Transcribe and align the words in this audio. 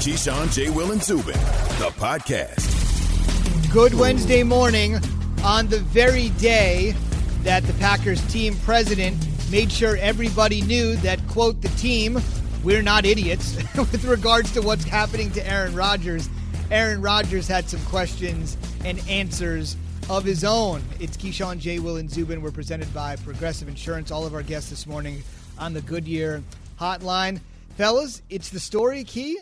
Keyshawn, 0.00 0.50
J. 0.50 0.70
Will, 0.70 0.92
and 0.92 1.02
Zubin, 1.02 1.34
the 1.76 1.92
podcast. 1.98 2.64
Good 3.70 3.92
Wednesday 3.92 4.42
morning 4.42 4.98
on 5.44 5.66
the 5.66 5.80
very 5.80 6.30
day 6.30 6.94
that 7.42 7.64
the 7.64 7.74
Packers 7.74 8.26
team 8.32 8.56
president 8.64 9.18
made 9.50 9.70
sure 9.70 9.98
everybody 9.98 10.62
knew 10.62 10.96
that, 10.96 11.20
quote, 11.28 11.60
the 11.60 11.68
team, 11.68 12.18
we're 12.64 12.80
not 12.80 13.04
idiots 13.04 13.56
with 13.76 14.02
regards 14.04 14.50
to 14.52 14.62
what's 14.62 14.84
happening 14.84 15.30
to 15.32 15.46
Aaron 15.46 15.74
Rodgers. 15.74 16.30
Aaron 16.70 17.02
Rodgers 17.02 17.46
had 17.46 17.68
some 17.68 17.80
questions 17.80 18.56
and 18.86 19.06
answers 19.06 19.76
of 20.08 20.24
his 20.24 20.44
own. 20.44 20.82
It's 20.98 21.18
Keyshawn, 21.18 21.58
J. 21.58 21.78
Will, 21.78 21.98
and 21.98 22.10
Zubin. 22.10 22.40
We're 22.40 22.52
presented 22.52 22.92
by 22.94 23.16
Progressive 23.16 23.68
Insurance. 23.68 24.10
All 24.10 24.24
of 24.24 24.32
our 24.34 24.42
guests 24.42 24.70
this 24.70 24.86
morning 24.86 25.22
on 25.58 25.74
the 25.74 25.82
Goodyear 25.82 26.42
hotline. 26.80 27.38
Fellas, 27.76 28.22
it's 28.30 28.48
the 28.48 28.60
story 28.60 29.04
key. 29.04 29.38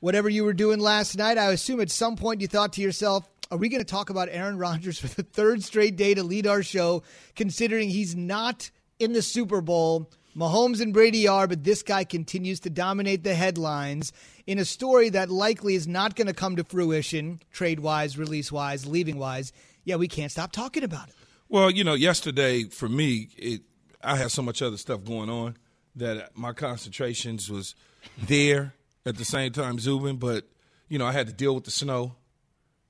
Whatever 0.00 0.30
you 0.30 0.44
were 0.44 0.54
doing 0.54 0.80
last 0.80 1.16
night, 1.16 1.36
I 1.36 1.52
assume 1.52 1.80
at 1.80 1.90
some 1.90 2.16
point 2.16 2.40
you 2.40 2.46
thought 2.46 2.72
to 2.74 2.80
yourself, 2.80 3.28
are 3.50 3.58
we 3.58 3.68
going 3.68 3.82
to 3.82 3.90
talk 3.90 4.08
about 4.08 4.28
Aaron 4.30 4.56
Rodgers 4.56 4.98
for 4.98 5.08
the 5.08 5.22
third 5.22 5.62
straight 5.62 5.96
day 5.96 6.14
to 6.14 6.22
lead 6.22 6.46
our 6.46 6.62
show, 6.62 7.02
considering 7.36 7.90
he's 7.90 8.16
not 8.16 8.70
in 8.98 9.12
the 9.12 9.20
Super 9.20 9.60
Bowl? 9.60 10.10
Mahomes 10.34 10.80
and 10.80 10.94
Brady 10.94 11.28
are, 11.28 11.46
but 11.46 11.64
this 11.64 11.82
guy 11.82 12.04
continues 12.04 12.60
to 12.60 12.70
dominate 12.70 13.24
the 13.24 13.34
headlines 13.34 14.12
in 14.46 14.58
a 14.58 14.64
story 14.64 15.10
that 15.10 15.28
likely 15.28 15.74
is 15.74 15.86
not 15.86 16.16
going 16.16 16.28
to 16.28 16.32
come 16.32 16.56
to 16.56 16.64
fruition, 16.64 17.42
trade 17.52 17.80
wise, 17.80 18.16
release 18.16 18.50
wise, 18.50 18.86
leaving 18.86 19.18
wise. 19.18 19.52
Yeah, 19.84 19.96
we 19.96 20.08
can't 20.08 20.32
stop 20.32 20.52
talking 20.52 20.84
about 20.84 21.08
it. 21.08 21.14
Well, 21.48 21.70
you 21.70 21.84
know, 21.84 21.94
yesterday 21.94 22.64
for 22.64 22.88
me, 22.88 23.28
it, 23.36 23.62
I 24.02 24.16
had 24.16 24.30
so 24.30 24.40
much 24.40 24.62
other 24.62 24.76
stuff 24.76 25.04
going 25.04 25.28
on 25.28 25.58
that 25.96 26.36
my 26.36 26.52
concentrations 26.52 27.50
was 27.50 27.74
there 28.16 28.72
at 29.06 29.16
the 29.16 29.24
same 29.24 29.52
time, 29.52 29.78
Zubin. 29.78 30.16
But 30.16 30.48
you 30.88 30.98
know, 30.98 31.06
I 31.06 31.12
had 31.12 31.26
to 31.26 31.32
deal 31.32 31.54
with 31.54 31.64
the 31.64 31.70
snow. 31.70 32.16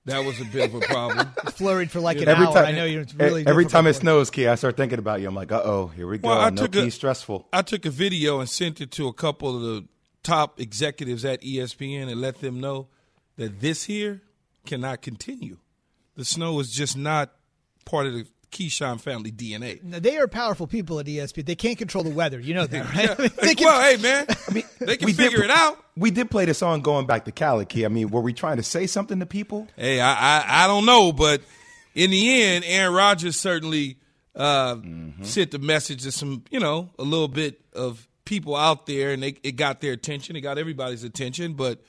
That 0.06 0.24
was 0.24 0.40
a 0.40 0.44
bit 0.46 0.70
of 0.70 0.74
a 0.74 0.80
problem. 0.80 1.26
Flurried 1.52 1.90
for 1.90 2.00
like 2.00 2.16
an 2.18 2.28
every 2.28 2.46
hour. 2.46 2.54
time, 2.54 2.64
I 2.66 2.72
know 2.72 2.86
you're 2.86 3.04
really 3.16 3.46
every 3.46 3.66
time 3.66 3.86
it 3.86 3.94
snows, 3.94 4.30
Key, 4.30 4.46
I 4.46 4.54
start 4.54 4.76
thinking 4.76 4.98
about 4.98 5.20
you. 5.20 5.28
I'm 5.28 5.34
like, 5.34 5.52
uh 5.52 5.60
oh, 5.62 5.88
here 5.88 6.06
we 6.06 6.18
go. 6.18 6.28
Well, 6.30 6.40
I 6.40 6.50
no 6.50 6.62
took 6.62 6.72
Key, 6.72 6.88
a- 6.88 6.90
stressful. 6.90 7.46
I 7.52 7.62
took 7.62 7.84
a 7.84 7.90
video 7.90 8.40
and 8.40 8.48
sent 8.48 8.80
it 8.80 8.90
to 8.92 9.08
a 9.08 9.12
couple 9.12 9.54
of 9.54 9.62
the 9.62 9.86
top 10.22 10.58
executives 10.58 11.24
at 11.24 11.42
ESPN 11.42 12.10
and 12.10 12.20
let 12.20 12.40
them 12.40 12.60
know 12.60 12.88
that 13.36 13.60
this 13.60 13.84
here 13.84 14.22
cannot 14.66 15.02
continue. 15.02 15.58
The 16.16 16.24
snow 16.24 16.58
is 16.60 16.70
just 16.70 16.96
not 16.96 17.32
part 17.84 18.06
of 18.06 18.14
the 18.14 18.26
Keyshawn 18.50 19.00
family 19.00 19.30
DNA. 19.30 19.82
Now, 19.82 19.98
they 20.00 20.18
are 20.18 20.26
powerful 20.28 20.66
people 20.66 20.98
at 20.98 21.06
ESPN. 21.06 21.46
They 21.46 21.54
can't 21.54 21.78
control 21.78 22.02
the 22.04 22.10
weather. 22.10 22.40
You 22.40 22.54
know 22.54 22.66
that, 22.66 22.94
right? 23.18 23.36
They 23.36 23.54
can- 23.54 23.66
well, 23.66 23.80
hey 23.82 23.96
man, 24.02 24.26
I 24.48 24.52
mean, 24.52 24.64
they 24.80 24.96
can 24.96 25.06
we 25.06 25.12
did 25.12 25.30
figure 25.30 25.44
it 25.44 25.50
out. 25.50 25.82
We 25.96 26.10
did 26.10 26.30
play 26.30 26.44
the 26.46 26.54
song 26.54 26.80
going 26.80 27.06
back 27.06 27.24
to 27.26 27.32
Cali, 27.32 27.64
Key. 27.66 27.84
I 27.84 27.88
mean, 27.88 28.08
were 28.10 28.20
we 28.22 28.32
trying 28.32 28.56
to 28.56 28.62
say 28.62 28.86
something 28.86 29.20
to 29.20 29.26
people? 29.26 29.68
Hey, 29.76 30.00
I, 30.00 30.12
I 30.40 30.64
I 30.64 30.66
don't 30.66 30.86
know, 30.86 31.12
but 31.12 31.42
in 31.94 32.10
the 32.10 32.42
end, 32.42 32.64
Aaron 32.66 32.94
Rodgers 32.94 33.36
certainly 33.38 33.98
uh, 34.34 34.76
sent 35.22 35.50
the 35.50 35.58
message 35.58 36.02
to 36.04 36.12
some, 36.12 36.44
you 36.50 36.60
know, 36.60 36.88
a 36.98 37.02
little 37.02 37.28
bit 37.28 37.60
of 37.72 38.06
people 38.24 38.54
out 38.56 38.86
there, 38.86 39.10
and 39.12 39.22
they, 39.22 39.36
it 39.42 39.52
got 39.56 39.80
their 39.80 39.92
attention. 39.92 40.36
It 40.36 40.40
got 40.40 40.56
everybody's 40.58 41.02
attention, 41.04 41.54
but 41.54 41.80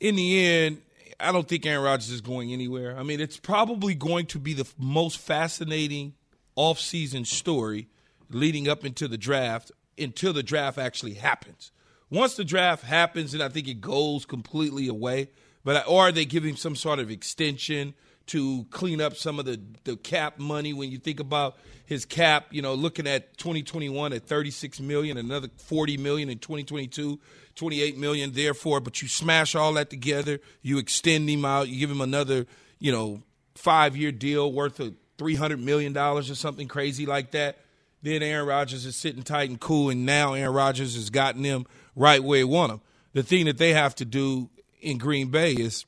in 0.00 0.16
the 0.16 0.44
end, 0.44 0.82
I 1.20 1.32
don't 1.32 1.48
think 1.48 1.66
Aaron 1.66 1.84
Rodgers 1.84 2.10
is 2.10 2.20
going 2.20 2.52
anywhere. 2.52 2.96
I 2.98 3.02
mean, 3.02 3.20
it's 3.20 3.38
probably 3.38 3.94
going 3.94 4.26
to 4.26 4.38
be 4.38 4.52
the 4.52 4.66
most 4.78 5.18
fascinating 5.18 6.14
offseason 6.56 7.26
story 7.26 7.88
leading 8.30 8.68
up 8.68 8.84
into 8.84 9.08
the 9.08 9.18
draft 9.18 9.72
until 9.98 10.32
the 10.32 10.42
draft 10.42 10.78
actually 10.78 11.14
happens. 11.14 11.72
Once 12.10 12.36
the 12.36 12.44
draft 12.44 12.84
happens, 12.84 13.34
and 13.34 13.42
I 13.42 13.48
think 13.48 13.68
it 13.68 13.80
goes 13.80 14.26
completely 14.26 14.88
away, 14.88 15.30
but 15.64 15.86
or 15.88 16.12
they 16.12 16.24
give 16.24 16.44
him 16.44 16.56
some 16.56 16.76
sort 16.76 16.98
of 16.98 17.10
extension 17.10 17.94
to 18.26 18.64
clean 18.70 19.00
up 19.00 19.16
some 19.16 19.38
of 19.38 19.44
the, 19.44 19.60
the 19.84 19.96
cap 19.96 20.38
money 20.38 20.72
when 20.72 20.90
you 20.90 20.98
think 20.98 21.20
about 21.20 21.56
his 21.84 22.04
cap, 22.04 22.46
you 22.50 22.62
know, 22.62 22.74
looking 22.74 23.06
at 23.06 23.36
2021 23.36 24.12
at 24.12 24.26
36 24.26 24.80
million, 24.80 25.18
another 25.18 25.48
40 25.58 25.98
million 25.98 26.30
in 26.30 26.38
2022, 26.38 27.20
28 27.54 27.96
million 27.96 28.32
therefore, 28.32 28.80
but 28.80 29.02
you 29.02 29.08
smash 29.08 29.54
all 29.54 29.72
that 29.74 29.90
together, 29.90 30.40
you 30.62 30.78
extend 30.78 31.28
him 31.28 31.44
out, 31.44 31.68
you 31.68 31.78
give 31.78 31.90
him 31.90 32.00
another, 32.00 32.46
you 32.78 32.92
know, 32.92 33.22
5-year 33.56 34.12
deal 34.12 34.52
worth 34.52 34.80
of 34.80 34.94
300 35.18 35.60
million 35.60 35.92
dollars 35.92 36.30
or 36.30 36.34
something 36.34 36.68
crazy 36.68 37.06
like 37.06 37.30
that. 37.32 37.58
Then 38.02 38.22
Aaron 38.22 38.46
Rodgers 38.46 38.84
is 38.84 38.96
sitting 38.96 39.22
tight 39.22 39.48
and 39.48 39.58
cool, 39.58 39.90
and 39.90 40.04
now 40.04 40.34
Aaron 40.34 40.54
Rodgers 40.54 40.94
has 40.94 41.08
gotten 41.08 41.42
them 41.42 41.66
right 41.96 42.22
where 42.22 42.38
he 42.38 42.44
want 42.44 42.70
them. 42.70 42.80
The 43.14 43.22
thing 43.22 43.46
that 43.46 43.58
they 43.58 43.72
have 43.72 43.94
to 43.96 44.04
do 44.04 44.50
in 44.80 44.98
Green 44.98 45.30
Bay 45.30 45.52
is 45.52 45.86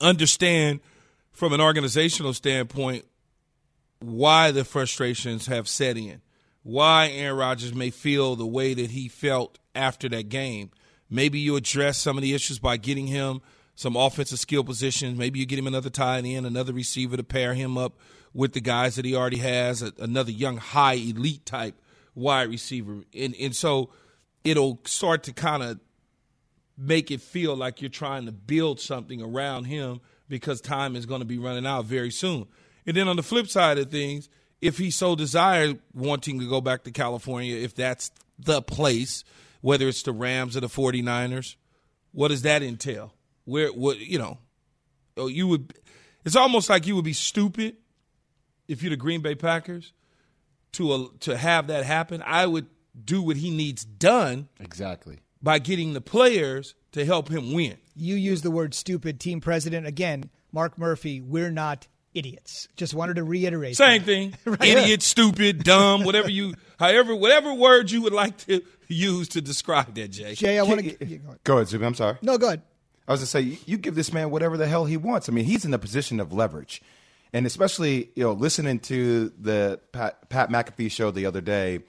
understand 0.00 0.80
from 1.30 1.52
an 1.52 1.60
organizational 1.60 2.34
standpoint 2.34 3.04
why 4.00 4.50
the 4.50 4.64
frustrations 4.64 5.46
have 5.46 5.68
set 5.68 5.96
in, 5.96 6.20
why 6.68 7.08
Aaron 7.08 7.38
Rodgers 7.38 7.74
may 7.74 7.88
feel 7.88 8.36
the 8.36 8.46
way 8.46 8.74
that 8.74 8.90
he 8.90 9.08
felt 9.08 9.58
after 9.74 10.06
that 10.10 10.28
game. 10.28 10.70
Maybe 11.08 11.38
you 11.38 11.56
address 11.56 11.96
some 11.96 12.18
of 12.18 12.22
the 12.22 12.34
issues 12.34 12.58
by 12.58 12.76
getting 12.76 13.06
him 13.06 13.40
some 13.74 13.96
offensive 13.96 14.38
skill 14.38 14.62
positions. 14.62 15.16
Maybe 15.16 15.38
you 15.38 15.46
get 15.46 15.58
him 15.58 15.66
another 15.66 15.88
tight 15.88 16.26
end, 16.26 16.44
another 16.44 16.74
receiver 16.74 17.16
to 17.16 17.22
pair 17.22 17.54
him 17.54 17.78
up 17.78 17.98
with 18.34 18.52
the 18.52 18.60
guys 18.60 18.96
that 18.96 19.06
he 19.06 19.16
already 19.16 19.38
has, 19.38 19.80
another 19.80 20.30
young, 20.30 20.58
high 20.58 20.92
elite 20.92 21.46
type 21.46 21.74
wide 22.14 22.50
receiver. 22.50 22.98
And, 23.18 23.34
and 23.40 23.56
so 23.56 23.88
it'll 24.44 24.78
start 24.84 25.22
to 25.22 25.32
kind 25.32 25.62
of 25.62 25.80
make 26.76 27.10
it 27.10 27.22
feel 27.22 27.56
like 27.56 27.80
you're 27.80 27.88
trying 27.88 28.26
to 28.26 28.32
build 28.32 28.78
something 28.78 29.22
around 29.22 29.64
him 29.64 30.02
because 30.28 30.60
time 30.60 30.96
is 30.96 31.06
going 31.06 31.22
to 31.22 31.26
be 31.26 31.38
running 31.38 31.64
out 31.64 31.86
very 31.86 32.10
soon. 32.10 32.46
And 32.86 32.94
then 32.94 33.08
on 33.08 33.16
the 33.16 33.22
flip 33.22 33.48
side 33.48 33.78
of 33.78 33.90
things, 33.90 34.28
if 34.60 34.78
he 34.78 34.90
so 34.90 35.14
desired 35.14 35.78
wanting 35.94 36.40
to 36.40 36.48
go 36.48 36.60
back 36.60 36.84
to 36.84 36.90
California, 36.90 37.56
if 37.56 37.74
that's 37.74 38.10
the 38.38 38.60
place, 38.62 39.24
whether 39.60 39.88
it's 39.88 40.02
the 40.02 40.12
Rams 40.12 40.56
or 40.56 40.60
the 40.60 40.68
49ers, 40.68 41.56
what 42.12 42.28
does 42.28 42.42
that 42.42 42.62
entail? 42.62 43.14
Where 43.44 43.72
what 43.72 43.98
you 43.98 44.18
know, 44.18 44.38
oh, 45.16 45.26
you 45.28 45.46
would 45.48 45.74
it's 46.24 46.36
almost 46.36 46.68
like 46.68 46.86
you 46.86 46.94
would 46.96 47.04
be 47.04 47.12
stupid 47.12 47.76
if 48.66 48.82
you're 48.82 48.90
the 48.90 48.96
Green 48.96 49.20
Bay 49.22 49.34
Packers 49.34 49.92
to 50.72 50.92
uh, 50.92 51.06
to 51.20 51.36
have 51.36 51.68
that 51.68 51.84
happen. 51.84 52.22
I 52.26 52.46
would 52.46 52.66
do 53.04 53.22
what 53.22 53.36
he 53.36 53.50
needs 53.50 53.84
done 53.84 54.48
Exactly. 54.60 55.20
by 55.42 55.58
getting 55.60 55.92
the 55.92 56.00
players 56.00 56.74
to 56.92 57.04
help 57.04 57.28
him 57.30 57.52
win. 57.52 57.76
you 57.94 58.16
use 58.16 58.42
the 58.42 58.50
word 58.50 58.74
stupid, 58.74 59.20
team 59.20 59.40
president. 59.40 59.86
Again, 59.86 60.30
Mark 60.52 60.76
Murphy, 60.78 61.20
we're 61.20 61.50
not 61.50 61.86
idiots. 62.14 62.68
Just 62.76 62.94
wanted 62.94 63.16
to 63.16 63.24
reiterate. 63.24 63.76
Same 63.76 64.00
that. 64.00 64.06
thing. 64.06 64.34
Idiot, 64.60 65.02
stupid, 65.02 65.62
dumb, 65.64 66.04
whatever 66.04 66.30
you, 66.30 66.54
however, 66.78 67.14
whatever 67.14 67.52
word 67.54 67.90
you 67.90 68.02
would 68.02 68.12
like 68.12 68.36
to 68.46 68.62
use 68.88 69.28
to 69.28 69.40
describe 69.40 69.94
that, 69.94 70.08
Jay. 70.08 70.34
Jay, 70.34 70.58
I 70.58 70.62
want 70.62 70.80
to. 70.80 71.20
Go 71.44 71.56
ahead, 71.56 71.68
Zuby. 71.68 71.84
I'm 71.84 71.94
sorry. 71.94 72.16
No, 72.22 72.38
go 72.38 72.46
ahead. 72.48 72.62
I 73.06 73.12
was 73.12 73.20
to 73.20 73.26
say, 73.26 73.40
you- 73.40 73.56
you 73.66 73.76
give 73.78 73.94
this 73.94 74.12
man 74.12 74.30
whatever 74.30 74.56
the 74.56 74.66
hell 74.66 74.84
he 74.84 74.96
wants. 74.96 75.28
I 75.28 75.32
mean, 75.32 75.44
he's 75.46 75.64
in 75.64 75.72
a 75.72 75.78
position 75.78 76.20
of 76.20 76.32
leverage, 76.32 76.82
and 77.32 77.46
especially 77.46 78.10
you 78.14 78.24
know, 78.24 78.32
listening 78.32 78.80
to 78.80 79.32
the 79.38 79.80
Pat, 79.92 80.28
Pat 80.28 80.50
McAfee 80.50 80.90
show 80.90 81.10
the 81.10 81.26
other 81.26 81.40
day, 81.40 81.80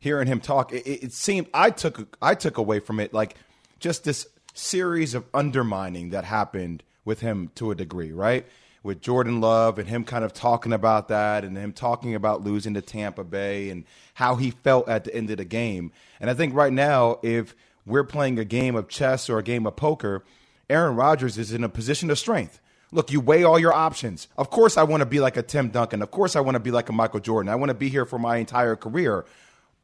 hearing 0.00 0.26
him 0.26 0.40
talk, 0.40 0.72
it, 0.72 0.86
it 0.86 1.12
seemed 1.12 1.48
I 1.54 1.70
took 1.70 2.16
I 2.22 2.34
took 2.34 2.58
away 2.58 2.80
from 2.80 2.98
it 3.00 3.12
like 3.12 3.36
just 3.80 4.04
this 4.04 4.26
series 4.54 5.14
of 5.14 5.24
undermining 5.32 6.10
that 6.10 6.24
happened 6.24 6.82
with 7.04 7.20
him 7.20 7.50
to 7.54 7.70
a 7.70 7.74
degree, 7.76 8.10
right? 8.12 8.44
With 8.88 9.02
Jordan 9.02 9.42
Love 9.42 9.78
and 9.78 9.86
him 9.86 10.02
kind 10.02 10.24
of 10.24 10.32
talking 10.32 10.72
about 10.72 11.08
that, 11.08 11.44
and 11.44 11.58
him 11.58 11.74
talking 11.74 12.14
about 12.14 12.42
losing 12.42 12.72
to 12.72 12.80
Tampa 12.80 13.22
Bay 13.22 13.68
and 13.68 13.84
how 14.14 14.36
he 14.36 14.50
felt 14.50 14.88
at 14.88 15.04
the 15.04 15.14
end 15.14 15.28
of 15.28 15.36
the 15.36 15.44
game. 15.44 15.92
And 16.20 16.30
I 16.30 16.32
think 16.32 16.54
right 16.54 16.72
now, 16.72 17.18
if 17.22 17.54
we're 17.84 18.02
playing 18.02 18.38
a 18.38 18.46
game 18.46 18.74
of 18.76 18.88
chess 18.88 19.28
or 19.28 19.36
a 19.36 19.42
game 19.42 19.66
of 19.66 19.76
poker, 19.76 20.24
Aaron 20.70 20.96
Rodgers 20.96 21.36
is 21.36 21.52
in 21.52 21.64
a 21.64 21.68
position 21.68 22.10
of 22.10 22.18
strength. 22.18 22.62
Look, 22.90 23.12
you 23.12 23.20
weigh 23.20 23.44
all 23.44 23.58
your 23.58 23.74
options. 23.74 24.26
Of 24.38 24.48
course, 24.48 24.78
I 24.78 24.84
want 24.84 25.02
to 25.02 25.06
be 25.06 25.20
like 25.20 25.36
a 25.36 25.42
Tim 25.42 25.68
Duncan. 25.68 26.00
Of 26.00 26.10
course, 26.10 26.34
I 26.34 26.40
want 26.40 26.54
to 26.54 26.60
be 26.60 26.70
like 26.70 26.88
a 26.88 26.94
Michael 26.94 27.20
Jordan. 27.20 27.52
I 27.52 27.56
want 27.56 27.68
to 27.68 27.74
be 27.74 27.90
here 27.90 28.06
for 28.06 28.18
my 28.18 28.38
entire 28.38 28.74
career. 28.74 29.26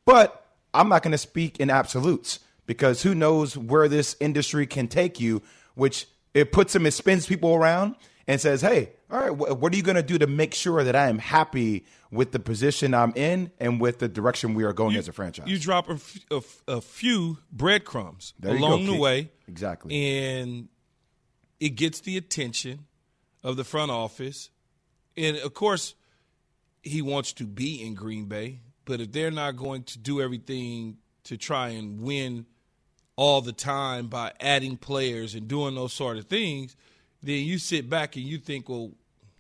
But 0.07 0.47
I'm 0.73 0.89
not 0.89 1.03
going 1.03 1.13
to 1.13 1.19
speak 1.19 1.61
in 1.61 1.69
absolutes 1.69 2.41
because 2.65 3.03
who 3.03 3.15
knows 3.15 3.55
where 3.55 3.87
this 3.87 4.17
industry 4.19 4.67
can 4.67 4.89
take 4.89 5.21
you, 5.21 5.43
which 5.75 6.07
it 6.33 6.53
puts 6.53 6.75
him, 6.75 6.87
it 6.87 6.93
spins 6.93 7.27
people 7.27 7.55
around 7.55 7.97
and 8.27 8.41
says, 8.41 8.61
hey, 8.61 8.91
all 9.11 9.21
right, 9.21 9.31
wh- 9.31 9.61
what 9.61 9.73
are 9.73 9.77
you 9.77 9.83
going 9.83 9.97
to 9.97 10.03
do 10.03 10.19
to 10.19 10.27
make 10.27 10.55
sure 10.55 10.83
that 10.85 10.97
I 10.97 11.09
am 11.09 11.19
happy 11.19 11.85
with 12.11 12.33
the 12.33 12.39
position 12.39 12.95
I'm 12.95 13.13
in 13.17 13.51
and 13.59 13.81
with 13.81 13.99
the 13.99 14.09
direction 14.09 14.55
we 14.55 14.65
are 14.65 14.73
going 14.73 14.97
as 14.97 15.09
a 15.09 15.13
franchise? 15.13 15.47
You 15.49 15.59
drop 15.59 15.89
a, 15.91 15.95
f- 15.95 16.19
a 16.31 16.37
f- 16.37 16.63
a 16.69 16.81
few 16.81 17.39
breadcrumbs 17.53 18.35
There 18.39 18.55
you 18.55 18.61
go, 18.61 18.67
along 18.67 18.87
the 18.87 18.97
way. 18.97 19.31
Exactly. 19.49 19.95
And 20.19 20.69
it 21.61 21.71
gets 21.71 22.01
the 22.01 22.17
attention 22.17 22.87
of 23.43 23.57
the 23.57 23.65
front 23.65 23.91
office. 23.91 24.51
And 25.17 25.37
of 25.37 25.55
course, 25.55 25.95
he 26.83 27.03
wants 27.03 27.33
to 27.35 27.45
be 27.45 27.83
in 27.87 27.95
Green 27.95 28.25
Bay, 28.27 28.61
but 28.85 29.01
if 29.01 29.13
they're 29.13 29.31
not 29.31 29.57
going 29.57 29.85
to 29.85 29.99
do 29.99 30.21
everything 30.21 30.99
to 31.25 31.37
try 31.37 31.69
and 31.71 32.01
win 32.01 32.47
all 33.17 33.41
the 33.41 33.53
time 33.53 34.09
by 34.09 34.33
adding 34.41 34.77
players 34.77 35.35
and 35.35 35.47
doing 35.47 35.75
those 35.75 35.93
sort 35.93 36.17
of 36.19 36.25
things, 36.27 36.75
then 37.25 37.45
you 37.45 37.59
sit 37.59 37.89
back 37.89 38.17
and 38.17 38.25
you 38.25 38.39
think, 38.39 38.69
well, 38.69 38.91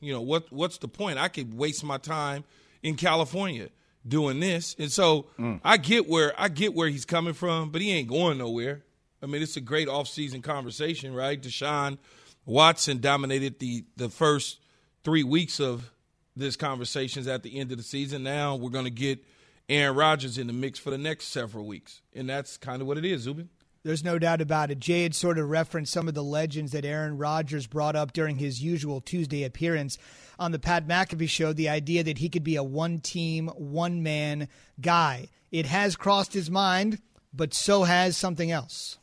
you 0.01 0.13
know, 0.13 0.21
what 0.21 0.53
what's 0.53 0.79
the 0.79 0.89
point? 0.89 1.19
I 1.19 1.29
could 1.29 1.55
waste 1.55 1.85
my 1.85 1.99
time 1.99 2.45
in 2.83 2.97
California 2.97 3.69
doing 4.07 4.41
this. 4.41 4.77
And 4.79 4.93
so 4.93 5.27
mm. 5.39 5.61
I 5.65 5.77
get 5.77 6.09
where 6.09 6.33
I 6.39 6.49
get 6.49 6.75
where 6.75 6.89
he's 6.89 7.05
coming 7.05 7.35
from, 7.35 7.71
but 7.71 7.81
he 7.81 7.93
ain't 7.93 8.09
going 8.09 8.39
nowhere. 8.39 8.83
I 9.23 9.27
mean, 9.27 9.43
it's 9.43 9.57
a 9.57 9.61
great 9.63 9.89
offseason 9.89 10.43
conversation, 10.43 11.15
right? 11.15 11.41
Deshaun 11.41 11.99
Watson 12.45 13.01
dominated 13.01 13.59
the 13.59 13.85
the 13.97 14.11
first 14.11 14.61
three 15.03 15.25
weeks 15.25 15.61
of 15.61 15.91
this 16.37 16.57
conversations 16.57 17.27
at 17.27 17.43
the 17.43 17.59
end 17.59 17.71
of 17.71 17.79
the 17.79 17.85
season. 17.85 18.23
Now 18.23 18.57
we're 18.57 18.71
going 18.71 18.85
to 18.85 18.91
get 18.91 19.25
Aaron 19.69 19.97
Rodgers 19.97 20.37
in 20.37 20.47
the 20.47 20.53
mix 20.53 20.79
for 20.79 20.91
the 20.91 20.99
next 20.99 21.29
several 21.29 21.67
weeks, 21.67 22.03
and 22.13 22.29
that's 22.29 22.57
kind 22.59 22.83
of 22.83 22.89
what 22.89 22.99
it 22.99 23.05
is, 23.05 23.23
Zubin. 23.23 23.49
There's 23.85 24.03
no 24.03 24.19
doubt 24.19 24.41
about 24.41 24.71
it. 24.71 24.81
Jay 24.81 25.03
had 25.03 25.15
sort 25.15 25.39
of 25.39 25.51
referenced 25.51 25.93
some 25.93 26.09
of 26.09 26.15
the 26.15 26.25
legends 26.25 26.73
that 26.73 26.87
Aaron 26.87 27.19
Rodgers 27.19 27.67
brought 27.67 27.95
up 27.95 28.15
during 28.15 28.39
his 28.39 28.63
usual 28.63 29.03
Tuesday 29.03 29.45
appearance 29.45 29.99
on 30.39 30.53
the 30.53 30.59
Pat 30.59 30.89
McAfee 30.89 31.29
show. 31.29 31.53
The 31.53 31.69
idea 31.69 32.03
that 32.03 32.17
he 32.17 32.31
could 32.31 32.45
be 32.45 32.57
a 32.57 32.63
one 32.63 33.01
team, 33.01 33.49
one 33.49 34.03
man 34.03 34.49
guy. 34.81 35.29
It 35.53 35.67
has 35.67 35.97
crossed 35.97 36.33
his 36.33 36.51
mind, 36.51 37.03
but 37.35 37.53
so 37.53 37.83
has 37.83 38.17
something 38.17 38.51
else. 38.51 38.97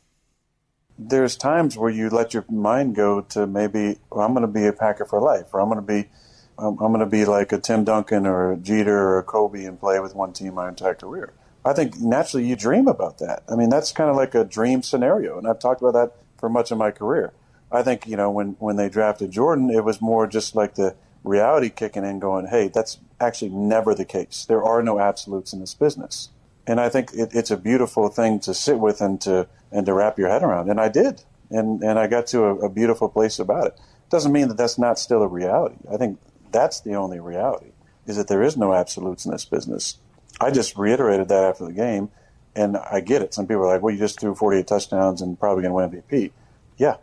There's 0.98 1.36
times 1.36 1.78
where 1.78 1.90
you 1.90 2.10
let 2.10 2.34
your 2.34 2.44
mind 2.50 2.96
go 2.96 3.20
to 3.20 3.46
maybe, 3.46 4.00
well, 4.10 4.26
I'm 4.26 4.34
going 4.34 4.42
to 4.42 4.52
be 4.52 4.66
a 4.66 4.72
Packer 4.72 5.04
for 5.04 5.20
life, 5.20 5.46
or 5.52 5.60
I'm 5.60 5.68
going 5.68 5.80
to 5.80 5.86
be. 5.86 6.10
I'm 6.58 6.76
going 6.76 7.00
to 7.00 7.06
be 7.06 7.24
like 7.24 7.50
a 7.52 7.58
Tim 7.58 7.82
Duncan 7.82 8.26
or 8.26 8.52
a 8.52 8.56
Jeter 8.56 8.96
or 8.96 9.18
a 9.18 9.22
Kobe 9.22 9.64
and 9.64 9.80
play 9.80 9.98
with 10.00 10.14
one 10.14 10.34
team 10.34 10.54
my 10.54 10.68
entire 10.68 10.94
career. 10.94 11.32
I 11.64 11.72
think 11.72 12.00
naturally 12.00 12.46
you 12.46 12.56
dream 12.56 12.88
about 12.88 13.18
that. 13.18 13.44
I 13.48 13.54
mean, 13.54 13.70
that's 13.70 13.92
kind 13.92 14.10
of 14.10 14.16
like 14.16 14.34
a 14.34 14.44
dream 14.44 14.82
scenario, 14.82 15.38
and 15.38 15.46
I've 15.46 15.60
talked 15.60 15.80
about 15.80 15.94
that 15.94 16.12
for 16.38 16.48
much 16.48 16.70
of 16.70 16.78
my 16.78 16.90
career. 16.90 17.32
I 17.70 17.82
think 17.82 18.06
you 18.06 18.16
know 18.16 18.30
when 18.30 18.56
when 18.58 18.76
they 18.76 18.88
drafted 18.88 19.30
Jordan, 19.30 19.70
it 19.70 19.84
was 19.84 20.00
more 20.00 20.26
just 20.26 20.54
like 20.54 20.74
the 20.74 20.94
reality 21.24 21.70
kicking 21.70 22.04
in, 22.04 22.18
going, 22.18 22.46
"Hey, 22.46 22.68
that's 22.68 22.98
actually 23.20 23.50
never 23.50 23.94
the 23.94 24.04
case. 24.04 24.44
There 24.46 24.62
are 24.62 24.82
no 24.82 24.98
absolutes 24.98 25.52
in 25.52 25.60
this 25.60 25.74
business." 25.74 26.30
And 26.66 26.80
I 26.80 26.88
think 26.88 27.12
it, 27.14 27.30
it's 27.32 27.50
a 27.50 27.56
beautiful 27.56 28.08
thing 28.08 28.40
to 28.40 28.54
sit 28.54 28.78
with 28.78 29.00
and 29.00 29.20
to 29.22 29.46
and 29.70 29.86
to 29.86 29.94
wrap 29.94 30.18
your 30.18 30.28
head 30.28 30.42
around. 30.42 30.68
And 30.68 30.80
I 30.80 30.88
did, 30.88 31.22
and 31.50 31.82
and 31.82 31.98
I 31.98 32.08
got 32.08 32.26
to 32.28 32.44
a, 32.44 32.54
a 32.66 32.68
beautiful 32.68 33.08
place 33.08 33.38
about 33.38 33.68
it. 33.68 33.80
Doesn't 34.10 34.32
mean 34.32 34.48
that 34.48 34.56
that's 34.56 34.78
not 34.78 34.98
still 34.98 35.22
a 35.22 35.28
reality. 35.28 35.76
I 35.90 35.96
think 35.96 36.18
that's 36.50 36.80
the 36.80 36.94
only 36.94 37.20
reality 37.20 37.72
is 38.06 38.16
that 38.16 38.28
there 38.28 38.42
is 38.42 38.56
no 38.56 38.74
absolutes 38.74 39.24
in 39.24 39.32
this 39.32 39.44
business. 39.44 39.98
I 40.42 40.50
just 40.50 40.76
reiterated 40.76 41.28
that 41.28 41.44
after 41.44 41.64
the 41.64 41.72
game, 41.72 42.10
and 42.54 42.76
I 42.76 43.00
get 43.00 43.22
it. 43.22 43.32
Some 43.32 43.46
people 43.46 43.62
are 43.62 43.68
like, 43.68 43.82
"Well, 43.82 43.92
you 43.92 43.98
just 43.98 44.20
threw 44.20 44.34
48 44.34 44.66
touchdowns 44.66 45.22
and 45.22 45.38
probably 45.38 45.62
going 45.62 45.90
to 45.90 45.96
win 45.96 46.02
MVP." 46.02 46.32
Yeah, 46.76 46.96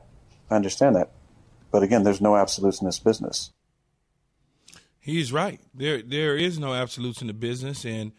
I 0.50 0.56
understand 0.56 0.96
that, 0.96 1.12
but 1.72 1.84
again, 1.84 2.04
there's 2.04 2.22
no 2.22 2.36
absolutes 2.36 2.82
in 2.82 2.86
this 2.86 3.00
business. 3.00 3.52
He's 5.00 5.32
right. 5.32 5.60
There, 5.74 6.02
there 6.02 6.36
is 6.36 6.60
no 6.60 6.74
absolutes 6.74 7.22
in 7.22 7.28
the 7.28 7.34
business, 7.34 7.86
and 7.86 8.12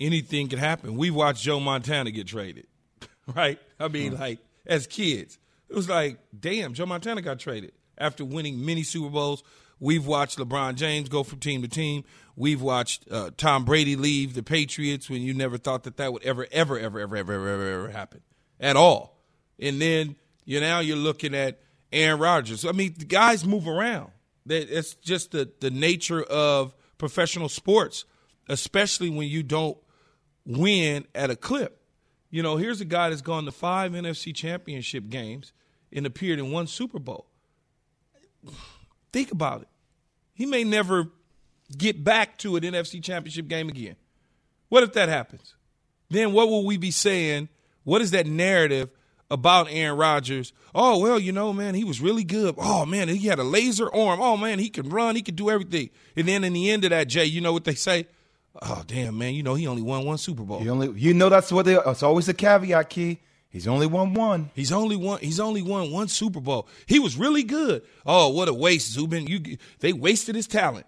anything 0.00 0.48
can 0.48 0.58
happen. 0.58 0.96
We 0.96 1.10
watched 1.10 1.42
Joe 1.42 1.60
Montana 1.60 2.10
get 2.10 2.26
traded, 2.26 2.66
right? 3.34 3.58
I 3.78 3.88
mean, 3.88 4.14
mm. 4.14 4.20
like 4.20 4.38
as 4.66 4.86
kids, 4.86 5.38
it 5.68 5.76
was 5.76 5.88
like, 5.88 6.18
damn, 6.38 6.74
Joe 6.74 6.86
Montana 6.86 7.22
got 7.22 7.38
traded 7.38 7.72
after 7.98 8.24
winning 8.24 8.64
many 8.64 8.82
Super 8.82 9.10
Bowls. 9.10 9.42
We've 9.82 10.06
watched 10.06 10.38
LeBron 10.38 10.76
James 10.76 11.08
go 11.08 11.24
from 11.24 11.40
team 11.40 11.62
to 11.62 11.68
team. 11.68 12.04
We've 12.36 12.62
watched 12.62 13.04
uh, 13.10 13.32
Tom 13.36 13.64
Brady 13.64 13.96
leave 13.96 14.32
the 14.32 14.42
Patriots 14.44 15.10
when 15.10 15.22
you 15.22 15.34
never 15.34 15.58
thought 15.58 15.82
that 15.82 15.96
that 15.96 16.12
would 16.12 16.22
ever, 16.22 16.46
ever, 16.52 16.78
ever, 16.78 17.00
ever, 17.00 17.16
ever, 17.16 17.34
ever, 17.34 17.48
ever, 17.48 17.68
ever 17.72 17.88
happen 17.90 18.20
at 18.60 18.76
all. 18.76 19.18
And 19.58 19.82
then 19.82 20.14
you 20.44 20.60
now 20.60 20.78
you're 20.78 20.96
looking 20.96 21.34
at 21.34 21.58
Aaron 21.92 22.20
Rodgers. 22.20 22.64
I 22.64 22.70
mean, 22.70 22.94
the 22.96 23.04
guys 23.04 23.44
move 23.44 23.66
around. 23.66 24.12
It's 24.46 24.94
just 24.94 25.32
the 25.32 25.50
the 25.58 25.72
nature 25.72 26.22
of 26.22 26.76
professional 26.96 27.48
sports, 27.48 28.04
especially 28.48 29.10
when 29.10 29.26
you 29.26 29.42
don't 29.42 29.78
win 30.46 31.06
at 31.12 31.30
a 31.30 31.36
clip. 31.36 31.82
You 32.30 32.44
know, 32.44 32.56
here's 32.56 32.80
a 32.80 32.84
guy 32.84 33.08
that's 33.08 33.20
gone 33.20 33.46
to 33.46 33.52
five 33.52 33.90
NFC 33.90 34.32
Championship 34.32 35.08
games 35.08 35.52
and 35.92 36.06
appeared 36.06 36.38
in 36.38 36.52
one 36.52 36.68
Super 36.68 37.00
Bowl. 37.00 37.26
Think 39.12 39.32
about 39.32 39.62
it. 39.62 39.68
He 40.34 40.46
may 40.46 40.64
never 40.64 41.08
get 41.76 42.02
back 42.02 42.38
to 42.38 42.56
an 42.56 42.62
NFC 42.62 43.02
championship 43.02 43.48
game 43.48 43.68
again. 43.68 43.96
What 44.68 44.82
if 44.82 44.92
that 44.94 45.08
happens? 45.08 45.54
Then 46.10 46.32
what 46.32 46.48
will 46.48 46.64
we 46.64 46.76
be 46.76 46.90
saying? 46.90 47.48
What 47.84 48.02
is 48.02 48.10
that 48.12 48.26
narrative 48.26 48.90
about 49.30 49.68
Aaron 49.70 49.98
Rodgers? 49.98 50.52
Oh, 50.74 50.98
well, 50.98 51.18
you 51.18 51.32
know, 51.32 51.52
man, 51.52 51.74
he 51.74 51.84
was 51.84 52.00
really 52.00 52.24
good. 52.24 52.54
Oh, 52.58 52.84
man, 52.84 53.08
he 53.08 53.26
had 53.28 53.38
a 53.38 53.44
laser 53.44 53.92
arm. 53.94 54.20
Oh, 54.20 54.36
man, 54.36 54.58
he 54.58 54.68
can 54.68 54.88
run. 54.88 55.16
He 55.16 55.22
can 55.22 55.34
do 55.34 55.50
everything. 55.50 55.90
And 56.16 56.28
then 56.28 56.44
in 56.44 56.52
the 56.52 56.70
end 56.70 56.84
of 56.84 56.90
that, 56.90 57.08
Jay, 57.08 57.24
you 57.24 57.40
know 57.40 57.52
what 57.52 57.64
they 57.64 57.74
say? 57.74 58.06
Oh, 58.60 58.82
damn, 58.86 59.16
man, 59.16 59.34
you 59.34 59.42
know, 59.42 59.54
he 59.54 59.66
only 59.66 59.82
won 59.82 60.04
one 60.04 60.18
Super 60.18 60.42
Bowl. 60.42 60.60
He 60.60 60.68
only, 60.68 60.92
you 60.98 61.14
know, 61.14 61.30
that's 61.30 61.50
what 61.50 61.64
they, 61.64 61.76
it's 61.76 62.02
always 62.02 62.28
a 62.28 62.34
caveat, 62.34 62.90
Key. 62.90 63.18
He's 63.52 63.68
only 63.68 63.86
won 63.86 64.14
one. 64.14 64.50
He's 64.54 64.72
only 64.72 64.96
won. 64.96 65.18
He's 65.20 65.38
only 65.38 65.60
won 65.60 65.92
one 65.92 66.08
Super 66.08 66.40
Bowl. 66.40 66.66
He 66.86 66.98
was 66.98 67.16
really 67.16 67.42
good. 67.42 67.82
Oh, 68.06 68.30
what 68.30 68.48
a 68.48 68.54
waste, 68.54 68.92
Zubin! 68.92 69.26
You 69.26 69.58
they 69.80 69.92
wasted 69.92 70.34
his 70.34 70.46
talent. 70.46 70.86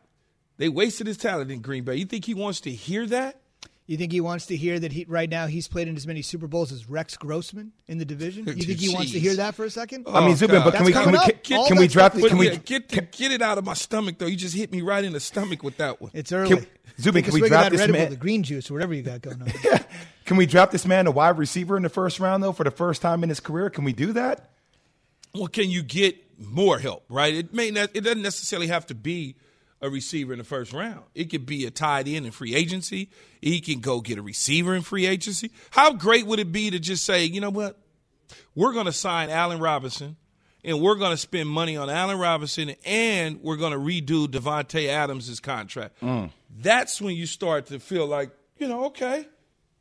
They 0.56 0.70
wasted 0.70 1.06
his 1.06 1.18
talent 1.18 1.50
in 1.50 1.60
Green 1.60 1.84
Bay. 1.84 1.96
You 1.96 2.06
think 2.06 2.24
he 2.24 2.32
wants 2.32 2.60
to 2.62 2.70
hear 2.70 3.06
that? 3.06 3.38
You 3.86 3.98
think 3.98 4.12
he 4.12 4.22
wants 4.22 4.46
to 4.46 4.56
hear 4.56 4.80
that 4.80 4.92
he 4.92 5.04
right 5.06 5.28
now 5.28 5.46
he's 5.46 5.68
played 5.68 5.88
in 5.88 5.96
as 5.96 6.06
many 6.06 6.22
Super 6.22 6.46
Bowls 6.46 6.72
as 6.72 6.88
Rex 6.88 7.18
Grossman 7.18 7.72
in 7.86 7.98
the 7.98 8.06
division? 8.06 8.46
You 8.46 8.54
think 8.54 8.80
he 8.80 8.88
Jeez. 8.88 8.94
wants 8.94 9.12
to 9.12 9.20
hear 9.20 9.36
that 9.36 9.54
for 9.54 9.66
a 9.66 9.70
second? 9.70 10.04
Oh, 10.06 10.14
I 10.14 10.20
mean, 10.20 10.30
oh, 10.30 10.34
Zubin, 10.36 10.62
but 10.64 10.72
can 10.72 10.86
we 10.86 10.92
can 10.92 11.12
we, 11.12 11.18
can, 11.18 11.66
can 11.66 11.76
we 11.76 11.86
draft? 11.86 12.16
Can 12.16 12.38
we 12.38 12.56
get 12.56 12.88
the, 12.88 13.02
get 13.02 13.30
it 13.30 13.42
out 13.42 13.58
of 13.58 13.66
my 13.66 13.74
stomach 13.74 14.16
though? 14.16 14.24
You 14.24 14.36
just 14.36 14.56
hit 14.56 14.72
me 14.72 14.80
right 14.80 15.04
in 15.04 15.12
the 15.12 15.20
stomach 15.20 15.62
with 15.62 15.76
that 15.76 16.00
one. 16.00 16.12
It's 16.14 16.32
early. 16.32 16.56
Can, 16.56 16.66
Zubin, 16.98 17.24
can 17.24 17.34
we 17.34 17.46
draft 17.46 17.72
this 17.72 17.86
man? 17.86 18.08
The 18.08 18.16
green 18.16 18.42
juice 18.42 18.70
or 18.70 18.74
whatever 18.74 18.94
you 18.94 19.02
got 19.02 19.20
going 19.20 19.42
on. 19.42 19.52
Can 20.24 20.36
we 20.36 20.46
draft 20.46 20.72
this 20.72 20.86
man 20.86 21.06
a 21.06 21.10
wide 21.10 21.38
receiver 21.38 21.76
in 21.76 21.82
the 21.82 21.88
first 21.88 22.18
round 22.18 22.42
though 22.42 22.52
for 22.52 22.64
the 22.64 22.70
first 22.70 23.02
time 23.02 23.22
in 23.22 23.28
his 23.28 23.40
career? 23.40 23.70
Can 23.70 23.84
we 23.84 23.92
do 23.92 24.12
that? 24.12 24.50
Well, 25.34 25.48
can 25.48 25.68
you 25.68 25.82
get 25.82 26.16
more 26.38 26.78
help? 26.78 27.04
Right? 27.08 27.34
It 27.34 27.52
may 27.52 27.70
not. 27.70 27.90
It 27.94 28.02
doesn't 28.02 28.22
necessarily 28.22 28.68
have 28.68 28.86
to 28.86 28.94
be 28.94 29.36
a 29.80 29.90
receiver 29.90 30.32
in 30.32 30.38
the 30.38 30.44
first 30.44 30.72
round. 30.72 31.02
It 31.14 31.24
could 31.24 31.44
be 31.44 31.66
a 31.66 31.70
tight 31.70 32.08
end 32.08 32.24
in 32.24 32.32
free 32.32 32.54
agency. 32.54 33.10
He 33.42 33.60
can 33.60 33.80
go 33.80 34.00
get 34.00 34.18
a 34.18 34.22
receiver 34.22 34.74
in 34.74 34.80
free 34.80 35.04
agency. 35.04 35.50
How 35.70 35.92
great 35.92 36.26
would 36.26 36.38
it 36.38 36.50
be 36.50 36.70
to 36.70 36.78
just 36.78 37.04
say, 37.04 37.24
you 37.26 37.40
know 37.40 37.50
what? 37.50 37.78
We're 38.54 38.72
going 38.72 38.86
to 38.86 38.92
sign 38.92 39.28
Allen 39.28 39.58
Robinson 39.58 40.16
and 40.64 40.80
we're 40.80 40.94
going 40.94 41.10
to 41.10 41.18
spend 41.18 41.50
money 41.50 41.76
on 41.76 41.90
Allen 41.90 42.18
Robinson 42.18 42.74
and 42.86 43.42
we're 43.42 43.56
going 43.56 43.72
to 43.72 43.78
redo 43.78 44.26
Davante 44.26 44.88
Adams' 44.88 45.38
contract. 45.40 46.00
Mm. 46.00 46.30
That's 46.56 47.00
when 47.02 47.14
you 47.14 47.26
start 47.26 47.66
to 47.66 47.78
feel 47.78 48.06
like, 48.06 48.30
you 48.56 48.68
know, 48.68 48.86
okay, 48.86 49.26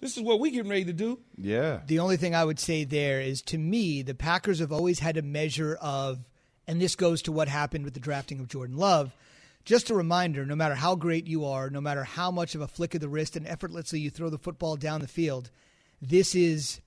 this 0.03 0.17
is 0.17 0.23
what 0.23 0.41
we 0.41 0.51
getting 0.51 0.69
ready 0.69 0.83
to 0.83 0.93
do. 0.93 1.17
Yeah. 1.37 1.79
The 1.87 1.99
only 1.99 2.17
thing 2.17 2.35
I 2.35 2.43
would 2.43 2.59
say 2.59 2.83
there 2.83 3.21
is 3.21 3.41
to 3.43 3.57
me, 3.57 4.01
the 4.01 4.13
Packers 4.13 4.59
have 4.59 4.73
always 4.73 4.99
had 4.99 5.15
a 5.15 5.21
measure 5.21 5.77
of, 5.81 6.19
and 6.67 6.81
this 6.81 6.95
goes 6.95 7.21
to 7.21 7.31
what 7.31 7.47
happened 7.47 7.85
with 7.85 7.93
the 7.93 8.01
drafting 8.01 8.41
of 8.41 8.49
Jordan 8.49 8.75
Love. 8.75 9.15
Just 9.63 9.89
a 9.89 9.95
reminder 9.95 10.45
no 10.45 10.57
matter 10.57 10.75
how 10.75 10.95
great 10.95 11.25
you 11.25 11.45
are, 11.45 11.69
no 11.69 11.79
matter 11.79 12.03
how 12.03 12.31
much 12.31 12.53
of 12.53 12.59
a 12.59 12.67
flick 12.67 12.93
of 12.95 12.99
the 12.99 13.07
wrist 13.07 13.37
and 13.37 13.47
effortlessly 13.47 14.01
you 14.01 14.09
throw 14.09 14.29
the 14.29 14.37
football 14.37 14.75
down 14.75 14.99
the 14.99 15.07
field, 15.07 15.49
this 16.01 16.35
is 16.35 16.81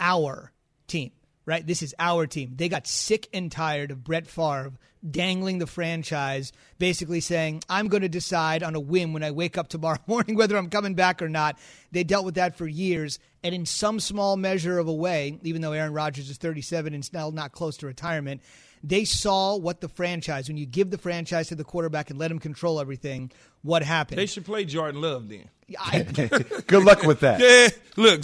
our 0.00 0.50
team 0.88 1.12
right? 1.46 1.66
This 1.66 1.82
is 1.82 1.94
our 1.98 2.26
team. 2.26 2.52
They 2.56 2.68
got 2.68 2.86
sick 2.86 3.28
and 3.32 3.50
tired 3.50 3.90
of 3.90 4.04
Brett 4.04 4.26
Favre 4.26 4.72
dangling 5.08 5.58
the 5.58 5.66
franchise, 5.66 6.52
basically 6.78 7.20
saying, 7.20 7.62
I'm 7.68 7.88
going 7.88 8.02
to 8.02 8.08
decide 8.08 8.62
on 8.62 8.74
a 8.74 8.80
whim 8.80 9.12
when 9.12 9.22
I 9.22 9.30
wake 9.30 9.56
up 9.56 9.68
tomorrow 9.68 9.98
morning 10.06 10.36
whether 10.36 10.56
I'm 10.56 10.68
coming 10.68 10.94
back 10.94 11.22
or 11.22 11.28
not. 11.28 11.58
They 11.92 12.04
dealt 12.04 12.24
with 12.24 12.34
that 12.34 12.56
for 12.56 12.66
years. 12.66 13.18
And 13.42 13.54
in 13.54 13.64
some 13.66 14.00
small 14.00 14.36
measure 14.36 14.78
of 14.78 14.88
a 14.88 14.92
way, 14.92 15.38
even 15.42 15.62
though 15.62 15.72
Aaron 15.72 15.92
Rodgers 15.92 16.28
is 16.28 16.36
37 16.36 16.92
and 16.92 17.04
still 17.04 17.30
not 17.30 17.52
close 17.52 17.76
to 17.78 17.86
retirement, 17.86 18.42
they 18.82 19.04
saw 19.04 19.56
what 19.56 19.80
the 19.80 19.88
franchise, 19.88 20.48
when 20.48 20.56
you 20.56 20.66
give 20.66 20.90
the 20.90 20.98
franchise 20.98 21.48
to 21.48 21.54
the 21.54 21.64
quarterback 21.64 22.10
and 22.10 22.18
let 22.18 22.30
him 22.30 22.38
control 22.38 22.80
everything, 22.80 23.30
what 23.62 23.82
happened. 23.82 24.18
They 24.18 24.26
should 24.26 24.44
play 24.44 24.64
Jordan 24.64 25.00
Love 25.00 25.28
then. 25.28 25.48
I, 25.78 26.02
Good 26.66 26.84
luck 26.84 27.02
with 27.02 27.20
that. 27.20 27.40
Yeah, 27.40 27.68
look, 27.96 28.22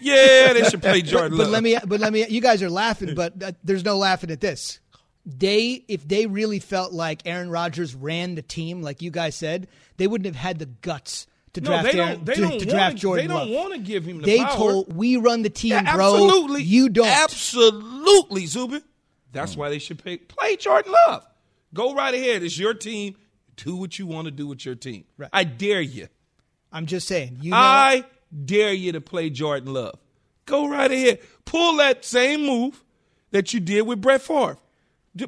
yeah, 0.00 0.52
they 0.52 0.64
should 0.64 0.82
play 0.82 1.02
Jordan 1.02 1.36
but, 1.36 1.44
Love. 1.44 1.46
But 1.46 1.52
let 1.52 1.62
me, 1.62 1.78
but 1.86 2.00
let 2.00 2.12
me. 2.12 2.26
You 2.28 2.40
guys 2.40 2.62
are 2.62 2.70
laughing, 2.70 3.14
but 3.14 3.42
uh, 3.42 3.52
there's 3.62 3.84
no 3.84 3.96
laughing 3.96 4.30
at 4.30 4.40
this. 4.40 4.80
They, 5.26 5.84
if 5.88 6.06
they 6.06 6.26
really 6.26 6.58
felt 6.58 6.92
like 6.92 7.22
Aaron 7.24 7.48
Rodgers 7.50 7.94
ran 7.94 8.34
the 8.34 8.42
team, 8.42 8.82
like 8.82 9.00
you 9.00 9.10
guys 9.10 9.34
said, 9.34 9.68
they 9.96 10.06
wouldn't 10.06 10.26
have 10.26 10.36
had 10.36 10.58
the 10.58 10.66
guts 10.66 11.26
to 11.54 11.60
no, 11.60 11.70
draft 11.70 11.92
they 11.92 11.98
Aaron, 11.98 12.16
don't, 12.16 12.26
they 12.26 12.34
to, 12.34 12.40
don't 12.40 12.58
to 12.58 12.66
draft 12.66 12.76
wanna, 12.76 12.98
Jordan 12.98 13.28
They 13.28 13.34
don't 13.34 13.50
want 13.50 13.72
to 13.72 13.78
give 13.78 14.04
him 14.04 14.18
the 14.18 14.26
they 14.26 14.38
power. 14.38 14.56
told 14.56 14.94
we 14.94 15.16
run 15.16 15.42
the 15.42 15.50
team, 15.50 15.70
yeah, 15.70 15.94
bro. 15.96 16.14
Absolutely, 16.14 16.62
you 16.62 16.88
don't. 16.90 17.06
Absolutely, 17.06 18.46
Zubin. 18.46 18.82
That's 19.32 19.56
why 19.56 19.70
they 19.70 19.78
should 19.78 20.02
pay, 20.02 20.18
play 20.18 20.56
Jordan 20.56 20.92
Love. 21.08 21.26
Go 21.72 21.94
right 21.94 22.14
ahead. 22.14 22.42
It's 22.42 22.58
your 22.58 22.74
team. 22.74 23.16
Do 23.56 23.76
what 23.76 23.98
you 23.98 24.06
want 24.06 24.26
to 24.26 24.30
do 24.30 24.46
with 24.46 24.64
your 24.64 24.74
team. 24.74 25.04
Right. 25.16 25.30
I 25.32 25.44
dare 25.44 25.80
you. 25.80 26.08
I'm 26.72 26.86
just 26.86 27.06
saying. 27.06 27.38
You 27.40 27.52
know, 27.52 27.56
I 27.56 28.04
dare 28.44 28.72
you 28.72 28.92
to 28.92 29.00
play 29.00 29.30
Jordan 29.30 29.72
Love. 29.72 29.98
Go 30.46 30.68
right 30.68 30.90
ahead. 30.90 31.20
Pull 31.44 31.76
that 31.76 32.04
same 32.04 32.42
move 32.42 32.82
that 33.30 33.52
you 33.54 33.60
did 33.60 33.82
with 33.82 34.00
Brett 34.00 34.22
Favre. 34.22 34.58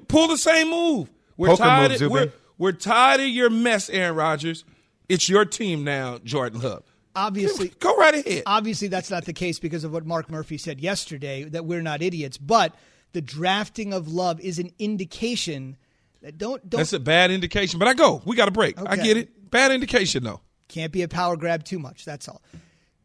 Pull 0.09 0.29
the 0.29 0.39
same 0.39 0.71
move. 0.71 1.11
We're 1.37 1.49
Poker 1.49 1.63
tired. 1.63 1.91
move, 1.93 2.03
of, 2.03 2.11
we're, 2.11 2.33
we're 2.59 2.73
tired 2.73 3.21
of 3.21 3.29
your 3.29 3.51
mess, 3.51 3.89
Aaron 3.91 4.17
Rodgers. 4.17 4.65
It's 5.09 5.29
your 5.29 5.45
team 5.45 5.85
now, 5.85 6.19
Jordan 6.19 6.61
Love. 6.61 6.83
Obviously, 7.15 7.69
Go 7.79 7.97
right 7.97 8.15
ahead. 8.15 8.43
obviously 8.45 8.89
that's 8.89 9.11
not 9.11 9.25
the 9.25 9.33
case 9.33 9.59
because 9.59 9.85
of 9.85 9.93
what 9.93 10.05
Mark 10.05 10.29
Murphy 10.31 10.59
said 10.59 10.81
yesterday 10.81 11.45
that 11.45 11.65
we're 11.65 11.81
not 11.81 12.03
idiots. 12.03 12.37
But 12.37 12.75
the 13.13 13.23
drafting 13.23 13.95
of 13.95 14.09
Love 14.13 14.39
is 14.41 14.59
an 14.59 14.71
indication 14.79 15.79
that 16.21 16.37
don't 16.37 16.69
don't 16.69 16.79
That's 16.79 16.93
a 16.93 17.01
bad 17.01 17.31
indication. 17.31 17.79
But 17.79 17.89
I 17.89 17.95
go. 17.95 18.21
We 18.27 18.37
got 18.37 18.49
a 18.49 18.51
break. 18.51 18.77
I 18.85 18.97
get 18.97 19.17
it. 19.17 19.51
Bad 19.51 19.73
indication 19.73 20.25
though. 20.25 20.41
Can't 20.69 20.93
be 20.93 21.03
a 21.03 21.09
power 21.09 21.37
grab 21.37 21.65
too 21.65 21.79
much. 21.79 22.05
That's 22.05 22.29
all. 22.29 22.43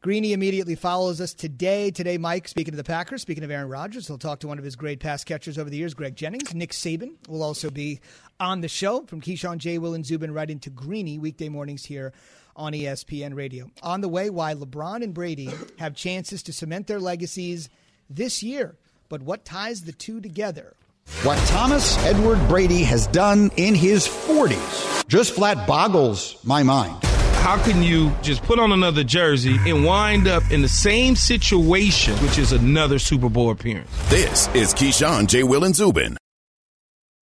Greeny 0.01 0.33
immediately 0.33 0.73
follows 0.73 1.21
us 1.21 1.31
today. 1.31 1.91
Today, 1.91 2.17
Mike, 2.17 2.47
speaking 2.47 2.73
of 2.73 2.77
the 2.77 2.83
Packers, 2.83 3.21
speaking 3.21 3.43
of 3.43 3.51
Aaron 3.51 3.69
Rodgers, 3.69 4.07
he'll 4.07 4.17
talk 4.17 4.39
to 4.39 4.47
one 4.47 4.57
of 4.57 4.63
his 4.63 4.75
great 4.75 4.99
pass 4.99 5.23
catchers 5.23 5.59
over 5.59 5.69
the 5.69 5.77
years, 5.77 5.93
Greg 5.93 6.15
Jennings. 6.15 6.55
Nick 6.55 6.71
Saban 6.71 7.11
will 7.29 7.43
also 7.43 7.69
be 7.69 7.99
on 8.39 8.61
the 8.61 8.67
show 8.67 9.05
from 9.05 9.21
Keyshawn 9.21 9.59
J. 9.59 9.77
Will 9.77 9.93
and 9.93 10.03
Zubin 10.03 10.33
right 10.33 10.49
into 10.49 10.71
Greeny 10.71 11.19
weekday 11.19 11.49
mornings 11.49 11.85
here 11.85 12.13
on 12.55 12.73
ESPN 12.73 13.35
Radio. 13.35 13.69
On 13.83 14.01
the 14.01 14.09
way, 14.09 14.31
why 14.31 14.55
LeBron 14.55 15.03
and 15.03 15.13
Brady 15.13 15.51
have 15.77 15.93
chances 15.93 16.41
to 16.43 16.51
cement 16.51 16.87
their 16.87 16.99
legacies 16.99 17.69
this 18.09 18.41
year. 18.41 18.77
But 19.07 19.21
what 19.21 19.45
ties 19.45 19.83
the 19.83 19.91
two 19.91 20.19
together? 20.19 20.73
What 21.21 21.37
Thomas 21.49 21.95
Edward 22.05 22.39
Brady 22.47 22.81
has 22.85 23.05
done 23.05 23.51
in 23.55 23.75
his 23.75 24.07
40s 24.07 25.07
just 25.07 25.35
flat 25.35 25.67
boggles 25.67 26.43
my 26.43 26.63
mind. 26.63 27.10
How 27.41 27.57
can 27.63 27.81
you 27.81 28.15
just 28.21 28.43
put 28.43 28.59
on 28.59 28.71
another 28.71 29.03
jersey 29.03 29.57
and 29.65 29.83
wind 29.83 30.27
up 30.27 30.43
in 30.51 30.61
the 30.61 30.69
same 30.69 31.15
situation, 31.15 32.13
which 32.17 32.37
is 32.37 32.51
another 32.51 32.99
Super 32.99 33.29
Bowl 33.29 33.49
appearance? 33.49 33.89
This 34.09 34.47
is 34.49 34.75
Keyshawn, 34.75 35.25
J. 35.25 35.41
Will, 35.41 35.63
and 35.63 35.75
Zubin. 35.75 36.17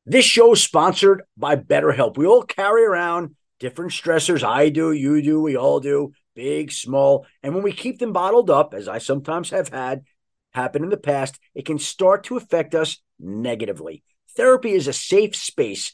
This 0.06 0.26
show 0.26 0.52
is 0.52 0.62
sponsored 0.62 1.24
by 1.38 1.56
BetterHelp. 1.56 2.18
We 2.18 2.26
all 2.26 2.44
carry 2.44 2.84
around 2.84 3.38
different 3.62 3.94
stressors. 3.94 4.44
I 4.44 4.68
do, 4.68 4.92
you 4.92 5.22
do, 5.22 5.42
we 5.42 5.56
all 5.56 5.80
do, 5.80 6.12
big, 6.36 6.74
small. 6.74 7.26
And 7.42 7.54
when 7.54 7.64
we 7.64 7.72
keep 7.72 8.00
them 8.00 8.12
bottled 8.12 8.50
up, 8.50 8.74
as 8.74 8.90
I 8.90 8.98
sometimes 8.98 9.52
have 9.52 9.70
had 9.70 10.04
happen 10.52 10.84
in 10.84 10.90
the 10.90 10.98
past, 10.98 11.40
it 11.56 11.66
can 11.66 11.80
start 11.80 12.26
to 12.26 12.36
affect 12.36 12.76
us 12.76 12.98
negatively. 13.22 14.04
Therapy 14.36 14.72
is 14.72 14.90
a 14.90 14.94
safe 14.94 15.34
space 15.34 15.94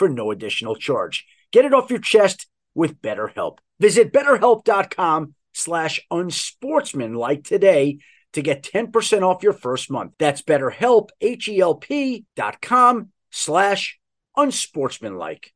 for 0.00 0.08
no 0.08 0.30
additional 0.30 0.74
charge. 0.74 1.26
Get 1.52 1.66
it 1.66 1.74
off 1.74 1.90
your 1.90 1.98
chest 1.98 2.46
with 2.74 3.02
BetterHelp. 3.02 3.58
Visit 3.78 4.14
betterhelp.com 4.14 5.34
slash 5.52 6.00
unsportsmanlike 6.10 7.44
today 7.44 7.98
to 8.32 8.40
get 8.40 8.62
10% 8.62 9.20
off 9.20 9.42
your 9.42 9.52
first 9.52 9.90
month. 9.90 10.12
That's 10.18 10.40
betterhelp, 10.40 11.10
H-E-L-P 11.20 12.24
dot 12.34 12.62
com 12.62 13.10
slash 13.30 13.98
unsportsmanlike. 14.38 15.52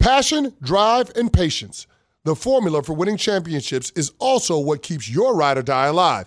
Passion, 0.00 0.52
drive, 0.60 1.12
and 1.14 1.32
patience. 1.32 1.86
The 2.24 2.34
formula 2.34 2.82
for 2.82 2.94
winning 2.94 3.18
championships 3.18 3.92
is 3.94 4.10
also 4.18 4.58
what 4.58 4.82
keeps 4.82 5.08
your 5.08 5.36
ride 5.36 5.58
or 5.58 5.62
die 5.62 5.86
alive. 5.86 6.26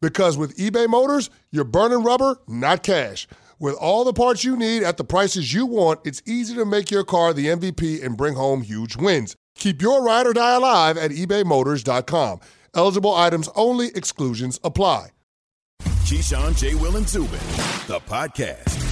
Because 0.00 0.36
with 0.38 0.56
eBay 0.56 0.88
Motors, 0.88 1.30
you're 1.50 1.64
burning 1.64 2.02
rubber, 2.02 2.38
not 2.46 2.82
cash. 2.82 3.26
With 3.58 3.74
all 3.74 4.04
the 4.04 4.12
parts 4.12 4.44
you 4.44 4.56
need 4.56 4.82
at 4.82 4.96
the 4.96 5.04
prices 5.04 5.52
you 5.52 5.66
want, 5.66 6.00
it's 6.04 6.22
easy 6.26 6.54
to 6.54 6.64
make 6.64 6.90
your 6.90 7.04
car 7.04 7.32
the 7.32 7.46
MVP 7.46 8.04
and 8.04 8.16
bring 8.16 8.34
home 8.34 8.62
huge 8.62 8.96
wins. 8.96 9.36
Keep 9.56 9.82
your 9.82 10.02
ride 10.04 10.26
or 10.26 10.32
die 10.32 10.54
alive 10.54 10.96
at 10.96 11.10
ebaymotors.com. 11.10 12.40
Eligible 12.74 13.14
items 13.14 13.48
only, 13.56 13.88
exclusions 13.88 14.60
apply. 14.62 15.08
Keyshawn, 15.82 16.56
J. 16.56 16.74
Will, 16.74 16.96
and 16.96 17.08
Zubin, 17.08 17.38
the 17.86 18.00
podcast. 18.06 18.88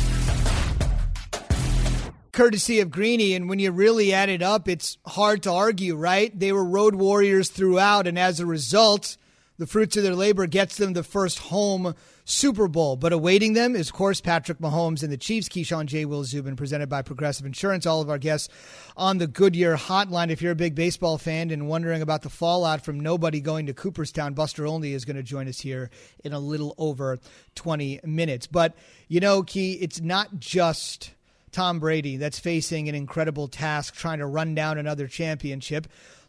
courtesy 2.37 2.81
of 2.81 2.91
Greeny. 2.91 3.35
And 3.35 3.49
when 3.49 3.59
you 3.59 3.73
really 3.73 4.13
add 4.13 4.29
it 4.29 4.43
up, 4.43 4.69
it's 4.69 4.99
hard 5.07 5.43
to 5.45 5.53
argue, 5.53 5.97
right? 5.97 6.39
They 6.39 6.53
were 6.53 6.65
road 6.65 6.95
warriors 6.95 7.49
throughout, 7.49 8.07
and 8.07 8.19
as 8.19 8.39
a 8.39 8.47
result, 8.47 9.17
the 9.59 9.67
fruits 9.67 9.97
of 9.97 10.03
their 10.03 10.15
labor 10.15 10.47
gets 10.47 10.77
them 10.77 10.93
the 10.93 11.03
first 11.03 11.39
home 11.39 11.95
Super 12.25 12.67
Bowl. 12.69 12.97
But 12.97 13.13
awaiting 13.13 13.53
them 13.53 13.77
is, 13.77 13.89
of 13.89 13.95
course, 13.95 14.21
Patrick 14.21 14.59
Mahomes 14.59 15.03
and 15.03 15.13
the 15.13 15.17
Chiefs. 15.17 15.49
Keyshawn 15.49 15.87
J. 15.87 16.05
Will 16.05 16.25
Zubin, 16.25 16.57
presented 16.57 16.89
by 16.89 17.03
Progressive 17.03 17.47
Insurance. 17.47 17.87
All 17.87 18.01
of 18.01 18.11
our 18.11 18.19
guests 18.19 18.49
on 18.97 19.19
the 19.19 19.27
Goodyear 19.27 19.77
Hotline. 19.77 20.31
If 20.31 20.43
you're 20.43 20.53
a 20.53 20.57
big 20.57 20.75
baseball 20.75 21.19
fan 21.19 21.51
and 21.51 21.69
wondering 21.69 22.03
about 22.03 22.23
the 22.23 22.31
fallout 22.31 22.85
from 22.85 23.01
nobody 23.01 23.41
going 23.41 23.67
to 23.67 23.75
Cooperstown, 23.75 24.35
Buster 24.35 24.67
Olney 24.67 24.93
is 24.93 25.05
going 25.05 25.17
to 25.17 25.23
join 25.23 25.49
us 25.49 25.61
here 25.61 25.91
in 26.25 26.33
a 26.33 26.39
little 26.39 26.75
over 26.79 27.19
20 27.55 28.01
minutes. 28.05 28.47
But, 28.47 28.75
you 29.09 29.21
know, 29.21 29.43
Key, 29.43 29.75
it's 29.75 30.01
not 30.01 30.39
just 30.39 31.13
Tom 31.53 31.79
Brady 31.79 32.17
that's 32.17 32.39
facing 32.39 32.89
an 32.89 32.95
incredible 32.95 33.49
task 33.49 33.95
trying 33.95 34.19
to 34.19 34.27
run 34.27 34.55
down 34.55 34.79
another 34.79 35.07
championship. 35.07 35.87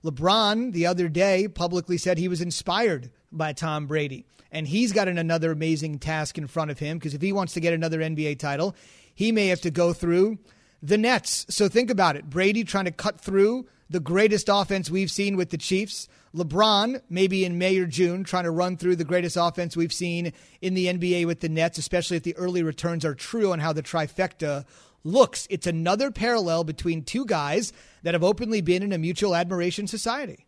LeBron 0.08 0.72
the 0.72 0.86
other 0.86 1.10
day 1.10 1.48
publicly 1.48 1.98
said 1.98 2.18
he 2.18 2.30
was 2.30 2.42
inspired 2.42 3.12
by 3.32 3.52
Tom 3.52 3.88
Brady, 3.88 4.26
and 4.52 4.68
he's 4.68 4.94
got 4.94 5.10
an, 5.10 5.18
another 5.18 5.52
amazing 5.52 6.00
task 6.00 6.38
in 6.38 6.48
front 6.48 6.72
of 6.72 6.80
him 6.80 6.98
because 6.98 7.14
if 7.14 7.22
he 7.22 7.34
wants 7.34 7.54
to 7.54 7.60
get 7.60 7.74
another 7.74 8.00
NBA 8.00 8.40
title, 8.40 8.74
he 9.14 9.32
may 9.32 9.48
have 9.48 9.62
to 9.62 9.72
go 9.72 9.92
through 9.92 10.38
the 10.82 10.98
Nets. 10.98 11.46
So 11.50 11.68
think 11.68 11.90
about 11.90 12.16
it. 12.16 12.30
Brady 12.30 12.64
trying 12.64 12.86
to 12.86 12.92
cut 12.92 13.20
through 13.20 13.68
the 13.90 14.00
greatest 14.00 14.50
offense 14.50 14.90
we've 14.90 15.12
seen 15.12 15.36
with 15.36 15.50
the 15.50 15.58
Chiefs. 15.58 16.08
LeBron, 16.36 17.02
maybe 17.10 17.44
in 17.44 17.58
May 17.58 17.78
or 17.78 17.86
June, 17.86 18.24
trying 18.24 18.44
to 18.44 18.52
run 18.52 18.78
through 18.78 18.96
the 18.96 19.04
greatest 19.04 19.38
offense 19.38 19.76
we've 19.76 19.94
seen 19.94 20.32
in 20.62 20.74
the 20.74 20.86
NBA 20.88 21.26
with 21.26 21.40
the 21.40 21.50
Nets, 21.50 21.78
especially 21.78 22.18
if 22.18 22.24
the 22.24 22.36
early 22.36 22.64
returns 22.64 23.04
are 23.04 23.16
true 23.16 23.52
on 23.52 23.60
how 23.60 23.74
the 23.74 23.84
trifecta 23.84 24.66
looks. 25.08 25.48
It's 25.50 25.68
another 25.68 26.12
parallel 26.12 26.64
between 26.64 27.04
two 27.04 27.26
guys 27.26 27.74
that 28.04 28.14
have 28.14 28.24
openly 28.24 28.62
been 28.62 28.84
in 28.84 28.92
a 28.94 28.98
mutual 28.98 29.36
admiration 29.36 29.88
society. 29.88 30.46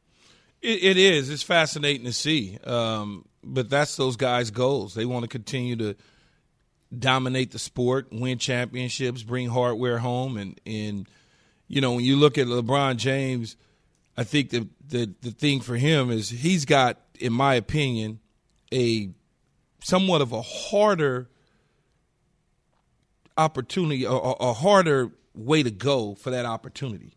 It, 0.62 0.84
it 0.84 0.98
is. 0.98 1.30
It's 1.30 1.44
fascinating 1.44 2.06
to 2.06 2.14
see. 2.14 2.58
Um, 2.64 3.26
but 3.44 3.70
that's 3.70 3.96
those 3.96 4.18
guys' 4.18 4.52
goals. 4.52 4.94
They 4.94 5.06
want 5.06 5.24
to 5.24 5.30
continue 5.30 5.76
to 5.78 5.96
dominate 6.98 7.52
the 7.52 7.60
sport, 7.60 8.08
win 8.12 8.38
championships, 8.38 9.24
bring 9.24 9.50
hardware 9.50 10.00
home, 10.00 10.38
and 10.38 10.60
and 10.66 11.08
you 11.68 11.82
know 11.82 11.94
when 11.94 12.04
you 12.04 12.18
look 12.18 12.38
at 12.38 12.48
LeBron 12.48 12.98
James, 12.98 13.56
I 14.18 14.24
think 14.24 14.50
the 14.50 14.68
the 14.86 15.14
the 15.22 15.32
thing 15.32 15.62
for 15.62 15.76
him 15.76 16.12
is 16.12 16.30
he's 16.30 16.66
got, 16.66 17.00
in 17.20 17.32
my 17.32 17.56
opinion, 17.56 18.20
a 18.74 19.12
somewhat 19.82 20.22
of 20.22 20.34
a 20.34 20.42
harder 20.42 21.30
opportunity, 23.40 24.04
a, 24.06 24.12
a 24.12 24.54
harder 24.54 25.12
way 25.34 25.64
to 25.64 25.72
go 25.72 26.16
for 26.16 26.32
that 26.32 26.46
opportunity, 26.46 27.14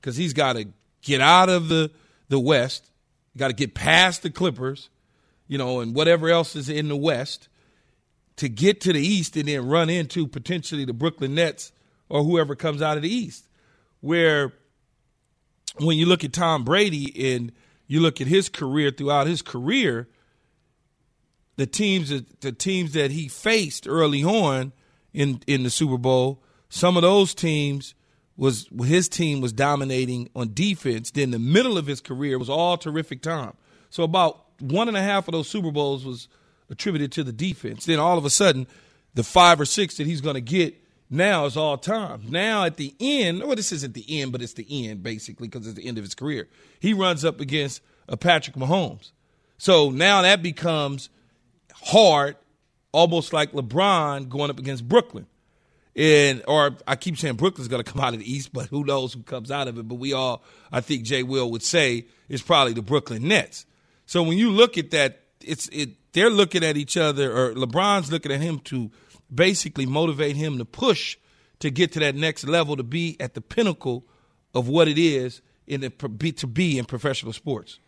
because 0.00 0.16
he's 0.16 0.32
got 0.32 0.54
to 0.54 0.68
get 1.02 1.20
out 1.20 1.48
of 1.48 1.68
the 1.68 1.90
the 2.28 2.40
West, 2.40 2.90
got 3.36 3.48
to 3.48 3.54
get 3.54 3.74
past 3.74 4.22
the 4.22 4.30
Clippers, 4.30 4.88
you 5.46 5.58
know, 5.58 5.80
and 5.80 5.94
whatever 5.94 6.28
else 6.28 6.56
is 6.56 6.68
in 6.68 6.88
the 6.88 6.96
West 6.96 7.48
to 8.36 8.48
get 8.48 8.80
to 8.80 8.92
the 8.92 9.00
East 9.00 9.36
and 9.36 9.46
then 9.48 9.66
run 9.66 9.90
into 9.90 10.26
potentially 10.26 10.84
the 10.84 10.92
Brooklyn 10.92 11.34
Nets 11.34 11.72
or 12.08 12.24
whoever 12.24 12.56
comes 12.56 12.82
out 12.82 12.96
of 12.96 13.02
the 13.02 13.14
East. 13.14 13.46
Where 14.00 14.52
when 15.78 15.98
you 15.98 16.06
look 16.06 16.24
at 16.24 16.32
Tom 16.32 16.64
Brady 16.64 17.34
and 17.34 17.52
you 17.86 18.00
look 18.00 18.20
at 18.20 18.26
his 18.26 18.48
career 18.48 18.90
throughout 18.90 19.26
his 19.26 19.42
career, 19.42 20.08
the 21.56 21.66
teams 21.66 22.10
the 22.40 22.52
teams 22.52 22.92
that 22.92 23.10
he 23.10 23.28
faced 23.28 23.86
early 23.86 24.24
on, 24.24 24.72
in 25.14 25.40
in 25.46 25.62
the 25.62 25.70
Super 25.70 25.96
Bowl. 25.96 26.42
Some 26.68 26.96
of 26.96 27.02
those 27.02 27.34
teams 27.34 27.94
was 28.36 28.68
his 28.84 29.08
team 29.08 29.40
was 29.40 29.52
dominating 29.52 30.28
on 30.34 30.52
defense. 30.52 31.10
Then 31.10 31.30
the 31.30 31.38
middle 31.38 31.78
of 31.78 31.86
his 31.86 32.00
career 32.00 32.38
was 32.38 32.50
all 32.50 32.76
terrific 32.76 33.22
time. 33.22 33.54
So 33.90 34.02
about 34.02 34.44
one 34.60 34.88
and 34.88 34.96
a 34.96 35.02
half 35.02 35.28
of 35.28 35.32
those 35.32 35.48
Super 35.48 35.70
Bowls 35.70 36.04
was 36.04 36.28
attributed 36.68 37.12
to 37.12 37.24
the 37.24 37.32
defense. 37.32 37.86
Then 37.86 38.00
all 38.00 38.18
of 38.18 38.24
a 38.24 38.30
sudden, 38.30 38.66
the 39.14 39.22
five 39.22 39.60
or 39.60 39.64
six 39.64 39.96
that 39.96 40.06
he's 40.06 40.20
going 40.20 40.34
to 40.34 40.40
get 40.40 40.74
now 41.08 41.44
is 41.44 41.56
all 41.56 41.78
time. 41.78 42.22
Now 42.28 42.64
at 42.64 42.76
the 42.76 42.94
end, 42.98 43.40
well, 43.40 43.54
this 43.54 43.72
isn't 43.72 43.94
the 43.94 44.20
end, 44.20 44.32
but 44.32 44.42
it's 44.42 44.54
the 44.54 44.88
end 44.88 45.02
basically 45.02 45.48
because 45.48 45.66
it's 45.66 45.76
the 45.76 45.86
end 45.86 45.98
of 45.98 46.04
his 46.04 46.14
career. 46.14 46.48
He 46.80 46.92
runs 46.92 47.24
up 47.24 47.40
against 47.40 47.82
a 48.08 48.16
Patrick 48.16 48.56
Mahomes. 48.56 49.12
So 49.58 49.90
now 49.90 50.22
that 50.22 50.42
becomes 50.42 51.08
hard, 51.72 52.36
almost 52.94 53.32
like 53.32 53.52
LeBron 53.52 54.28
going 54.28 54.50
up 54.50 54.58
against 54.58 54.88
Brooklyn. 54.88 55.26
And 55.96 56.42
or 56.48 56.76
I 56.86 56.96
keep 56.96 57.18
saying 57.18 57.36
Brooklyn's 57.36 57.68
going 57.68 57.82
to 57.82 57.92
come 57.92 58.00
out 58.00 58.14
of 58.14 58.20
the 58.20 58.32
East, 58.32 58.52
but 58.52 58.66
who 58.66 58.84
knows 58.84 59.12
who 59.12 59.22
comes 59.22 59.50
out 59.50 59.68
of 59.68 59.78
it? 59.78 59.86
But 59.86 59.96
we 59.96 60.12
all, 60.12 60.42
I 60.72 60.80
think 60.80 61.04
Jay 61.04 61.22
Will 61.22 61.50
would 61.50 61.62
say, 61.62 62.06
is 62.28 62.42
probably 62.42 62.72
the 62.72 62.82
Brooklyn 62.82 63.28
Nets. 63.28 63.66
So 64.06 64.22
when 64.22 64.38
you 64.38 64.50
look 64.50 64.78
at 64.78 64.90
that, 64.92 65.20
it's 65.40 65.68
it. 65.68 65.90
They're 66.12 66.30
looking 66.30 66.64
at 66.64 66.76
each 66.76 66.96
other, 66.96 67.36
or 67.36 67.54
LeBron's 67.54 68.10
looking 68.12 68.30
at 68.30 68.40
him 68.40 68.60
to 68.60 68.90
basically 69.32 69.84
motivate 69.84 70.36
him 70.36 70.58
to 70.58 70.64
push 70.64 71.16
to 71.58 71.70
get 71.70 71.92
to 71.92 72.00
that 72.00 72.14
next 72.14 72.46
level, 72.46 72.76
to 72.76 72.84
be 72.84 73.16
at 73.18 73.34
the 73.34 73.40
pinnacle 73.40 74.04
of 74.54 74.68
what 74.68 74.86
it 74.86 74.98
is 74.98 75.42
in 75.66 75.80
the, 75.80 75.90
to 75.90 76.46
be 76.46 76.78
in 76.78 76.84
professional 76.84 77.32
sports. 77.32 77.80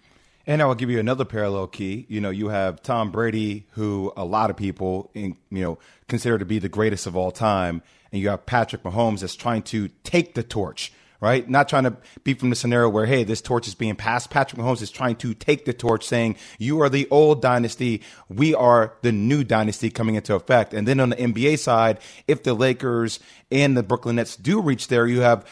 And 0.48 0.62
I 0.62 0.66
will 0.66 0.76
give 0.76 0.90
you 0.90 1.00
another 1.00 1.24
parallel 1.24 1.66
key. 1.66 2.06
You 2.08 2.20
know, 2.20 2.30
you 2.30 2.48
have 2.48 2.80
Tom 2.80 3.10
Brady, 3.10 3.66
who 3.72 4.12
a 4.16 4.24
lot 4.24 4.48
of 4.48 4.56
people, 4.56 5.10
in, 5.12 5.36
you 5.50 5.62
know, 5.62 5.78
consider 6.06 6.38
to 6.38 6.44
be 6.44 6.60
the 6.60 6.68
greatest 6.68 7.06
of 7.06 7.16
all 7.16 7.32
time, 7.32 7.82
and 8.12 8.22
you 8.22 8.28
have 8.28 8.46
Patrick 8.46 8.84
Mahomes 8.84 9.20
that's 9.20 9.34
trying 9.34 9.62
to 9.62 9.88
take 10.04 10.34
the 10.34 10.44
torch, 10.44 10.92
right? 11.20 11.48
Not 11.50 11.68
trying 11.68 11.82
to 11.82 11.96
be 12.22 12.34
from 12.34 12.50
the 12.50 12.56
scenario 12.56 12.88
where, 12.88 13.06
hey, 13.06 13.24
this 13.24 13.40
torch 13.40 13.66
is 13.66 13.74
being 13.74 13.96
passed. 13.96 14.30
Patrick 14.30 14.62
Mahomes 14.62 14.82
is 14.82 14.92
trying 14.92 15.16
to 15.16 15.34
take 15.34 15.64
the 15.64 15.72
torch, 15.72 16.06
saying, 16.06 16.36
you 16.58 16.80
are 16.80 16.88
the 16.88 17.08
old 17.10 17.42
dynasty. 17.42 18.02
We 18.28 18.54
are 18.54 18.94
the 19.02 19.10
new 19.10 19.42
dynasty 19.42 19.90
coming 19.90 20.14
into 20.14 20.36
effect. 20.36 20.72
And 20.72 20.86
then 20.86 21.00
on 21.00 21.10
the 21.10 21.16
NBA 21.16 21.58
side, 21.58 21.98
if 22.28 22.44
the 22.44 22.54
Lakers 22.54 23.18
and 23.50 23.76
the 23.76 23.82
Brooklyn 23.82 24.16
Nets 24.16 24.36
do 24.36 24.60
reach 24.60 24.86
there, 24.86 25.08
you 25.08 25.22
have 25.22 25.44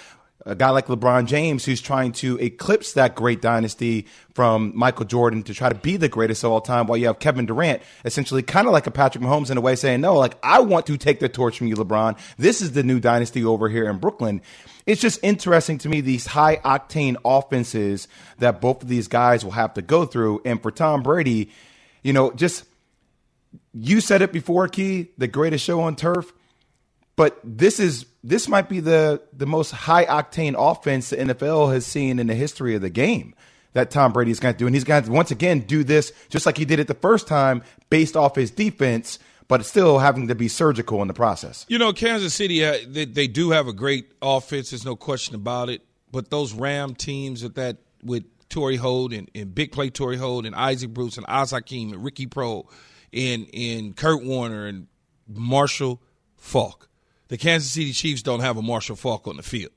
a 0.46 0.54
guy 0.54 0.70
like 0.70 0.86
LeBron 0.86 1.26
James 1.26 1.64
who's 1.64 1.80
trying 1.80 2.12
to 2.12 2.38
eclipse 2.38 2.92
that 2.92 3.14
great 3.14 3.40
dynasty 3.40 4.06
from 4.34 4.72
Michael 4.74 5.04
Jordan 5.04 5.42
to 5.44 5.54
try 5.54 5.68
to 5.68 5.74
be 5.74 5.96
the 5.96 6.08
greatest 6.08 6.44
of 6.44 6.52
all 6.52 6.60
time, 6.60 6.86
while 6.86 6.98
you 6.98 7.06
have 7.06 7.18
Kevin 7.18 7.46
Durant 7.46 7.82
essentially 8.04 8.42
kind 8.42 8.66
of 8.66 8.72
like 8.72 8.86
a 8.86 8.90
Patrick 8.90 9.24
Mahomes 9.24 9.50
in 9.50 9.56
a 9.56 9.60
way 9.60 9.74
saying, 9.74 10.00
no, 10.00 10.14
like 10.14 10.36
I 10.42 10.60
want 10.60 10.86
to 10.86 10.96
take 10.96 11.20
the 11.20 11.28
torch 11.28 11.58
from 11.58 11.68
you, 11.68 11.76
LeBron. 11.76 12.18
This 12.36 12.60
is 12.60 12.72
the 12.72 12.82
new 12.82 13.00
dynasty 13.00 13.44
over 13.44 13.68
here 13.68 13.88
in 13.88 13.98
Brooklyn. 13.98 14.42
It's 14.86 15.00
just 15.00 15.18
interesting 15.22 15.78
to 15.78 15.88
me 15.88 16.02
these 16.02 16.26
high 16.26 16.56
octane 16.56 17.16
offenses 17.24 18.06
that 18.38 18.60
both 18.60 18.82
of 18.82 18.88
these 18.88 19.08
guys 19.08 19.44
will 19.44 19.52
have 19.52 19.74
to 19.74 19.82
go 19.82 20.04
through. 20.04 20.42
And 20.44 20.60
for 20.60 20.70
Tom 20.70 21.02
Brady, 21.02 21.50
you 22.02 22.12
know, 22.12 22.32
just 22.32 22.64
you 23.72 24.00
said 24.00 24.20
it 24.20 24.32
before, 24.32 24.68
Key, 24.68 25.08
the 25.16 25.26
greatest 25.26 25.64
show 25.64 25.80
on 25.80 25.96
turf. 25.96 26.32
But 27.16 27.38
this 27.44 27.80
is 27.80 28.06
this 28.24 28.48
might 28.48 28.68
be 28.70 28.80
the 28.80 29.22
the 29.32 29.46
most 29.46 29.70
high 29.70 30.06
octane 30.06 30.54
offense 30.56 31.10
the 31.10 31.16
NFL 31.16 31.72
has 31.72 31.84
seen 31.84 32.18
in 32.18 32.26
the 32.26 32.34
history 32.34 32.74
of 32.74 32.80
the 32.80 32.90
game 32.90 33.34
that 33.74 33.90
Tom 33.90 34.12
Brady 34.12 34.30
is 34.30 34.40
going 34.40 34.54
to 34.54 34.58
do, 34.58 34.66
and 34.66 34.74
he's 34.74 34.84
going 34.84 35.04
to 35.04 35.10
once 35.10 35.30
again 35.30 35.60
do 35.60 35.84
this 35.84 36.12
just 36.30 36.46
like 36.46 36.56
he 36.56 36.64
did 36.64 36.78
it 36.78 36.88
the 36.88 36.94
first 36.94 37.28
time, 37.28 37.62
based 37.90 38.16
off 38.16 38.34
his 38.34 38.50
defense, 38.50 39.18
but 39.46 39.64
still 39.66 39.98
having 39.98 40.28
to 40.28 40.34
be 40.34 40.48
surgical 40.48 41.02
in 41.02 41.08
the 41.08 41.14
process. 41.14 41.66
You 41.68 41.78
know, 41.78 41.92
Kansas 41.92 42.32
City 42.34 42.64
uh, 42.64 42.78
they, 42.88 43.04
they 43.04 43.26
do 43.26 43.50
have 43.50 43.68
a 43.68 43.72
great 43.72 44.10
offense. 44.22 44.70
There's 44.70 44.86
no 44.86 44.96
question 44.96 45.34
about 45.34 45.68
it. 45.68 45.82
But 46.10 46.30
those 46.30 46.54
Ram 46.54 46.94
teams 46.94 47.42
with 47.42 47.56
that 47.56 47.76
with 48.02 48.24
Torry 48.48 48.76
Holt 48.76 49.12
and, 49.12 49.30
and 49.34 49.54
big 49.54 49.72
play 49.72 49.90
Torry 49.90 50.16
Holt 50.16 50.46
and 50.46 50.54
Isaac 50.54 50.90
Bruce 50.90 51.18
and 51.18 51.26
Az 51.28 51.50
Hakim 51.50 51.92
and 51.92 52.02
Ricky 52.02 52.26
Proehl 52.26 52.66
and 53.12 53.46
and 53.52 53.94
Kurt 53.94 54.24
Warner 54.24 54.66
and 54.66 54.86
Marshall 55.28 56.00
Faulk 56.36 56.88
the 57.28 57.38
Kansas 57.38 57.70
City 57.70 57.92
Chiefs 57.92 58.22
don't 58.22 58.40
have 58.40 58.56
a 58.56 58.62
Marshall 58.62 58.96
Faulk 58.96 59.26
on 59.26 59.36
the 59.36 59.42
field. 59.42 59.72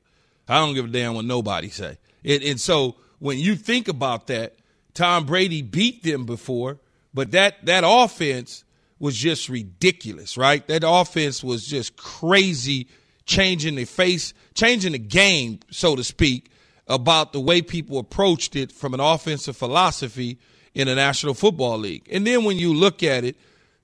I 0.47 0.59
don't 0.59 0.73
give 0.73 0.85
a 0.85 0.89
damn 0.89 1.13
what 1.13 1.25
nobody 1.25 1.69
say. 1.69 1.97
And 2.23 2.59
so 2.59 2.95
when 3.19 3.37
you 3.39 3.55
think 3.55 3.87
about 3.87 4.27
that, 4.27 4.55
Tom 4.93 5.25
Brady 5.25 5.61
beat 5.61 6.03
them 6.03 6.25
before, 6.25 6.79
but 7.13 7.31
that 7.31 7.65
that 7.65 7.83
offense 7.85 8.63
was 8.99 9.15
just 9.15 9.49
ridiculous, 9.49 10.37
right? 10.37 10.65
That 10.67 10.83
offense 10.85 11.43
was 11.43 11.65
just 11.65 11.95
crazy, 11.97 12.87
changing 13.25 13.75
the 13.75 13.85
face, 13.85 14.33
changing 14.55 14.93
the 14.93 14.99
game, 14.99 15.59
so 15.69 15.95
to 15.95 16.03
speak, 16.03 16.49
about 16.87 17.33
the 17.33 17.39
way 17.39 17.61
people 17.61 17.99
approached 17.99 18.55
it 18.55 18.71
from 18.71 18.93
an 18.93 18.99
offensive 18.99 19.55
philosophy 19.55 20.39
in 20.73 20.87
the 20.87 20.95
National 20.95 21.33
Football 21.33 21.79
League. 21.79 22.07
And 22.11 22.25
then 22.25 22.43
when 22.43 22.57
you 22.57 22.73
look 22.73 23.03
at 23.03 23.23
it 23.23 23.35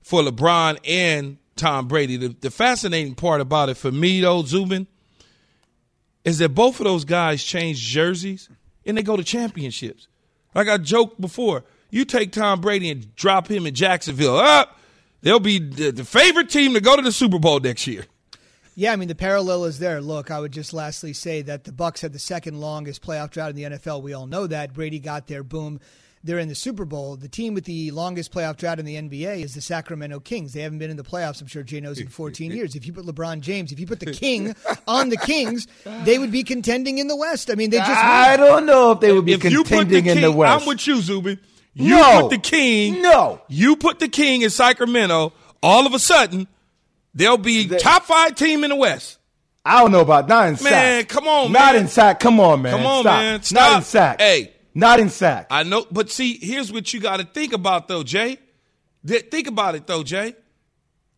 for 0.02 0.22
LeBron 0.22 0.78
and 0.86 1.38
Tom 1.64 1.88
Brady. 1.88 2.18
The, 2.18 2.28
the 2.28 2.50
fascinating 2.50 3.14
part 3.14 3.40
about 3.40 3.70
it 3.70 3.78
for 3.78 3.90
me, 3.90 4.20
though, 4.20 4.42
Zubin, 4.42 4.86
is 6.22 6.36
that 6.38 6.50
both 6.50 6.78
of 6.78 6.84
those 6.84 7.06
guys 7.06 7.42
change 7.42 7.80
jerseys 7.80 8.50
and 8.84 8.98
they 8.98 9.02
go 9.02 9.16
to 9.16 9.24
championships. 9.24 10.06
Like 10.54 10.68
I 10.68 10.76
joked 10.76 11.18
before, 11.18 11.64
you 11.88 12.04
take 12.04 12.32
Tom 12.32 12.60
Brady 12.60 12.90
and 12.90 13.16
drop 13.16 13.50
him 13.50 13.66
in 13.66 13.74
Jacksonville, 13.74 14.36
up, 14.36 14.78
they'll 15.22 15.40
be 15.40 15.58
the, 15.58 15.90
the 15.90 16.04
favorite 16.04 16.50
team 16.50 16.74
to 16.74 16.82
go 16.82 16.96
to 16.96 17.02
the 17.02 17.12
Super 17.12 17.38
Bowl 17.38 17.60
next 17.60 17.86
year. 17.86 18.04
Yeah, 18.74 18.92
I 18.92 18.96
mean 18.96 19.08
the 19.08 19.14
parallel 19.14 19.64
is 19.64 19.78
there. 19.78 20.02
Look, 20.02 20.30
I 20.30 20.40
would 20.40 20.52
just 20.52 20.74
lastly 20.74 21.14
say 21.14 21.40
that 21.42 21.64
the 21.64 21.72
Bucks 21.72 22.02
had 22.02 22.12
the 22.12 22.18
second 22.18 22.60
longest 22.60 23.02
playoff 23.02 23.30
drought 23.30 23.50
in 23.50 23.56
the 23.56 23.62
NFL. 23.62 24.02
We 24.02 24.12
all 24.12 24.26
know 24.26 24.46
that. 24.48 24.74
Brady 24.74 24.98
got 24.98 25.28
there, 25.28 25.42
boom 25.42 25.80
they're 26.24 26.38
in 26.38 26.48
the 26.48 26.54
Super 26.54 26.86
Bowl. 26.86 27.16
The 27.16 27.28
team 27.28 27.52
with 27.52 27.64
the 27.64 27.90
longest 27.90 28.32
playoff 28.32 28.56
drought 28.56 28.80
in 28.80 28.86
the 28.86 28.96
NBA 28.96 29.42
is 29.42 29.54
the 29.54 29.60
Sacramento 29.60 30.20
Kings. 30.20 30.54
They 30.54 30.62
haven't 30.62 30.78
been 30.78 30.90
in 30.90 30.96
the 30.96 31.04
playoffs, 31.04 31.40
I'm 31.42 31.46
sure 31.46 31.62
Jay 31.62 31.80
knows, 31.80 32.00
in 32.00 32.08
14 32.08 32.50
years. 32.50 32.74
If 32.74 32.86
you 32.86 32.94
put 32.94 33.04
LeBron 33.04 33.40
James, 33.40 33.70
if 33.70 33.78
you 33.78 33.86
put 33.86 34.00
the 34.00 34.12
King 34.12 34.56
on 34.88 35.10
the 35.10 35.18
Kings, 35.18 35.68
they 36.04 36.18
would 36.18 36.32
be 36.32 36.42
contending 36.42 36.96
in 36.96 37.08
the 37.08 37.16
West. 37.16 37.50
I 37.50 37.54
mean, 37.54 37.68
they 37.70 37.76
just. 37.76 37.90
I 37.90 38.38
don't 38.38 38.64
know 38.64 38.92
if 38.92 39.00
they 39.00 39.12
would 39.12 39.26
be 39.26 39.34
if 39.34 39.42
contending 39.42 39.88
the 39.88 40.02
king, 40.02 40.16
in 40.16 40.22
the 40.22 40.32
West. 40.32 40.62
I'm 40.62 40.66
with 40.66 40.86
you, 40.86 41.00
Zubin. 41.00 41.38
You 41.74 41.96
no, 41.96 42.22
put 42.22 42.30
the 42.30 42.38
King. 42.38 43.02
No. 43.02 43.42
You 43.48 43.76
put 43.76 43.98
the 43.98 44.08
King 44.08 44.42
in 44.42 44.50
Sacramento. 44.50 45.32
All 45.62 45.86
of 45.86 45.92
a 45.92 45.98
sudden, 45.98 46.46
they'll 47.14 47.36
be 47.36 47.66
the, 47.66 47.78
top 47.78 48.04
five 48.04 48.34
team 48.34 48.64
in 48.64 48.70
the 48.70 48.76
West. 48.76 49.18
I 49.64 49.80
don't 49.80 49.92
know 49.92 50.00
about 50.00 50.28
not 50.28 50.48
in 50.48 50.56
sack. 50.56 50.70
Man, 50.70 51.04
come 51.06 51.26
on, 51.26 51.52
man. 51.52 51.62
Not 51.62 51.76
in 51.76 51.88
sack. 51.88 52.20
Come 52.20 52.38
on, 52.38 52.62
man. 52.62 52.76
Come 52.76 52.86
on, 52.86 53.02
Stop. 53.02 53.18
man. 53.18 53.42
Stop. 53.42 53.70
Not 53.70 53.76
in 53.78 53.82
sack. 53.82 54.20
Hey, 54.20 54.53
not 54.74 55.00
in 55.00 55.08
sack. 55.08 55.46
I 55.50 55.62
know, 55.62 55.86
but 55.90 56.10
see, 56.10 56.38
here's 56.38 56.72
what 56.72 56.92
you 56.92 57.00
got 57.00 57.18
to 57.18 57.24
think 57.24 57.52
about, 57.52 57.88
though, 57.88 58.02
Jay. 58.02 58.38
Think 59.06 59.46
about 59.46 59.74
it, 59.74 59.86
though, 59.86 60.02
Jay. 60.02 60.34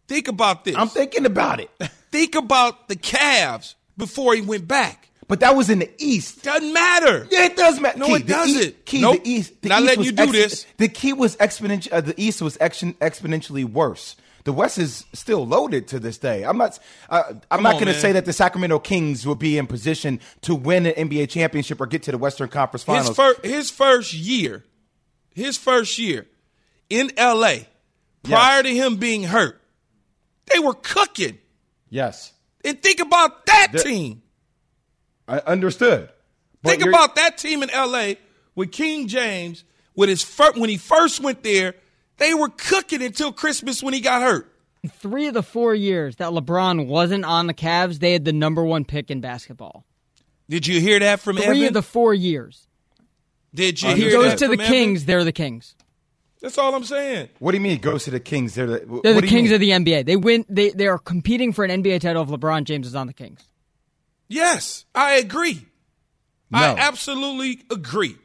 Think 0.08 0.28
about 0.28 0.64
this. 0.64 0.76
I'm 0.76 0.88
thinking 0.88 1.26
about 1.26 1.60
it. 1.60 1.70
think 2.10 2.34
about 2.34 2.88
the 2.88 2.96
Cavs 2.96 3.74
before 3.96 4.34
he 4.34 4.40
went 4.40 4.68
back. 4.68 5.08
But 5.28 5.40
that 5.40 5.56
was 5.56 5.70
in 5.70 5.80
the 5.80 5.90
East. 5.98 6.44
Doesn't 6.44 6.72
matter. 6.72 7.26
Yeah, 7.30 7.46
it 7.46 7.56
does 7.56 7.80
matter. 7.80 7.98
No, 7.98 8.06
key, 8.06 8.14
it 8.14 8.26
doesn't. 8.28 8.62
East, 8.62 8.84
key, 8.84 9.00
nope. 9.00 9.24
the 9.24 9.30
East. 9.30 9.62
The 9.62 9.68
Not 9.70 9.80
East 9.80 9.86
letting 9.88 10.04
you 10.04 10.12
do 10.12 10.22
ex- 10.22 10.32
this. 10.32 10.66
The 10.76 10.88
key 10.88 11.12
was 11.12 11.36
exponential. 11.36 11.92
Uh, 11.92 12.00
the 12.00 12.14
East 12.16 12.40
was 12.40 12.56
ex- 12.60 12.82
exponentially 12.82 13.64
worse 13.64 14.14
the 14.46 14.52
West 14.52 14.78
is 14.78 15.04
still 15.12 15.44
loaded 15.44 15.88
to 15.88 15.98
this 15.98 16.18
day. 16.18 16.44
I'm 16.44 16.56
not. 16.56 16.78
Uh, 17.10 17.24
I'm 17.28 17.40
Come 17.50 17.62
not 17.64 17.72
going 17.74 17.86
to 17.86 17.94
say 17.94 18.12
that 18.12 18.24
the 18.24 18.32
Sacramento 18.32 18.78
Kings 18.78 19.26
will 19.26 19.34
be 19.34 19.58
in 19.58 19.66
position 19.66 20.20
to 20.42 20.54
win 20.54 20.86
an 20.86 21.08
NBA 21.08 21.28
championship 21.28 21.80
or 21.80 21.86
get 21.86 22.04
to 22.04 22.12
the 22.12 22.18
Western 22.18 22.48
Conference 22.48 22.84
Finals. 22.84 23.08
His, 23.08 23.16
fir- 23.16 23.36
his 23.42 23.70
first 23.70 24.14
year, 24.14 24.64
his 25.34 25.58
first 25.58 25.98
year 25.98 26.26
in 26.88 27.10
LA, 27.18 27.56
prior 28.22 28.62
yes. 28.62 28.62
to 28.62 28.74
him 28.74 28.96
being 28.96 29.24
hurt, 29.24 29.60
they 30.52 30.60
were 30.60 30.74
cooking. 30.74 31.38
Yes. 31.90 32.32
And 32.64 32.80
think 32.80 33.00
about 33.00 33.46
that 33.46 33.72
the, 33.72 33.78
team. 33.80 34.22
I 35.26 35.38
understood. 35.40 36.08
Think 36.64 36.86
about 36.86 37.16
that 37.16 37.36
team 37.36 37.64
in 37.64 37.70
LA 37.74 38.12
with 38.54 38.70
King 38.70 39.08
James 39.08 39.64
with 39.96 40.08
his 40.08 40.22
fir- 40.22 40.52
when 40.54 40.70
he 40.70 40.76
first 40.76 41.20
went 41.20 41.42
there 41.42 41.74
they 42.18 42.34
were 42.34 42.48
cooking 42.48 43.02
until 43.02 43.32
Christmas 43.32 43.82
when 43.82 43.94
he 43.94 44.00
got 44.00 44.22
hurt. 44.22 44.52
Three 44.88 45.26
of 45.26 45.34
the 45.34 45.42
four 45.42 45.74
years 45.74 46.16
that 46.16 46.30
LeBron 46.30 46.86
wasn't 46.86 47.24
on 47.24 47.46
the 47.46 47.54
Cavs, 47.54 47.98
they 47.98 48.12
had 48.12 48.24
the 48.24 48.32
number 48.32 48.64
one 48.64 48.84
pick 48.84 49.10
in 49.10 49.20
basketball. 49.20 49.84
Did 50.48 50.66
you 50.66 50.80
hear 50.80 50.98
that 51.00 51.20
from 51.20 51.36
Three 51.36 51.44
Evan? 51.46 51.64
of 51.68 51.74
the 51.74 51.82
four 51.82 52.14
years. 52.14 52.68
Did 53.52 53.82
you 53.82 53.94
hear 53.94 54.06
he 54.06 54.10
goes 54.10 54.30
that 54.32 54.38
to 54.38 54.48
the 54.48 54.54
Evan? 54.54 54.66
Kings, 54.66 55.04
they're 55.04 55.24
the 55.24 55.32
Kings. 55.32 55.74
That's 56.40 56.58
all 56.58 56.74
I'm 56.74 56.84
saying. 56.84 57.30
What 57.38 57.52
do 57.52 57.56
you 57.56 57.62
mean 57.62 57.72
he 57.72 57.78
goes 57.78 58.04
to 58.04 58.10
the 58.10 58.20
Kings? 58.20 58.54
They're 58.54 58.66
the, 58.66 59.00
they're 59.02 59.20
the 59.20 59.26
Kings 59.26 59.50
of 59.50 59.58
the 59.58 59.70
NBA. 59.70 60.04
They 60.04 60.16
win. 60.16 60.44
They 60.48 60.70
they 60.70 60.86
are 60.86 60.98
competing 60.98 61.52
for 61.52 61.64
an 61.64 61.82
NBA 61.82 62.00
title 62.00 62.22
if 62.22 62.28
LeBron 62.28 62.64
James 62.64 62.86
is 62.86 62.94
on 62.94 63.06
the 63.06 63.12
Kings. 63.12 63.42
Yes, 64.28 64.84
I 64.94 65.14
agree. 65.14 65.66
No. 66.50 66.58
I 66.58 66.76
absolutely 66.78 67.64
agree. 67.70 68.16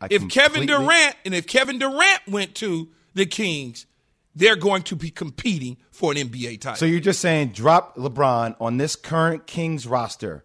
I 0.00 0.06
if 0.06 0.20
completely... 0.20 0.28
Kevin 0.28 0.66
Durant 0.66 1.16
and 1.24 1.34
if 1.34 1.46
Kevin 1.46 1.78
Durant 1.78 2.20
went 2.28 2.54
to 2.56 2.88
the 3.16 3.26
Kings, 3.26 3.86
they're 4.34 4.56
going 4.56 4.82
to 4.82 4.94
be 4.94 5.10
competing 5.10 5.78
for 5.90 6.12
an 6.12 6.18
NBA 6.18 6.60
title. 6.60 6.76
So 6.76 6.84
you're 6.84 7.00
just 7.00 7.20
saying 7.20 7.48
drop 7.48 7.96
LeBron 7.96 8.54
on 8.60 8.76
this 8.76 8.94
current 8.94 9.46
Kings 9.46 9.86
roster, 9.86 10.44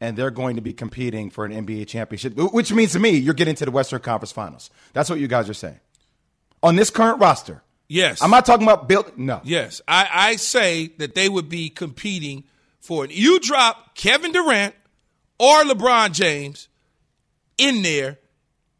and 0.00 0.16
they're 0.16 0.30
going 0.30 0.56
to 0.56 0.62
be 0.62 0.72
competing 0.72 1.30
for 1.30 1.44
an 1.44 1.52
NBA 1.52 1.86
championship, 1.86 2.36
which 2.36 2.72
means 2.72 2.92
to 2.92 2.98
me 2.98 3.10
you're 3.10 3.34
getting 3.34 3.54
to 3.54 3.64
the 3.64 3.70
Western 3.70 4.00
Conference 4.00 4.32
Finals. 4.32 4.70
That's 4.92 5.08
what 5.08 5.20
you 5.20 5.28
guys 5.28 5.48
are 5.48 5.54
saying. 5.54 5.80
On 6.62 6.76
this 6.76 6.90
current 6.90 7.20
roster. 7.20 7.62
Yes. 7.88 8.20
I'm 8.20 8.30
not 8.30 8.44
talking 8.44 8.66
about 8.66 8.86
build. 8.88 9.16
No. 9.16 9.40
Yes. 9.44 9.80
I, 9.88 10.08
I 10.12 10.36
say 10.36 10.88
that 10.98 11.14
they 11.14 11.28
would 11.28 11.48
be 11.48 11.70
competing 11.70 12.44
for 12.80 13.04
it. 13.04 13.12
You 13.12 13.38
drop 13.40 13.94
Kevin 13.94 14.32
Durant 14.32 14.74
or 15.38 15.62
LeBron 15.62 16.12
James 16.12 16.68
in 17.56 17.82
there, 17.82 18.18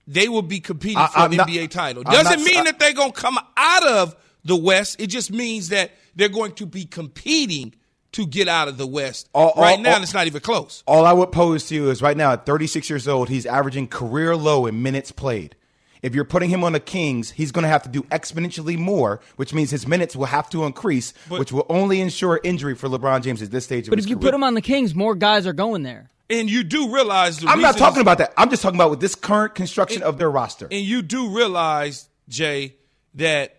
they 0.09 0.29
will 0.29 0.43
be 0.43 0.59
competing 0.59 0.97
I- 0.99 1.07
for 1.07 1.19
I'm 1.19 1.31
an 1.31 1.37
not- 1.37 1.49
NBA 1.49 1.69
title. 1.71 2.03
I'm 2.07 2.13
Doesn't 2.13 2.41
not- 2.41 2.45
mean 2.47 2.61
I- 2.61 2.65
that 2.65 2.79
they're 2.81 2.95
going 2.95 3.13
to 3.13 3.21
come 3.21 3.39
out 3.57 3.87
of 3.87 4.17
the 4.45 4.57
West. 4.57 4.97
It 4.99 5.09
just 5.09 5.31
means 5.31 5.69
that 5.69 5.93
they're 6.17 6.29
going 6.31 6.53
to 6.53 6.67
be 6.67 6.85
competing 6.87 7.75
to 8.13 8.27
get 8.27 8.49
out 8.49 8.69
of 8.69 8.79
the 8.79 8.87
West. 8.87 9.29
All- 9.35 9.51
all- 9.51 9.63
right 9.63 9.79
now, 9.79 9.97
all- 9.97 10.03
it's 10.03 10.15
not 10.15 10.27
even 10.27 10.41
close. 10.41 10.83
All 10.87 11.05
I 11.05 11.13
would 11.13 11.31
pose 11.31 11.67
to 11.69 11.75
you 11.75 11.91
is 11.91 12.01
right 12.01 12.17
now 12.17 12.33
at 12.33 12.47
36 12.47 12.89
years 12.89 13.07
old, 13.07 13.29
he's 13.29 13.45
averaging 13.47 13.87
career 13.89 14.35
low 14.35 14.65
in 14.67 14.83
minutes 14.83 15.13
played. 15.13 15.55
If 16.01 16.15
you're 16.15 16.25
putting 16.25 16.49
him 16.49 16.63
on 16.65 16.73
the 16.73 16.81
Kings, 16.81 17.33
he's 17.33 17.51
going 17.53 17.65
to 17.65 17.69
have 17.69 17.83
to 17.83 17.89
do 17.89 18.03
exponentially 18.05 18.79
more, 18.79 19.21
which 19.37 19.53
means 19.53 19.71
his 19.73 19.87
minutes 19.87 20.15
will 20.15 20.27
have 20.27 20.49
to 20.51 20.65
increase, 20.65 21.13
which 21.29 21.51
will 21.53 21.67
only 21.69 22.01
ensure 22.01 22.41
injury 22.45 22.77
for 22.77 22.89
LeBron 22.89 23.23
James 23.23 23.43
at 23.43 23.51
this 23.51 23.65
stage 23.65 23.89
of 23.89 23.91
But 23.91 23.99
his 23.99 24.07
if 24.07 24.11
you 24.11 24.17
career. 24.17 24.29
put 24.31 24.35
him 24.37 24.45
on 24.45 24.55
the 24.55 24.63
Kings, 24.63 24.95
more 24.95 25.17
guys 25.17 25.45
are 25.47 25.53
going 25.53 25.83
there. 25.83 26.09
And 26.31 26.51
you 26.51 26.63
do 26.63 26.93
realize 26.95 27.39
the 27.39 27.49
I'm 27.49 27.61
not 27.63 27.79
talking 27.79 28.03
about 28.03 28.19
that. 28.19 28.35
I'm 28.37 28.51
just 28.51 28.63
talking 28.63 28.77
about 28.79 28.91
with 28.91 29.01
this 29.01 29.15
current 29.15 29.55
construction 29.55 30.03
of 30.03 30.19
their 30.19 30.31
roster. 30.31 30.67
And 30.71 30.81
you 30.85 31.01
do 31.01 31.35
realize, 31.35 32.09
Jay, 32.29 32.77
that 33.15 33.57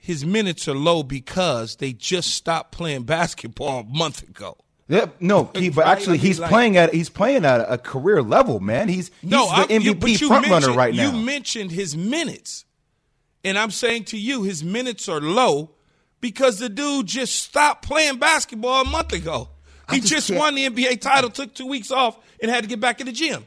his 0.00 0.24
minutes 0.24 0.68
are 0.68 0.74
low 0.74 1.02
because 1.02 1.76
they 1.76 1.92
just 1.92 2.30
stopped 2.34 2.70
playing 2.70 3.02
basketball 3.02 3.80
a 3.80 3.84
month 3.84 4.22
ago. 4.22 4.56
Yeah, 4.88 5.06
no, 5.18 5.50
he, 5.52 5.68
but 5.70 5.84
actually, 5.88 6.18
he's 6.18 6.38
like- 6.38 6.48
playing 6.48 6.76
at 6.76 6.94
he's 6.94 7.08
playing 7.10 7.44
at 7.44 7.60
a 7.68 7.76
career 7.76 8.22
level, 8.22 8.60
man. 8.60 8.88
He's 8.88 9.10
he's 9.20 9.28
No, 9.30 9.46
the 9.46 9.52
I'm- 9.52 9.68
MVP 9.82 10.20
you, 10.20 10.28
front 10.28 10.46
runner 10.46 10.72
right 10.72 10.94
now. 10.94 11.10
You 11.10 11.24
mentioned 11.24 11.72
his 11.72 11.96
minutes, 11.96 12.64
and 13.42 13.58
I'm 13.58 13.72
saying 13.72 14.04
to 14.04 14.16
you, 14.16 14.44
his 14.44 14.62
minutes 14.62 15.08
are 15.08 15.20
low 15.20 15.72
because 16.20 16.60
the 16.60 16.68
dude 16.68 17.06
just 17.06 17.34
stopped 17.34 17.84
playing 17.84 18.18
basketball 18.18 18.82
a 18.82 18.88
month 18.88 19.12
ago. 19.12 19.48
He 19.90 20.00
just 20.00 20.28
just, 20.28 20.30
won 20.30 20.54
the 20.54 20.68
NBA 20.68 21.00
title, 21.00 21.30
took 21.30 21.54
two 21.54 21.66
weeks 21.66 21.90
off, 21.90 22.18
and 22.40 22.50
had 22.50 22.64
to 22.64 22.68
get 22.68 22.80
back 22.80 23.00
in 23.00 23.06
the 23.06 23.12
gym. 23.12 23.44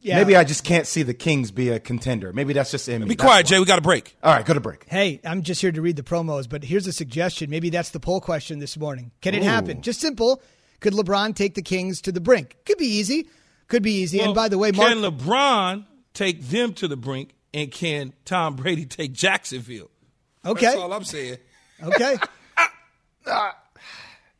Yeah. 0.00 0.16
Maybe 0.18 0.36
I 0.36 0.44
just 0.44 0.62
can't 0.62 0.86
see 0.86 1.02
the 1.02 1.14
Kings 1.14 1.50
be 1.50 1.70
a 1.70 1.80
contender. 1.80 2.32
Maybe 2.32 2.52
that's 2.52 2.70
just 2.70 2.88
in 2.88 3.02
me. 3.02 3.08
Be 3.08 3.16
quiet. 3.16 3.46
Jay. 3.46 3.58
We 3.58 3.64
got 3.64 3.78
a 3.78 3.82
break. 3.82 4.16
All 4.22 4.32
right, 4.32 4.44
go 4.44 4.54
to 4.54 4.60
break. 4.60 4.84
Hey, 4.88 5.20
I'm 5.24 5.42
just 5.42 5.60
here 5.60 5.72
to 5.72 5.82
read 5.82 5.96
the 5.96 6.04
promos, 6.04 6.48
but 6.48 6.62
here's 6.62 6.86
a 6.86 6.92
suggestion. 6.92 7.50
Maybe 7.50 7.70
that's 7.70 7.90
the 7.90 7.98
poll 7.98 8.20
question 8.20 8.60
this 8.60 8.78
morning. 8.78 9.10
Can 9.22 9.34
it 9.34 9.42
happen? 9.42 9.82
Just 9.82 10.00
simple. 10.00 10.40
Could 10.80 10.92
LeBron 10.92 11.34
take 11.34 11.54
the 11.54 11.62
Kings 11.62 12.00
to 12.02 12.12
the 12.12 12.20
brink? 12.20 12.56
Could 12.64 12.78
be 12.78 12.86
easy. 12.86 13.28
Could 13.66 13.82
be 13.82 13.92
easy. 13.92 14.20
and 14.20 14.34
by 14.34 14.48
the 14.48 14.56
way, 14.56 14.70
Mark, 14.70 14.92
can 14.92 15.02
LeBron 15.02 15.84
take 16.14 16.42
them 16.42 16.72
to 16.74 16.86
the 16.86 16.96
brink, 16.96 17.34
and 17.52 17.70
can 17.70 18.12
Tom 18.24 18.54
Brady 18.54 18.86
take 18.86 19.12
Jacksonville? 19.12 19.90
okay, 20.44 20.66
That's 20.66 20.78
all 20.78 20.92
I'm 20.92 21.04
saying. 21.04 21.38
okay. 21.82 22.16
Ah, 22.60 22.72
ah. 23.26 23.56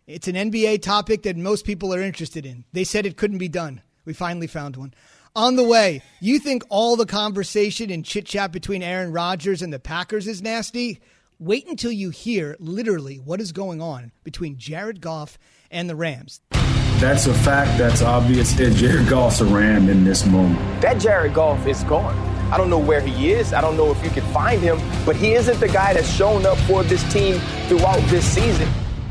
It's 0.09 0.27
an 0.27 0.37
NBA 0.37 0.81
topic 0.81 1.25
that 1.25 1.37
most 1.37 1.67
people 1.67 1.93
are 1.93 2.01
interested 2.01 2.47
in. 2.47 2.65
They 2.73 2.85
said 2.85 3.05
it 3.05 3.19
couldn't 3.19 3.37
be 3.37 3.49
done. 3.51 3.83
We 4.07 4.15
finally 4.15 4.47
found 4.47 4.75
one. 4.75 4.95
On 5.37 5.57
the 5.57 5.63
way, 5.63 6.01
you 6.19 6.39
think 6.39 6.63
all 6.71 6.97
the 6.97 7.05
conversation 7.05 7.91
and 7.91 8.07
chit 8.07 8.25
chat 8.25 8.51
between 8.51 8.83
Aaron 8.83 9.13
Rodgers 9.13 9.61
and 9.61 9.71
the 9.71 9.79
Packers 9.79 10.27
is 10.27 10.41
nasty? 10.41 11.03
Wait 11.39 11.69
until 11.69 11.93
you 11.93 12.09
hear 12.09 12.57
literally 12.59 13.17
what 13.17 13.39
is 13.39 13.53
going 13.53 13.83
on 13.83 14.11
between 14.25 14.57
Jared 14.57 15.03
Goff 15.03 15.37
and 15.71 15.91
the 15.91 15.95
Rams. 15.95 16.41
That's 17.01 17.27
a 17.27 17.35
fact 17.35 17.77
that's 17.77 18.01
obvious 18.01 18.55
that 18.55 18.77
Jared 18.77 19.09
Goff's 19.09 19.43
a 19.43 19.45
Ram 19.45 19.91
in 19.91 20.05
this 20.05 20.25
moment. 20.25 20.81
That 20.81 20.99
Jared 21.03 21.35
Goff 21.35 21.67
is 21.67 21.85
gone. 21.85 22.17
I 22.51 22.57
don't 22.57 22.71
know 22.71 22.79
where 22.79 23.03
he 23.03 23.33
is. 23.33 23.53
I 23.53 23.61
don't 23.61 23.77
know 23.77 23.91
if 23.91 24.03
you 24.03 24.09
can 24.09 24.25
find 24.33 24.63
him, 24.63 24.81
but 25.05 25.17
he 25.17 25.35
isn't 25.35 25.61
the 25.61 25.69
guy 25.69 25.93
that's 25.93 26.11
shown 26.11 26.47
up 26.47 26.57
for 26.61 26.83
this 26.83 27.03
team 27.13 27.39
throughout 27.69 28.01
this 28.09 28.25
season. 28.25 28.67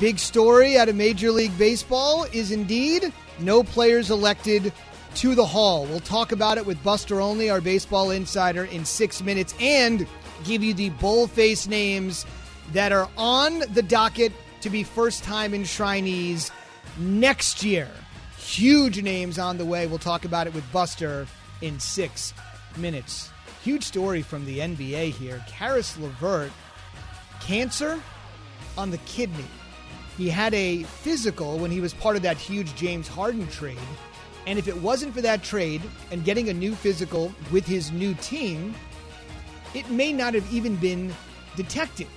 Big 0.00 0.20
story 0.20 0.78
out 0.78 0.88
of 0.88 0.94
Major 0.94 1.32
League 1.32 1.56
Baseball 1.58 2.24
is 2.32 2.52
indeed 2.52 3.12
no 3.40 3.64
players 3.64 4.12
elected 4.12 4.72
to 5.16 5.34
the 5.34 5.44
Hall. 5.44 5.86
We'll 5.86 5.98
talk 5.98 6.30
about 6.30 6.56
it 6.56 6.64
with 6.64 6.80
Buster 6.84 7.20
Olney, 7.20 7.50
our 7.50 7.60
baseball 7.60 8.10
insider, 8.10 8.64
in 8.66 8.84
six 8.84 9.20
minutes 9.20 9.54
and 9.60 10.06
give 10.44 10.62
you 10.62 10.72
the 10.72 10.90
boldface 10.90 11.66
names 11.66 12.26
that 12.72 12.92
are 12.92 13.08
on 13.16 13.64
the 13.72 13.82
docket 13.82 14.32
to 14.60 14.70
be 14.70 14.84
first 14.84 15.24
time 15.24 15.50
enshrinees 15.50 16.52
next 16.98 17.64
year. 17.64 17.90
Huge 18.36 19.02
names 19.02 19.36
on 19.36 19.58
the 19.58 19.64
way. 19.64 19.88
We'll 19.88 19.98
talk 19.98 20.24
about 20.24 20.46
it 20.46 20.54
with 20.54 20.70
Buster 20.72 21.26
in 21.60 21.80
six 21.80 22.34
minutes. 22.76 23.30
Huge 23.64 23.82
story 23.82 24.22
from 24.22 24.46
the 24.46 24.60
NBA 24.60 25.10
here. 25.10 25.44
Caris 25.48 25.98
LeVert, 25.98 26.52
cancer 27.40 28.00
on 28.76 28.92
the 28.92 28.98
kidney. 28.98 29.44
He 30.18 30.28
had 30.28 30.52
a 30.52 30.82
physical 30.82 31.58
when 31.58 31.70
he 31.70 31.80
was 31.80 31.94
part 31.94 32.16
of 32.16 32.22
that 32.22 32.36
huge 32.36 32.74
James 32.74 33.06
Harden 33.06 33.46
trade. 33.46 33.78
And 34.48 34.58
if 34.58 34.66
it 34.66 34.76
wasn't 34.78 35.14
for 35.14 35.20
that 35.22 35.44
trade 35.44 35.80
and 36.10 36.24
getting 36.24 36.48
a 36.48 36.52
new 36.52 36.74
physical 36.74 37.32
with 37.52 37.64
his 37.64 37.92
new 37.92 38.14
team, 38.14 38.74
it 39.74 39.88
may 39.90 40.12
not 40.12 40.34
have 40.34 40.52
even 40.52 40.74
been 40.74 41.14
detected. 41.54 42.08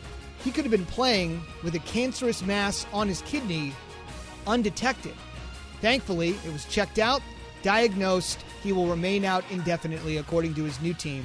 He 0.44 0.50
could 0.50 0.64
have 0.66 0.72
been 0.72 0.88
playing 0.88 1.44
with 1.64 1.76
a 1.76 1.80
cancerous 1.80 2.44
mass 2.44 2.88
on 2.92 3.08
his 3.08 3.22
kidney 3.22 3.72
undetected. 4.48 5.14
Thankfully, 5.80 6.30
it 6.44 6.52
was 6.52 6.66
checked 6.66 6.98
out, 6.98 7.22
diagnosed. 7.62 8.40
He 8.64 8.74
will 8.74 8.88
remain 8.88 9.26
out 9.26 9.44
indefinitely, 9.52 10.18
according 10.18 10.56
to 10.56 10.64
his 10.64 10.82
new 10.82 10.96
team, 10.96 11.24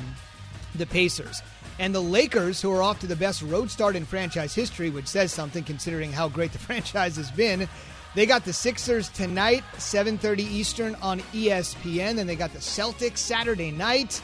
the 0.74 0.84
Pacers. 0.86 1.40
And 1.78 1.94
the 1.94 2.02
Lakers, 2.02 2.60
who 2.60 2.72
are 2.72 2.82
off 2.82 3.00
to 3.00 3.06
the 3.06 3.16
best 3.16 3.42
road 3.42 3.70
start 3.70 3.96
in 3.96 4.04
franchise 4.04 4.54
history, 4.54 4.90
which 4.90 5.06
says 5.06 5.32
something 5.32 5.64
considering 5.64 6.12
how 6.12 6.28
great 6.28 6.52
the 6.52 6.58
franchise 6.66 7.16
has 7.16 7.30
been. 7.30 7.68
They 8.14 8.24
got 8.24 8.44
the 8.44 8.52
Sixers 8.52 9.10
tonight, 9.10 9.62
7:30 9.74 10.38
Eastern 10.38 10.94
on 10.96 11.20
ESPN. 11.34 12.16
Then 12.16 12.26
they 12.26 12.36
got 12.36 12.52
the 12.52 12.60
Celtics 12.60 13.18
Saturday 13.18 13.70
night. 13.70 14.22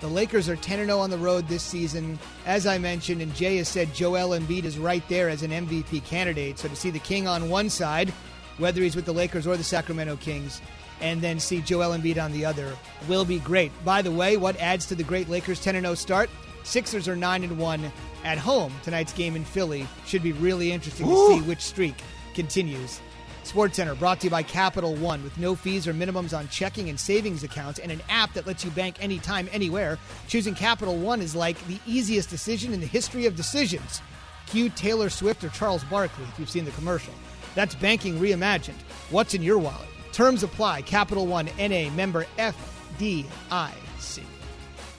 The 0.00 0.08
Lakers 0.08 0.48
are 0.48 0.56
10 0.56 0.86
0 0.86 0.98
on 0.98 1.10
the 1.10 1.18
road 1.18 1.46
this 1.46 1.62
season. 1.62 2.18
As 2.46 2.66
I 2.66 2.78
mentioned, 2.78 3.20
and 3.20 3.34
Jay 3.34 3.58
has 3.58 3.68
said 3.68 3.94
Joel 3.94 4.30
Embiid 4.30 4.64
is 4.64 4.78
right 4.78 5.06
there 5.08 5.28
as 5.28 5.42
an 5.42 5.50
MVP 5.50 6.04
candidate. 6.04 6.58
So 6.58 6.68
to 6.68 6.74
see 6.74 6.90
the 6.90 6.98
King 6.98 7.28
on 7.28 7.50
one 7.50 7.68
side 7.68 8.12
whether 8.60 8.82
he's 8.82 8.94
with 8.94 9.06
the 9.06 9.12
Lakers 9.12 9.46
or 9.46 9.56
the 9.56 9.64
Sacramento 9.64 10.16
Kings, 10.16 10.60
and 11.00 11.20
then 11.22 11.40
see 11.40 11.60
Joel 11.62 11.96
Embiid 11.96 12.22
on 12.22 12.30
the 12.32 12.44
other 12.44 12.76
will 13.08 13.24
be 13.24 13.38
great. 13.38 13.72
By 13.84 14.02
the 14.02 14.10
way, 14.10 14.36
what 14.36 14.56
adds 14.56 14.86
to 14.86 14.94
the 14.94 15.02
great 15.02 15.28
Lakers 15.28 15.60
10 15.60 15.80
0 15.80 15.94
start? 15.94 16.30
Sixers 16.62 17.08
are 17.08 17.16
9 17.16 17.44
and 17.44 17.58
1 17.58 17.92
at 18.24 18.38
home. 18.38 18.72
Tonight's 18.82 19.12
game 19.12 19.36
in 19.36 19.44
Philly 19.44 19.86
should 20.06 20.22
be 20.22 20.32
really 20.32 20.72
interesting 20.72 21.06
to 21.06 21.26
see 21.28 21.40
which 21.42 21.60
streak 21.60 21.94
continues. 22.34 23.00
Sports 23.42 23.76
Center 23.76 23.94
brought 23.94 24.20
to 24.20 24.26
you 24.26 24.30
by 24.30 24.42
Capital 24.42 24.94
One 24.94 25.24
with 25.24 25.36
no 25.38 25.54
fees 25.54 25.88
or 25.88 25.94
minimums 25.94 26.36
on 26.36 26.48
checking 26.48 26.88
and 26.88 27.00
savings 27.00 27.42
accounts 27.42 27.78
and 27.78 27.90
an 27.90 28.00
app 28.08 28.32
that 28.34 28.46
lets 28.46 28.64
you 28.64 28.70
bank 28.70 28.96
anytime, 29.00 29.48
anywhere. 29.50 29.98
Choosing 30.28 30.54
Capital 30.54 30.96
One 30.96 31.20
is 31.20 31.34
like 31.34 31.56
the 31.66 31.78
easiest 31.86 32.30
decision 32.30 32.72
in 32.72 32.80
the 32.80 32.86
history 32.86 33.26
of 33.26 33.34
decisions. 33.34 34.02
Cue 34.46 34.68
Taylor 34.70 35.08
Swift 35.08 35.42
or 35.42 35.48
Charles 35.48 35.84
Barkley 35.84 36.24
if 36.24 36.38
you've 36.38 36.50
seen 36.50 36.64
the 36.64 36.70
commercial. 36.72 37.14
That's 37.54 37.74
banking 37.74 38.18
reimagined. 38.20 38.80
What's 39.10 39.34
in 39.34 39.42
your 39.42 39.58
wallet? 39.58 39.88
Terms 40.12 40.42
apply. 40.42 40.82
Capital 40.82 41.26
One 41.26 41.48
NA 41.58 41.90
member 41.90 42.26
FDIC. 42.38 43.26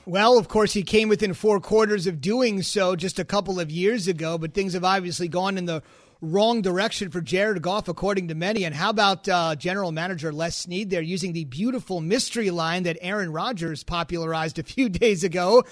Well, 0.05 0.39
of 0.39 0.47
course, 0.47 0.73
he 0.73 0.81
came 0.81 1.09
within 1.09 1.35
four 1.35 1.59
quarters 1.59 2.07
of 2.07 2.21
doing 2.21 2.63
so 2.63 2.95
just 2.95 3.19
a 3.19 3.25
couple 3.25 3.59
of 3.59 3.69
years 3.69 4.07
ago, 4.07 4.39
but 4.39 4.53
things 4.53 4.73
have 4.73 4.83
obviously 4.83 5.27
gone 5.27 5.59
in 5.59 5.65
the 5.65 5.83
wrong 6.21 6.63
direction 6.63 7.11
for 7.11 7.21
Jared 7.21 7.61
Goff, 7.61 7.87
according 7.87 8.27
to 8.29 8.35
many. 8.35 8.63
And 8.63 8.73
how 8.73 8.89
about 8.89 9.29
uh, 9.29 9.55
general 9.55 9.91
manager 9.91 10.33
Les 10.33 10.55
Snead? 10.55 10.89
They're 10.89 11.01
using 11.01 11.33
the 11.33 11.45
beautiful 11.45 12.01
mystery 12.01 12.49
line 12.49 12.83
that 12.83 12.97
Aaron 13.01 13.31
Rodgers 13.31 13.83
popularized 13.83 14.57
a 14.57 14.63
few 14.63 14.89
days 14.89 15.23
ago. 15.23 15.63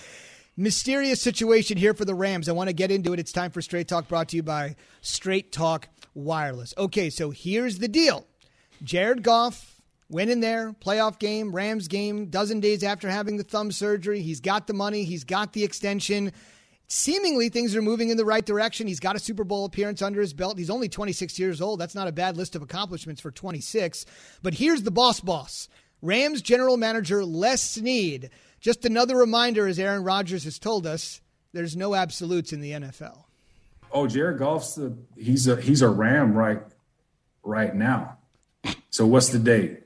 Mysterious 0.55 1.21
situation 1.21 1.77
here 1.77 1.95
for 1.95 2.05
the 2.05 2.13
Rams. 2.13 2.49
I 2.49 2.51
want 2.51 2.69
to 2.69 2.73
get 2.73 2.91
into 2.91 3.13
it. 3.13 3.19
It's 3.19 3.31
time 3.31 3.49
for 3.49 3.61
Straight 3.61 3.87
Talk 3.87 4.07
brought 4.07 4.29
to 4.29 4.35
you 4.35 4.43
by 4.43 4.75
Straight 5.01 5.51
Talk 5.51 5.87
Wireless. 6.13 6.73
Okay, 6.77 7.09
so 7.09 7.31
here's 7.31 7.79
the 7.79 7.87
deal 7.87 8.27
Jared 8.83 9.23
Goff 9.23 9.68
went 10.09 10.29
in 10.29 10.39
there, 10.39 10.73
playoff 10.73 11.19
game, 11.19 11.51
Rams 11.53 11.87
game, 11.87 12.27
dozen 12.27 12.59
days 12.59 12.83
after 12.83 13.09
having 13.09 13.37
the 13.37 13.43
thumb 13.43 13.71
surgery. 13.71 14.21
He's 14.21 14.41
got 14.41 14.67
the 14.67 14.73
money, 14.73 15.03
he's 15.03 15.23
got 15.23 15.53
the 15.53 15.63
extension. 15.63 16.31
Seemingly, 16.91 17.49
things 17.49 17.75
are 17.75 17.83
moving 17.83 18.09
in 18.09 18.17
the 18.17 18.25
right 18.25 18.43
direction. 18.43 18.87
He's 18.87 18.99
got 18.99 19.15
a 19.15 19.19
Super 19.19 19.43
Bowl 19.43 19.65
appearance 19.65 20.01
under 20.01 20.19
his 20.21 20.33
belt. 20.33 20.57
He's 20.57 20.71
only 20.71 20.89
26 20.89 21.37
years 21.37 21.61
old. 21.61 21.79
That's 21.79 21.93
not 21.93 22.07
a 22.07 22.11
bad 22.11 22.35
list 22.35 22.55
of 22.55 22.63
accomplishments 22.63 23.21
for 23.21 23.29
26. 23.29 24.07
But 24.41 24.55
here's 24.55 24.81
the 24.81 24.89
boss 24.89 25.19
boss 25.19 25.69
Rams 26.01 26.41
general 26.41 26.77
manager 26.77 27.23
Les 27.23 27.61
Snead. 27.61 28.31
Just 28.59 28.85
another 28.85 29.15
reminder, 29.15 29.67
as 29.67 29.77
Aaron 29.77 30.03
Rodgers 30.03 30.43
has 30.45 30.57
told 30.57 30.87
us, 30.87 31.21
there's 31.53 31.77
no 31.77 31.93
absolutes 31.93 32.53
in 32.53 32.59
the 32.59 32.71
NFL. 32.71 33.25
Oh, 33.91 34.07
Jared 34.07 34.39
Goff's 34.39 34.75
the, 34.75 34.97
he's 35.15 35.47
a 35.47 35.61
he's 35.61 35.81
a 35.81 35.89
Ram 35.89 36.33
right 36.33 36.61
right 37.43 37.75
now. 37.75 38.17
So 38.89 39.05
what's 39.05 39.29
the 39.29 39.39
date? 39.39 39.83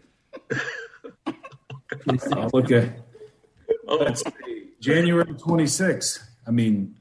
I'll 2.32 2.50
look 2.54 2.72
at 2.72 2.90
oh, 3.88 3.96
let's 3.98 4.24
see, 4.24 4.70
January 4.80 5.26
26th. 5.26 6.20
I 6.48 6.52
mean, 6.52 6.96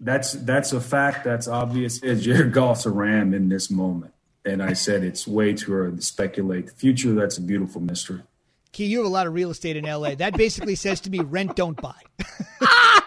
that's 0.00 0.32
that's 0.32 0.72
a 0.72 0.80
fact. 0.80 1.24
That's 1.24 1.48
obvious. 1.48 2.02
Is 2.02 2.24
Jared 2.24 2.52
Goff's 2.52 2.86
a 2.86 2.90
Ram 2.90 3.32
in 3.32 3.48
this 3.48 3.70
moment, 3.70 4.12
and 4.44 4.62
I 4.62 4.72
said 4.74 5.02
it's 5.02 5.26
way 5.26 5.54
too 5.54 5.74
early 5.74 5.96
to 5.96 6.02
speculate 6.02 6.66
the 6.66 6.72
future. 6.72 7.14
That's 7.14 7.38
a 7.38 7.42
beautiful 7.42 7.80
mystery. 7.80 8.22
Key, 8.72 8.86
you 8.86 8.98
have 8.98 9.06
a 9.06 9.10
lot 9.10 9.26
of 9.26 9.34
real 9.34 9.50
estate 9.50 9.76
in 9.76 9.84
LA. 9.84 10.16
That 10.16 10.36
basically 10.36 10.74
says 10.74 11.00
to 11.02 11.10
me, 11.10 11.20
rent, 11.20 11.54
don't 11.54 11.80
buy. 11.80 11.94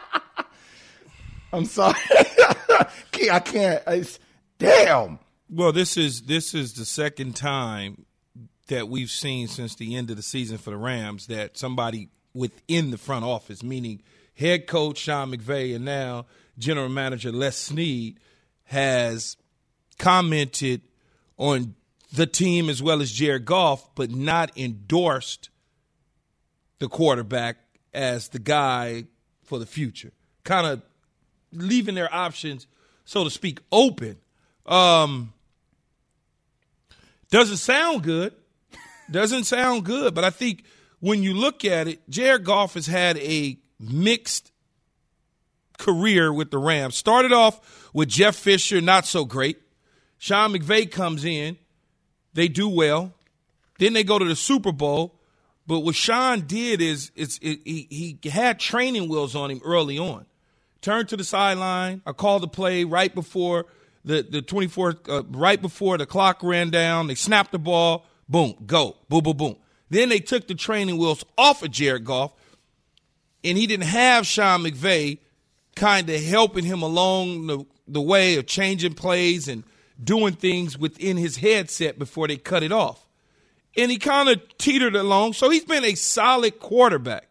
I'm 1.54 1.66
sorry, 1.66 2.00
Key. 3.12 3.30
I 3.30 3.40
can't. 3.40 3.84
I, 3.86 4.06
damn. 4.58 5.20
Well, 5.50 5.72
this 5.72 5.98
is 5.98 6.24
this 6.24 6.54
is 6.54 6.74
the 6.74 6.86
second 6.86 7.36
time 7.36 8.06
that 8.68 8.88
we've 8.90 9.10
seen 9.10 9.48
since 9.48 9.76
the 9.76 9.96
end 9.96 10.10
of 10.10 10.18
the 10.18 10.24
season 10.24 10.58
for 10.58 10.72
the 10.72 10.78
Rams 10.78 11.28
that 11.28 11.58
somebody 11.58 12.10
within 12.34 12.92
the 12.92 12.98
front 12.98 13.26
office, 13.26 13.64
meaning 13.64 14.02
head 14.36 14.68
coach 14.68 14.98
Sean 14.98 15.32
McVay 15.32 15.76
and 15.76 15.86
now 15.86 16.26
general 16.58 16.90
manager 16.90 17.32
Les 17.32 17.56
Snead, 17.56 18.20
has 18.66 19.38
commented 19.98 20.82
on 21.38 21.76
the 22.14 22.28
team 22.28 22.70
as 22.70 22.82
well 22.82 23.02
as 23.02 23.12
Jared 23.12 23.46
Goff, 23.46 23.94
but 23.96 24.12
not 24.12 24.58
endorsed 24.58 25.50
the 26.80 26.88
quarterback 26.88 27.58
as 27.94 28.30
the 28.30 28.40
guy 28.40 29.06
for 29.44 29.60
the 29.60 29.66
future. 29.66 30.12
Kind 30.44 30.68
of 30.68 30.82
leaving 31.52 31.96
their 31.96 32.14
options, 32.14 32.68
so 33.06 33.24
to 33.24 33.30
speak, 33.30 33.60
open. 33.72 34.18
Um, 34.66 35.34
doesn't 37.30 37.58
sound 37.58 38.04
good. 38.04 38.34
Doesn't 39.10 39.46
sound 39.46 39.86
good, 39.86 40.14
but 40.14 40.24
I 40.24 40.30
think 40.30 40.64
when 41.00 41.24
you 41.24 41.34
look 41.34 41.64
at 41.64 41.88
it, 41.88 42.10
Jared 42.10 42.44
Goff 42.44 42.74
has 42.74 42.88
had 42.88 43.18
a 43.18 43.58
mixed 43.80 44.52
career 45.78 46.34
with 46.34 46.52
the 46.52 46.58
Rams. 46.58 46.98
Started 46.98 47.32
off 47.32 47.90
with 47.94 48.10
Jeff 48.10 48.36
Fisher, 48.36 48.82
not 48.82 49.06
so 49.06 49.26
great. 49.26 49.60
Sean 50.18 50.54
McVay 50.54 50.90
comes 50.90 51.24
in, 51.24 51.58
they 52.34 52.48
do 52.48 52.68
well. 52.68 53.14
Then 53.80 53.94
they 53.94 54.04
go 54.04 54.18
to 54.18 54.26
the 54.26 54.36
Super 54.36 54.72
Bowl. 54.72 55.20
But 55.68 55.82
what 55.82 55.96
Sean 55.96 56.42
did 56.42 56.82
is, 56.82 57.12
it's 57.16 57.40
it, 57.42 57.60
he 57.66 58.18
he 58.22 58.30
had 58.30 58.60
training 58.60 59.10
wheels 59.10 59.36
on 59.36 59.52
him 59.52 59.62
early 59.64 60.00
on. 60.00 60.26
Turned 60.82 61.10
to 61.10 61.18
the 61.18 61.24
sideline. 61.24 62.02
I 62.06 62.14
called 62.14 62.44
the 62.44 62.48
play 62.48 62.86
right 62.86 63.14
before 63.14 63.66
the 64.06 64.24
the 64.24 64.42
24 64.42 64.96
uh, 65.10 65.24
right 65.30 65.62
before 65.62 65.98
the 65.98 66.06
clock 66.06 66.42
ran 66.42 66.70
down. 66.70 67.08
They 67.08 67.16
snapped 67.16 67.52
the 67.52 67.60
ball. 67.60 68.06
Boom, 68.30 68.56
go, 68.66 68.98
boom, 69.10 69.24
boom, 69.24 69.38
boom. 69.38 69.56
Then 69.90 70.10
they 70.10 70.20
took 70.20 70.48
the 70.48 70.56
training 70.56 70.98
wheels 70.98 71.24
off 71.38 71.64
of 71.64 71.72
Jared 71.72 72.04
Goff, 72.04 72.34
and 73.44 73.58
he 73.58 73.68
didn't 73.68 73.86
have 73.86 74.28
Sean 74.28 74.64
McVay 74.64 75.20
kind 75.76 76.10
of 76.10 76.22
helping 76.22 76.66
him 76.66 76.82
along 76.82 77.48
the, 77.48 77.66
the 77.88 78.02
way 78.02 78.36
of 78.36 78.48
changing 78.48 78.94
plays 78.94 79.48
and 79.48 79.64
doing 80.04 80.34
things 80.34 80.78
within 80.78 81.18
his 81.18 81.38
headset 81.38 81.98
before 81.98 82.28
they 82.28 82.38
cut 82.38 82.64
it 82.64 82.72
off. 82.72 83.08
And 83.78 83.92
he 83.92 83.98
kind 83.98 84.28
of 84.28 84.42
teetered 84.58 84.96
along. 84.96 85.34
So 85.34 85.50
he's 85.50 85.64
been 85.64 85.86
a 85.86 85.96
solid 85.96 86.60
quarterback, 86.60 87.30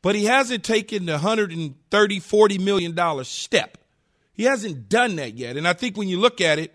but 0.00 0.14
he 0.14 0.24
hasn't 0.24 0.64
taken 0.64 1.06
the 1.06 1.12
130, 1.12 2.20
40 2.20 2.58
million 2.58 2.94
dollar 2.94 3.24
step. 3.24 3.78
He 4.32 4.44
hasn't 4.44 4.88
done 4.88 5.16
that 5.16 5.34
yet. 5.34 5.56
And 5.56 5.68
I 5.68 5.72
think 5.72 5.96
when 5.96 6.08
you 6.08 6.18
look 6.18 6.40
at 6.40 6.58
it, 6.58 6.72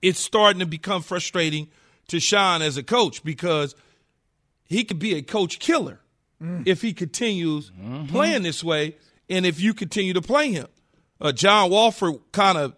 it's 0.00 0.20
starting 0.20 0.60
to 0.60 0.66
become 0.66 1.02
frustrating 1.02 1.68
to 2.08 2.20
Sean 2.20 2.62
as 2.62 2.76
a 2.76 2.82
coach 2.82 3.22
because 3.24 3.74
he 4.64 4.84
could 4.84 4.98
be 4.98 5.14
a 5.14 5.22
coach 5.22 5.58
killer 5.58 6.00
mm. 6.42 6.62
if 6.66 6.82
he 6.82 6.92
continues 6.92 7.70
mm-hmm. 7.70 8.06
playing 8.06 8.42
this 8.42 8.62
way 8.62 8.96
and 9.28 9.46
if 9.46 9.60
you 9.60 9.74
continue 9.74 10.12
to 10.14 10.22
play 10.22 10.52
him. 10.52 10.66
Uh, 11.20 11.32
John 11.32 11.70
Wolford 11.70 12.16
kind 12.32 12.58
of 12.58 12.74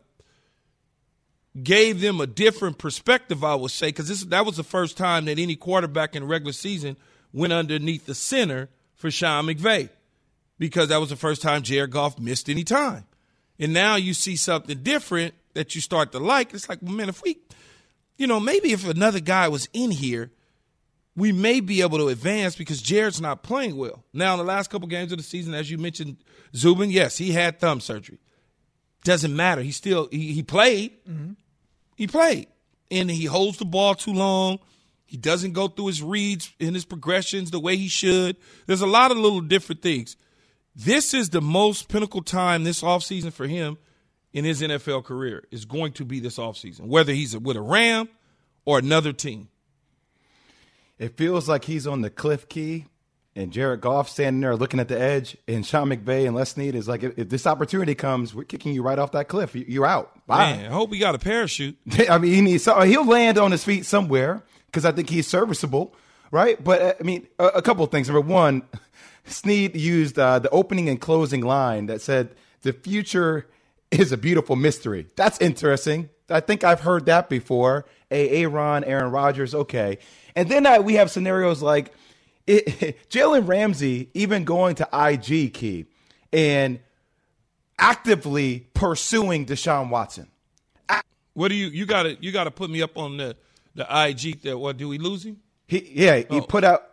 gave 1.60 2.00
them 2.00 2.20
a 2.20 2.26
different 2.26 2.78
perspective, 2.78 3.44
I 3.44 3.54
would 3.54 3.70
say, 3.70 3.88
because 3.88 4.26
that 4.26 4.44
was 4.44 4.56
the 4.56 4.64
first 4.64 4.96
time 4.96 5.26
that 5.26 5.38
any 5.38 5.56
quarterback 5.56 6.16
in 6.16 6.26
regular 6.26 6.52
season 6.52 6.96
went 7.32 7.52
underneath 7.52 8.06
the 8.06 8.14
center 8.14 8.68
for 8.94 9.10
Sean 9.10 9.46
McVay 9.46 9.88
because 10.58 10.88
that 10.88 11.00
was 11.00 11.10
the 11.10 11.16
first 11.16 11.42
time 11.42 11.62
Jared 11.62 11.90
Goff 11.90 12.18
missed 12.18 12.48
any 12.48 12.64
time. 12.64 13.04
And 13.58 13.72
now 13.72 13.96
you 13.96 14.14
see 14.14 14.36
something 14.36 14.82
different 14.82 15.34
that 15.54 15.74
you 15.74 15.80
start 15.80 16.12
to 16.12 16.18
like. 16.18 16.52
It's 16.52 16.68
like, 16.68 16.80
well, 16.82 16.92
man, 16.92 17.08
if 17.08 17.22
we, 17.22 17.38
you 18.16 18.26
know, 18.26 18.40
maybe 18.40 18.72
if 18.72 18.86
another 18.86 19.20
guy 19.20 19.48
was 19.48 19.68
in 19.72 19.90
here, 19.90 20.30
we 21.16 21.32
may 21.32 21.60
be 21.60 21.82
able 21.82 21.98
to 21.98 22.08
advance 22.08 22.56
because 22.56 22.82
Jared's 22.82 23.20
not 23.20 23.42
playing 23.42 23.76
well. 23.76 24.04
Now, 24.12 24.32
in 24.34 24.38
the 24.38 24.44
last 24.44 24.70
couple 24.70 24.88
games 24.88 25.12
of 25.12 25.18
the 25.18 25.24
season, 25.24 25.54
as 25.54 25.70
you 25.70 25.78
mentioned, 25.78 26.16
Zubin, 26.54 26.90
yes, 26.90 27.18
he 27.18 27.32
had 27.32 27.60
thumb 27.60 27.80
surgery. 27.80 28.18
Doesn't 29.04 29.34
matter. 29.34 29.62
He 29.62 29.70
still 29.70 30.08
he, 30.10 30.32
he 30.32 30.42
played. 30.42 30.92
Mm-hmm. 31.04 31.32
He 31.96 32.06
played, 32.06 32.48
and 32.90 33.10
he 33.10 33.26
holds 33.26 33.58
the 33.58 33.64
ball 33.64 33.94
too 33.94 34.12
long. 34.12 34.58
He 35.04 35.16
doesn't 35.16 35.52
go 35.52 35.68
through 35.68 35.88
his 35.88 36.02
reads 36.02 36.52
and 36.58 36.74
his 36.74 36.84
progressions 36.84 37.50
the 37.50 37.60
way 37.60 37.76
he 37.76 37.88
should. 37.88 38.36
There's 38.66 38.80
a 38.80 38.86
lot 38.86 39.10
of 39.12 39.18
little 39.18 39.42
different 39.42 39.82
things. 39.82 40.16
This 40.74 41.14
is 41.14 41.30
the 41.30 41.40
most 41.40 41.88
pinnacle 41.88 42.22
time 42.22 42.64
this 42.64 42.82
offseason 42.82 43.32
for 43.32 43.46
him 43.46 43.78
in 44.34 44.44
his 44.44 44.60
NFL 44.60 45.04
career 45.04 45.44
is 45.50 45.64
going 45.64 45.92
to 45.92 46.04
be 46.04 46.20
this 46.20 46.36
offseason, 46.36 46.88
whether 46.88 47.12
he's 47.12 47.38
with 47.38 47.56
a 47.56 47.62
Ram 47.62 48.08
or 48.66 48.78
another 48.78 49.12
team. 49.12 49.48
It 50.98 51.16
feels 51.16 51.48
like 51.48 51.64
he's 51.64 51.86
on 51.86 52.02
the 52.02 52.10
cliff 52.10 52.48
key 52.48 52.86
and 53.36 53.52
Jared 53.52 53.80
Goff 53.80 54.08
standing 54.08 54.42
there 54.42 54.54
looking 54.54 54.78
at 54.78 54.86
the 54.86 55.00
edge, 55.00 55.36
and 55.48 55.66
Sean 55.66 55.88
McVay 55.88 56.26
and 56.26 56.36
Les 56.36 56.50
Snead 56.50 56.76
is 56.76 56.86
like, 56.86 57.02
if, 57.02 57.18
if, 57.18 57.28
this 57.28 57.48
opportunity 57.48 57.94
comes, 57.94 58.32
we're 58.32 58.44
kicking 58.44 58.72
you 58.72 58.82
right 58.82 58.98
off 58.98 59.10
that 59.12 59.26
cliff. 59.26 59.56
You're 59.56 59.86
out. 59.86 60.24
Bye. 60.26 60.52
Man, 60.52 60.70
I 60.70 60.72
hope 60.72 60.92
he 60.92 61.00
got 61.00 61.16
a 61.16 61.18
parachute. 61.18 61.76
I 62.08 62.18
mean, 62.18 62.32
he 62.32 62.40
needs, 62.40 62.64
he'll 62.64 63.06
land 63.06 63.38
on 63.38 63.50
his 63.50 63.64
feet 63.64 63.86
somewhere 63.86 64.44
because 64.66 64.84
I 64.84 64.92
think 64.92 65.10
he's 65.10 65.26
serviceable, 65.26 65.96
right? 66.30 66.62
But 66.62 66.82
uh, 66.82 66.94
I 67.00 67.02
mean, 67.02 67.26
a, 67.40 67.46
a 67.46 67.62
couple 67.62 67.84
of 67.84 67.90
things. 67.90 68.08
Number 68.08 68.20
one, 68.20 68.62
Snead 69.24 69.74
used 69.74 70.16
uh, 70.16 70.38
the 70.38 70.50
opening 70.50 70.88
and 70.88 71.00
closing 71.00 71.40
line 71.40 71.86
that 71.86 72.02
said, 72.02 72.36
the 72.62 72.72
future 72.72 73.46
is 74.00 74.12
a 74.12 74.16
beautiful 74.16 74.56
mystery. 74.56 75.06
That's 75.16 75.40
interesting. 75.40 76.08
I 76.28 76.40
think 76.40 76.64
I've 76.64 76.80
heard 76.80 77.06
that 77.06 77.28
before. 77.28 77.84
A. 78.10 78.42
Aaron, 78.44 78.84
Aaron 78.84 79.10
Rodgers, 79.10 79.54
okay. 79.54 79.98
And 80.36 80.48
then 80.48 80.66
uh, 80.66 80.80
we 80.80 80.94
have 80.94 81.10
scenarios 81.10 81.62
like 81.62 81.92
it, 82.46 82.96
Jalen 83.10 83.46
Ramsey 83.48 84.08
even 84.14 84.44
going 84.44 84.76
to 84.76 84.88
IG 84.92 85.52
key 85.54 85.86
and 86.32 86.80
actively 87.78 88.66
pursuing 88.74 89.46
Deshaun 89.46 89.90
Watson. 89.90 90.28
What 91.34 91.48
do 91.48 91.56
you 91.56 91.66
you 91.66 91.84
got 91.84 92.04
to 92.04 92.16
you 92.20 92.30
got 92.30 92.44
to 92.44 92.50
put 92.52 92.70
me 92.70 92.80
up 92.80 92.96
on 92.96 93.16
the 93.16 93.36
the 93.74 93.82
IG 93.90 94.42
that 94.42 94.56
what 94.56 94.76
do 94.76 94.88
we 94.88 94.98
lose 94.98 95.24
him? 95.26 95.38
He 95.66 95.90
yeah, 95.92 96.18
he 96.18 96.26
Oh. 96.30 96.40
put 96.42 96.62
out 96.62 96.84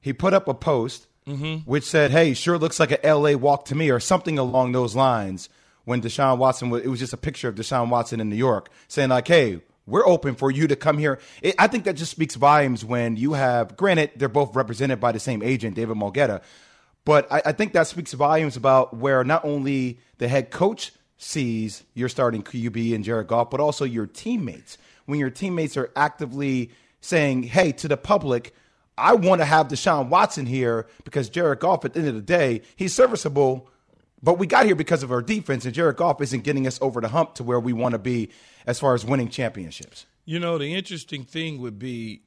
he 0.00 0.12
put 0.12 0.34
up 0.34 0.46
a 0.46 0.54
post 0.54 1.08
Mhm. 1.26 1.66
which 1.66 1.82
said, 1.84 2.10
"Hey, 2.12 2.32
sure 2.32 2.56
looks 2.58 2.78
like 2.78 2.92
a 2.92 3.04
LA 3.04 3.34
walk 3.34 3.64
to 3.66 3.74
me," 3.74 3.90
or 3.90 3.98
something 4.00 4.38
along 4.38 4.70
those 4.72 4.94
lines. 4.94 5.48
When 5.88 6.02
Deshaun 6.02 6.36
Watson, 6.36 6.68
was, 6.68 6.82
it 6.82 6.88
was 6.88 7.00
just 7.00 7.14
a 7.14 7.16
picture 7.16 7.48
of 7.48 7.54
Deshaun 7.54 7.88
Watson 7.88 8.20
in 8.20 8.28
New 8.28 8.36
York, 8.36 8.68
saying 8.88 9.08
like, 9.08 9.26
"Hey, 9.26 9.62
we're 9.86 10.06
open 10.06 10.34
for 10.34 10.50
you 10.50 10.66
to 10.66 10.76
come 10.76 10.98
here." 10.98 11.18
It, 11.40 11.54
I 11.58 11.66
think 11.66 11.84
that 11.84 11.94
just 11.94 12.10
speaks 12.10 12.34
volumes 12.34 12.84
when 12.84 13.16
you 13.16 13.32
have. 13.32 13.74
Granted, 13.74 14.10
they're 14.14 14.28
both 14.28 14.54
represented 14.54 15.00
by 15.00 15.12
the 15.12 15.18
same 15.18 15.42
agent, 15.42 15.76
David 15.76 15.96
Mulugheta, 15.96 16.42
but 17.06 17.26
I, 17.32 17.40
I 17.46 17.52
think 17.52 17.72
that 17.72 17.86
speaks 17.86 18.12
volumes 18.12 18.54
about 18.54 18.98
where 18.98 19.24
not 19.24 19.46
only 19.46 19.98
the 20.18 20.28
head 20.28 20.50
coach 20.50 20.92
sees 21.16 21.84
your 21.94 22.10
starting 22.10 22.42
QB 22.42 22.94
and 22.94 23.02
Jared 23.02 23.26
Goff, 23.26 23.48
but 23.48 23.58
also 23.58 23.86
your 23.86 24.06
teammates. 24.06 24.76
When 25.06 25.18
your 25.18 25.30
teammates 25.30 25.74
are 25.78 25.90
actively 25.96 26.70
saying, 27.00 27.44
"Hey, 27.44 27.72
to 27.72 27.88
the 27.88 27.96
public." 27.96 28.54
I 28.98 29.14
want 29.14 29.40
to 29.40 29.44
have 29.44 29.68
Deshaun 29.68 30.08
Watson 30.08 30.44
here 30.44 30.86
because 31.04 31.30
Jared 31.30 31.60
Goff, 31.60 31.84
at 31.84 31.94
the 31.94 32.00
end 32.00 32.08
of 32.08 32.16
the 32.16 32.20
day, 32.20 32.62
he's 32.74 32.92
serviceable, 32.92 33.70
but 34.22 34.38
we 34.38 34.46
got 34.46 34.66
here 34.66 34.74
because 34.74 35.02
of 35.02 35.12
our 35.12 35.22
defense, 35.22 35.64
and 35.64 35.74
Jared 35.74 35.96
Goff 35.96 36.20
isn't 36.20 36.44
getting 36.44 36.66
us 36.66 36.78
over 36.80 37.00
the 37.00 37.08
hump 37.08 37.34
to 37.36 37.44
where 37.44 37.60
we 37.60 37.72
want 37.72 37.92
to 37.92 37.98
be 37.98 38.30
as 38.66 38.78
far 38.80 38.94
as 38.94 39.04
winning 39.04 39.28
championships. 39.28 40.06
You 40.24 40.38
know, 40.38 40.58
the 40.58 40.74
interesting 40.74 41.24
thing 41.24 41.60
would 41.60 41.78
be 41.78 42.22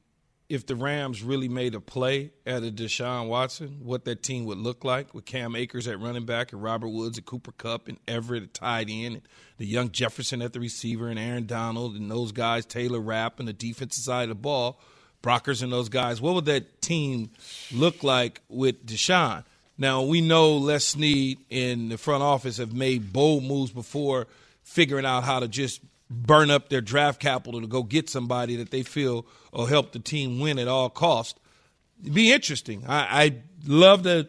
if 0.52 0.66
the 0.66 0.76
Rams 0.76 1.22
really 1.22 1.48
made 1.48 1.74
a 1.74 1.80
play 1.80 2.30
at 2.44 2.62
a 2.62 2.70
Deshaun 2.70 3.28
Watson, 3.28 3.78
what 3.82 4.04
that 4.04 4.22
team 4.22 4.44
would 4.44 4.58
look 4.58 4.84
like 4.84 5.14
with 5.14 5.24
Cam 5.24 5.56
Akers 5.56 5.88
at 5.88 5.98
running 5.98 6.26
back 6.26 6.52
and 6.52 6.62
Robert 6.62 6.88
Woods 6.88 7.16
and 7.16 7.26
Cooper 7.26 7.52
Kupp 7.52 7.88
and 7.88 7.96
Everett 8.06 8.42
at 8.42 8.52
tight 8.52 8.88
end 8.90 9.14
and 9.14 9.22
the 9.56 9.64
young 9.66 9.90
Jefferson 9.90 10.42
at 10.42 10.52
the 10.52 10.60
receiver 10.60 11.08
and 11.08 11.18
Aaron 11.18 11.46
Donald 11.46 11.96
and 11.96 12.10
those 12.10 12.32
guys, 12.32 12.66
Taylor 12.66 13.00
Rapp 13.00 13.38
and 13.38 13.48
the 13.48 13.54
defensive 13.54 14.04
side 14.04 14.24
of 14.24 14.28
the 14.28 14.34
ball, 14.34 14.78
Brockers 15.22 15.62
and 15.62 15.72
those 15.72 15.88
guys. 15.88 16.20
What 16.20 16.34
would 16.34 16.44
that 16.44 16.82
team 16.82 17.30
look 17.72 18.02
like 18.02 18.42
with 18.50 18.84
Deshaun? 18.84 19.44
Now, 19.82 20.02
we 20.02 20.20
know 20.20 20.58
Les 20.58 20.84
Snead 20.84 21.38
and 21.50 21.90
the 21.90 21.98
front 21.98 22.22
office 22.22 22.58
have 22.58 22.72
made 22.72 23.12
bold 23.12 23.42
moves 23.42 23.72
before 23.72 24.28
figuring 24.62 25.04
out 25.04 25.24
how 25.24 25.40
to 25.40 25.48
just 25.48 25.80
burn 26.08 26.52
up 26.52 26.68
their 26.68 26.80
draft 26.80 27.18
capital 27.18 27.60
to 27.60 27.66
go 27.66 27.82
get 27.82 28.08
somebody 28.08 28.54
that 28.54 28.70
they 28.70 28.84
feel 28.84 29.26
will 29.52 29.66
help 29.66 29.90
the 29.90 29.98
team 29.98 30.38
win 30.38 30.60
at 30.60 30.68
all 30.68 30.88
cost. 30.88 31.40
It'd 32.00 32.14
be 32.14 32.30
interesting. 32.30 32.84
I, 32.86 33.24
I'd 33.24 33.42
love 33.66 34.04
to 34.04 34.28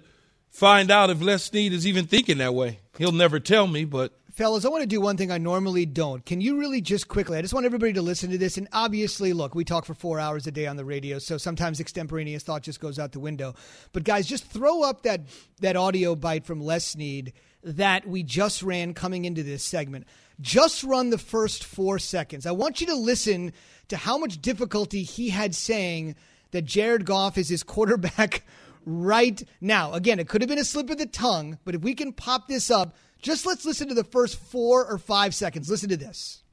find 0.49 0.89
out 0.89 1.11
if 1.11 1.21
Les 1.21 1.43
Snead 1.43 1.71
is 1.71 1.85
even 1.85 2.07
thinking 2.07 2.39
that 2.39 2.55
way. 2.55 2.79
He'll 2.97 3.11
never 3.11 3.39
tell 3.39 3.67
me, 3.67 3.85
but 3.85 4.11
Fellas, 4.33 4.65
I 4.65 4.69
want 4.69 4.81
to 4.81 4.87
do 4.87 4.99
one 4.99 5.15
thing 5.15 5.31
I 5.31 5.37
normally 5.37 5.85
don't. 5.85 6.25
Can 6.25 6.41
you 6.41 6.57
really 6.57 6.81
just 6.81 7.07
quickly? 7.07 7.37
I 7.37 7.43
just 7.43 7.53
want 7.53 7.67
everybody 7.67 7.93
to 7.93 8.01
listen 8.01 8.31
to 8.31 8.37
this. 8.39 8.57
And 8.57 8.67
obviously, 8.73 9.31
look, 9.31 9.53
we 9.53 9.63
talk 9.63 9.85
for 9.85 9.93
four 9.93 10.19
hours 10.19 10.47
a 10.47 10.51
day 10.51 10.65
on 10.65 10.75
the 10.75 10.83
radio, 10.83 11.19
so 11.19 11.37
sometimes 11.37 11.79
extemporaneous 11.79 12.41
thought 12.41 12.63
just 12.63 12.79
goes 12.79 12.97
out 12.97 13.11
the 13.11 13.19
window. 13.19 13.53
But 13.91 14.05
guys, 14.05 14.25
just 14.25 14.47
throw 14.47 14.81
up 14.81 15.03
that 15.03 15.21
that 15.59 15.75
audio 15.75 16.15
bite 16.15 16.45
from 16.45 16.61
Les 16.61 16.83
Snead 16.83 17.31
that 17.63 18.07
we 18.07 18.23
just 18.23 18.63
ran 18.63 18.95
coming 18.95 19.25
into 19.25 19.43
this 19.43 19.63
segment. 19.63 20.07
Just 20.41 20.83
run 20.83 21.11
the 21.11 21.19
first 21.19 21.63
four 21.63 21.99
seconds. 21.99 22.47
I 22.47 22.53
want 22.53 22.81
you 22.81 22.87
to 22.87 22.95
listen 22.95 23.53
to 23.89 23.97
how 23.97 24.17
much 24.17 24.41
difficulty 24.41 25.03
he 25.03 25.29
had 25.29 25.53
saying 25.53 26.15
that 26.49 26.65
Jared 26.65 27.05
Goff 27.05 27.37
is 27.37 27.49
his 27.49 27.61
quarterback 27.61 28.43
right 28.87 29.43
now. 29.61 29.93
Again, 29.93 30.19
it 30.19 30.27
could 30.27 30.41
have 30.41 30.49
been 30.49 30.57
a 30.57 30.65
slip 30.65 30.89
of 30.89 30.97
the 30.97 31.05
tongue, 31.05 31.59
but 31.65 31.75
if 31.75 31.81
we 31.81 31.93
can 31.93 32.13
pop 32.13 32.47
this 32.47 32.71
up, 32.71 32.95
just 33.23 33.45
let's 33.47 33.65
listen 33.65 33.87
to 33.87 33.95
the 33.95 34.03
first 34.03 34.37
four 34.39 34.85
or 34.85 34.99
five 34.99 35.33
seconds. 35.33 35.69
Listen 35.69 35.89
to 35.89 35.97
this. 35.97 36.43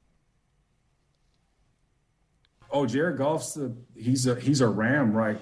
Oh, 2.73 2.87
Jared 2.87 3.19
Goff's 3.19 3.57
a, 3.57 3.73
he's 3.97 4.27
a 4.27 4.37
he's 4.37 4.61
a 4.61 4.69
Ram 4.69 5.13
right 5.13 5.41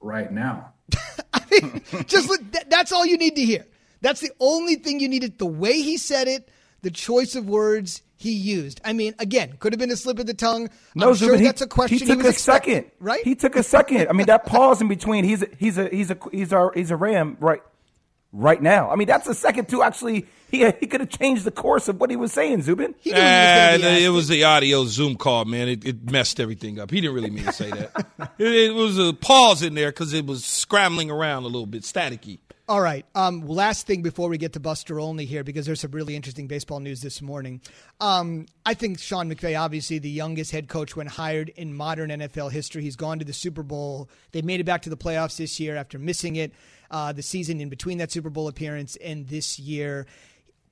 right 0.00 0.32
now. 0.32 0.72
Just 2.06 2.30
li- 2.30 2.38
th- 2.52 2.64
that's 2.70 2.92
all 2.92 3.04
you 3.04 3.18
need 3.18 3.36
to 3.36 3.44
hear. 3.44 3.66
That's 4.00 4.20
the 4.20 4.30
only 4.40 4.76
thing 4.76 5.00
you 5.00 5.08
needed. 5.08 5.38
The 5.38 5.46
way 5.46 5.74
he 5.82 5.96
said 5.98 6.28
it, 6.28 6.48
the 6.82 6.90
choice 6.90 7.34
of 7.34 7.48
words 7.48 8.02
he 8.16 8.32
used. 8.32 8.80
I 8.84 8.92
mean, 8.94 9.14
again, 9.18 9.54
could 9.58 9.72
have 9.72 9.78
been 9.80 9.90
a 9.90 9.96
slip 9.96 10.18
of 10.18 10.26
the 10.26 10.34
tongue. 10.34 10.70
No, 10.94 11.08
I'm 11.10 11.14
sure 11.16 11.28
Zubin, 11.28 11.40
he- 11.40 11.46
that's 11.46 11.60
a 11.62 11.66
question 11.66 11.98
He 11.98 12.06
took 12.06 12.18
was 12.18 12.26
a 12.26 12.30
expecting, 12.30 12.74
second, 12.76 12.90
right? 13.00 13.24
He 13.24 13.34
took 13.34 13.56
a 13.56 13.62
second. 13.62 14.08
I 14.08 14.12
mean, 14.12 14.26
that 14.26 14.46
pause 14.46 14.80
in 14.80 14.88
between. 14.88 15.24
He's 15.24 15.42
a, 15.42 15.48
he's 15.58 15.76
a 15.76 15.88
he's 15.88 16.10
a 16.10 16.18
he's 16.32 16.52
a 16.52 16.70
he's 16.74 16.90
a 16.90 16.96
ram 16.96 17.36
right 17.40 17.60
right 18.32 18.60
now. 18.60 18.90
I 18.90 18.96
mean, 18.96 19.08
that's 19.08 19.26
a 19.26 19.34
second 19.34 19.68
to 19.70 19.82
actually. 19.82 20.26
He 20.50 20.64
he 20.80 20.86
could 20.86 21.00
have 21.00 21.10
changed 21.10 21.44
the 21.44 21.50
course 21.50 21.88
of 21.88 22.00
what 22.00 22.08
he 22.08 22.16
was 22.16 22.32
saying, 22.32 22.62
Zubin. 22.62 22.94
He 23.00 23.12
And 23.84 23.84
it 23.84 24.08
was 24.08 24.28
the 24.28 24.44
audio 24.44 24.86
Zoom 24.86 25.16
call, 25.16 25.44
man. 25.44 25.68
It, 25.68 25.84
it 25.84 26.10
messed 26.10 26.40
everything 26.40 26.80
up. 26.80 26.90
He 26.90 27.02
didn't 27.02 27.14
really 27.14 27.28
mean 27.28 27.44
to 27.44 27.52
say 27.52 27.70
that. 27.70 28.06
it, 28.38 28.48
it 28.48 28.74
was 28.74 28.98
a 28.98 29.12
pause 29.12 29.62
in 29.62 29.74
there 29.74 29.90
because 29.90 30.14
it 30.14 30.24
was 30.24 30.46
scrambling 30.46 31.10
around 31.10 31.42
a 31.42 31.48
little 31.48 31.66
bit, 31.66 31.82
staticky. 31.82 32.38
All 32.68 32.82
right. 32.82 33.06
Um, 33.14 33.46
last 33.46 33.86
thing 33.86 34.02
before 34.02 34.28
we 34.28 34.36
get 34.36 34.52
to 34.52 34.60
Buster 34.60 35.00
Olney 35.00 35.24
here, 35.24 35.42
because 35.42 35.64
there's 35.64 35.80
some 35.80 35.90
really 35.92 36.14
interesting 36.14 36.48
baseball 36.48 36.80
news 36.80 37.00
this 37.00 37.22
morning. 37.22 37.62
Um, 37.98 38.44
I 38.66 38.74
think 38.74 38.98
Sean 38.98 39.32
McVay, 39.32 39.58
obviously 39.58 39.98
the 39.98 40.10
youngest 40.10 40.50
head 40.50 40.68
coach 40.68 40.94
when 40.94 41.06
hired 41.06 41.48
in 41.48 41.72
modern 41.72 42.10
NFL 42.10 42.52
history. 42.52 42.82
He's 42.82 42.96
gone 42.96 43.20
to 43.20 43.24
the 43.24 43.32
Super 43.32 43.62
Bowl. 43.62 44.10
They 44.32 44.42
made 44.42 44.60
it 44.60 44.64
back 44.64 44.82
to 44.82 44.90
the 44.90 44.98
playoffs 44.98 45.38
this 45.38 45.58
year 45.58 45.76
after 45.76 45.98
missing 45.98 46.36
it 46.36 46.52
uh, 46.90 47.12
the 47.12 47.22
season 47.22 47.60
in 47.60 47.68
between 47.68 47.98
that 47.98 48.10
Super 48.10 48.30
Bowl 48.30 48.48
appearance 48.48 48.96
and 48.96 49.28
this 49.28 49.58
year. 49.58 50.06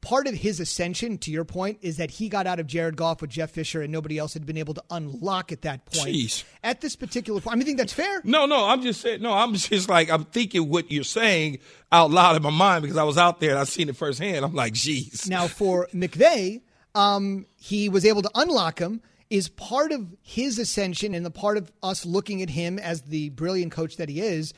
Part 0.02 0.28
of 0.28 0.34
his 0.34 0.60
ascension, 0.60 1.18
to 1.18 1.32
your 1.32 1.44
point, 1.44 1.78
is 1.82 1.96
that 1.96 2.12
he 2.12 2.28
got 2.28 2.46
out 2.46 2.60
of 2.60 2.68
Jared 2.68 2.96
Goff 2.96 3.22
with 3.22 3.30
Jeff 3.30 3.50
Fisher, 3.50 3.82
and 3.82 3.90
nobody 3.90 4.18
else 4.18 4.34
had 4.34 4.46
been 4.46 4.56
able 4.56 4.74
to 4.74 4.82
unlock 4.90 5.50
at 5.50 5.62
that 5.62 5.84
point. 5.86 6.14
Jeez. 6.14 6.44
At 6.62 6.80
this 6.80 6.94
particular 6.94 7.40
point, 7.40 7.54
I 7.54 7.56
mean, 7.56 7.62
I 7.62 7.66
think 7.66 7.78
that's 7.78 7.92
fair. 7.92 8.20
No, 8.22 8.46
no, 8.46 8.66
I'm 8.68 8.82
just 8.82 9.00
saying. 9.00 9.20
No, 9.20 9.32
I'm 9.32 9.54
just 9.54 9.88
like 9.88 10.08
I'm 10.08 10.24
thinking 10.24 10.68
what 10.68 10.92
you're 10.92 11.02
saying 11.02 11.58
out 11.90 12.10
loud 12.10 12.36
in 12.36 12.42
my 12.42 12.50
mind 12.50 12.82
because 12.82 12.96
I 12.96 13.02
was 13.02 13.18
out 13.18 13.40
there 13.40 13.50
and 13.50 13.58
I've 13.58 13.68
seen 13.68 13.88
it 13.88 13.96
firsthand. 13.96 14.44
I'm 14.44 14.54
like, 14.54 14.74
geez. 14.74 15.28
Now, 15.28 15.48
for 15.48 15.88
McVay, 15.92 16.60
um, 16.94 17.46
he 17.56 17.88
was 17.88 18.04
able 18.04 18.22
to 18.22 18.30
unlock 18.34 18.78
him. 18.78 19.02
Is 19.28 19.48
part 19.48 19.90
of 19.90 20.06
his 20.22 20.56
ascension 20.56 21.12
and 21.12 21.26
the 21.26 21.32
part 21.32 21.56
of 21.56 21.72
us 21.82 22.06
looking 22.06 22.42
at 22.42 22.50
him 22.50 22.78
as 22.78 23.02
the 23.02 23.30
brilliant 23.30 23.72
coach 23.72 23.96
that 23.96 24.08
he 24.08 24.20
is, 24.20 24.54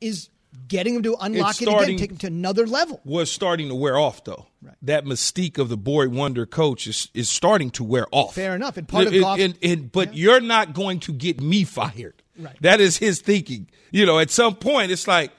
is 0.00 0.28
getting 0.66 0.94
him 0.96 1.02
to 1.04 1.16
unlock 1.20 1.50
It's 1.50 1.62
it 1.62 1.68
again, 1.68 1.96
take 1.96 2.10
him 2.10 2.16
to 2.18 2.26
another 2.26 2.66
level. 2.66 3.00
Was 3.04 3.30
starting 3.30 3.68
to 3.68 3.74
wear 3.74 3.98
off 3.98 4.24
though. 4.24 4.46
That 4.82 5.04
mystique 5.04 5.58
of 5.58 5.68
the 5.68 5.76
boy 5.76 6.08
wonder 6.08 6.44
coach 6.46 6.86
is 6.86 7.08
is 7.14 7.28
starting 7.28 7.70
to 7.72 7.84
wear 7.84 8.06
off. 8.10 8.34
Fair 8.34 8.54
enough. 8.54 8.76
And 8.76 8.88
part 8.88 9.06
of 9.06 9.12
And- 9.14 9.24
and- 9.40 9.58
and- 9.62 9.92
but 9.92 10.16
you're 10.16 10.40
not 10.40 10.72
going 10.74 11.00
to 11.00 11.12
get 11.12 11.40
me 11.40 11.64
fired. 11.64 12.22
Right. 12.38 12.56
That 12.60 12.80
is 12.80 12.96
his 12.96 13.20
thinking. 13.20 13.68
You 13.90 14.06
know, 14.06 14.18
at 14.18 14.30
some 14.30 14.54
point, 14.56 14.90
it's 14.92 15.06
like, 15.08 15.32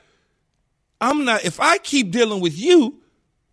I'm 1.01 1.25
not. 1.25 1.45
If 1.45 1.59
I 1.59 1.77
keep 1.77 2.11
dealing 2.11 2.41
with 2.41 2.57
you, 2.57 3.01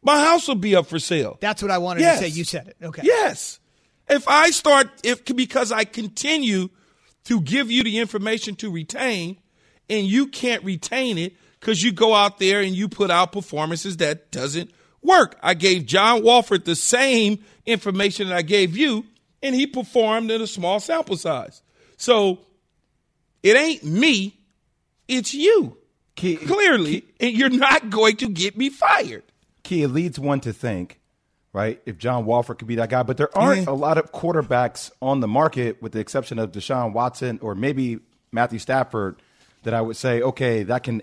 my 0.03 0.19
house 0.25 0.49
will 0.49 0.55
be 0.57 0.75
up 0.77 0.87
for 0.87 0.99
sale. 0.99 1.39
that's 1.41 1.63
what 1.63 1.71
I 1.71 1.79
wanted 1.79 2.01
Yes. 2.01 2.19
to 2.21 2.25
say. 2.25 2.31
You 2.37 2.45
said 2.45 2.69
it. 2.69 2.77
Okay. 2.83 3.03
Yes. 3.05 3.61
If 4.09 4.29
I 4.29 4.51
start, 4.51 4.91
if 5.03 5.25
because 5.25 5.73
I 5.73 5.85
continue 5.85 6.69
to 7.25 7.41
give 7.41 7.71
you 7.71 7.83
the 7.83 7.99
information 7.99 8.55
to 8.57 8.71
retain, 8.71 9.39
and 9.91 10.07
you 10.07 10.27
can't 10.29 10.63
retain 10.65 11.19
it 11.19 11.35
because 11.61 11.83
you 11.83 11.93
go 11.93 12.15
out 12.15 12.39
there 12.39 12.61
and 12.61 12.75
you 12.75 12.89
put 12.89 13.11
out 13.11 13.33
performances 13.33 13.97
that 13.99 14.31
doesn't 14.31 14.71
work. 15.03 15.39
I 15.43 15.55
gave 15.55 15.87
John 15.87 16.23
Wolford 16.23 16.65
the 16.65 16.75
same 16.77 17.39
information 17.65 18.29
that 18.29 18.37
I 18.37 18.43
gave 18.43 18.77
you, 18.77 19.05
and 19.43 19.55
he 19.55 19.67
performed 19.67 20.31
in 20.31 20.41
a 20.43 20.47
small 20.47 20.81
sample 20.81 21.17
size. 21.17 21.63
So 21.97 22.41
it 23.43 23.57
ain't 23.57 23.85
me, 23.85 24.39
it's 25.09 25.35
you. 25.35 25.77
Clearly, 26.17 27.05
and 27.21 27.33
you're 27.37 27.51
not 27.51 27.91
going 27.91 28.17
to 28.17 28.29
get 28.29 28.57
me 28.57 28.71
fired. 28.71 29.23
Key, 29.63 29.83
it 29.83 29.89
leads 29.89 30.19
one 30.19 30.41
to 30.41 30.53
think, 30.55 30.99
right, 31.53 31.79
if 31.85 31.99
John 31.99 32.25
Wolford 32.25 32.59
could 32.59 32.69
be 32.69 32.77
that 32.77 32.89
guy. 32.89 33.03
But 33.03 33.19
there 33.19 33.37
aren't 33.37 33.67
Yeah. 33.67 33.73
a 33.73 33.75
lot 33.75 33.99
of 33.99 34.13
quarterbacks 34.13 34.91
on 35.03 35.21
the 35.21 35.29
market, 35.29 35.83
with 35.83 35.93
the 35.93 35.99
exception 36.01 36.39
of 36.39 36.53
Deshaun 36.53 36.95
Watson 36.95 37.39
or 37.43 37.55
maybe 37.55 37.99
Matthew 38.33 38.59
Stafford, 38.59 39.21
that 39.65 39.75
I 39.75 39.83
would 39.83 39.97
say, 39.97 40.23
okay, 40.23 40.63
that 40.63 40.85
can 40.85 41.03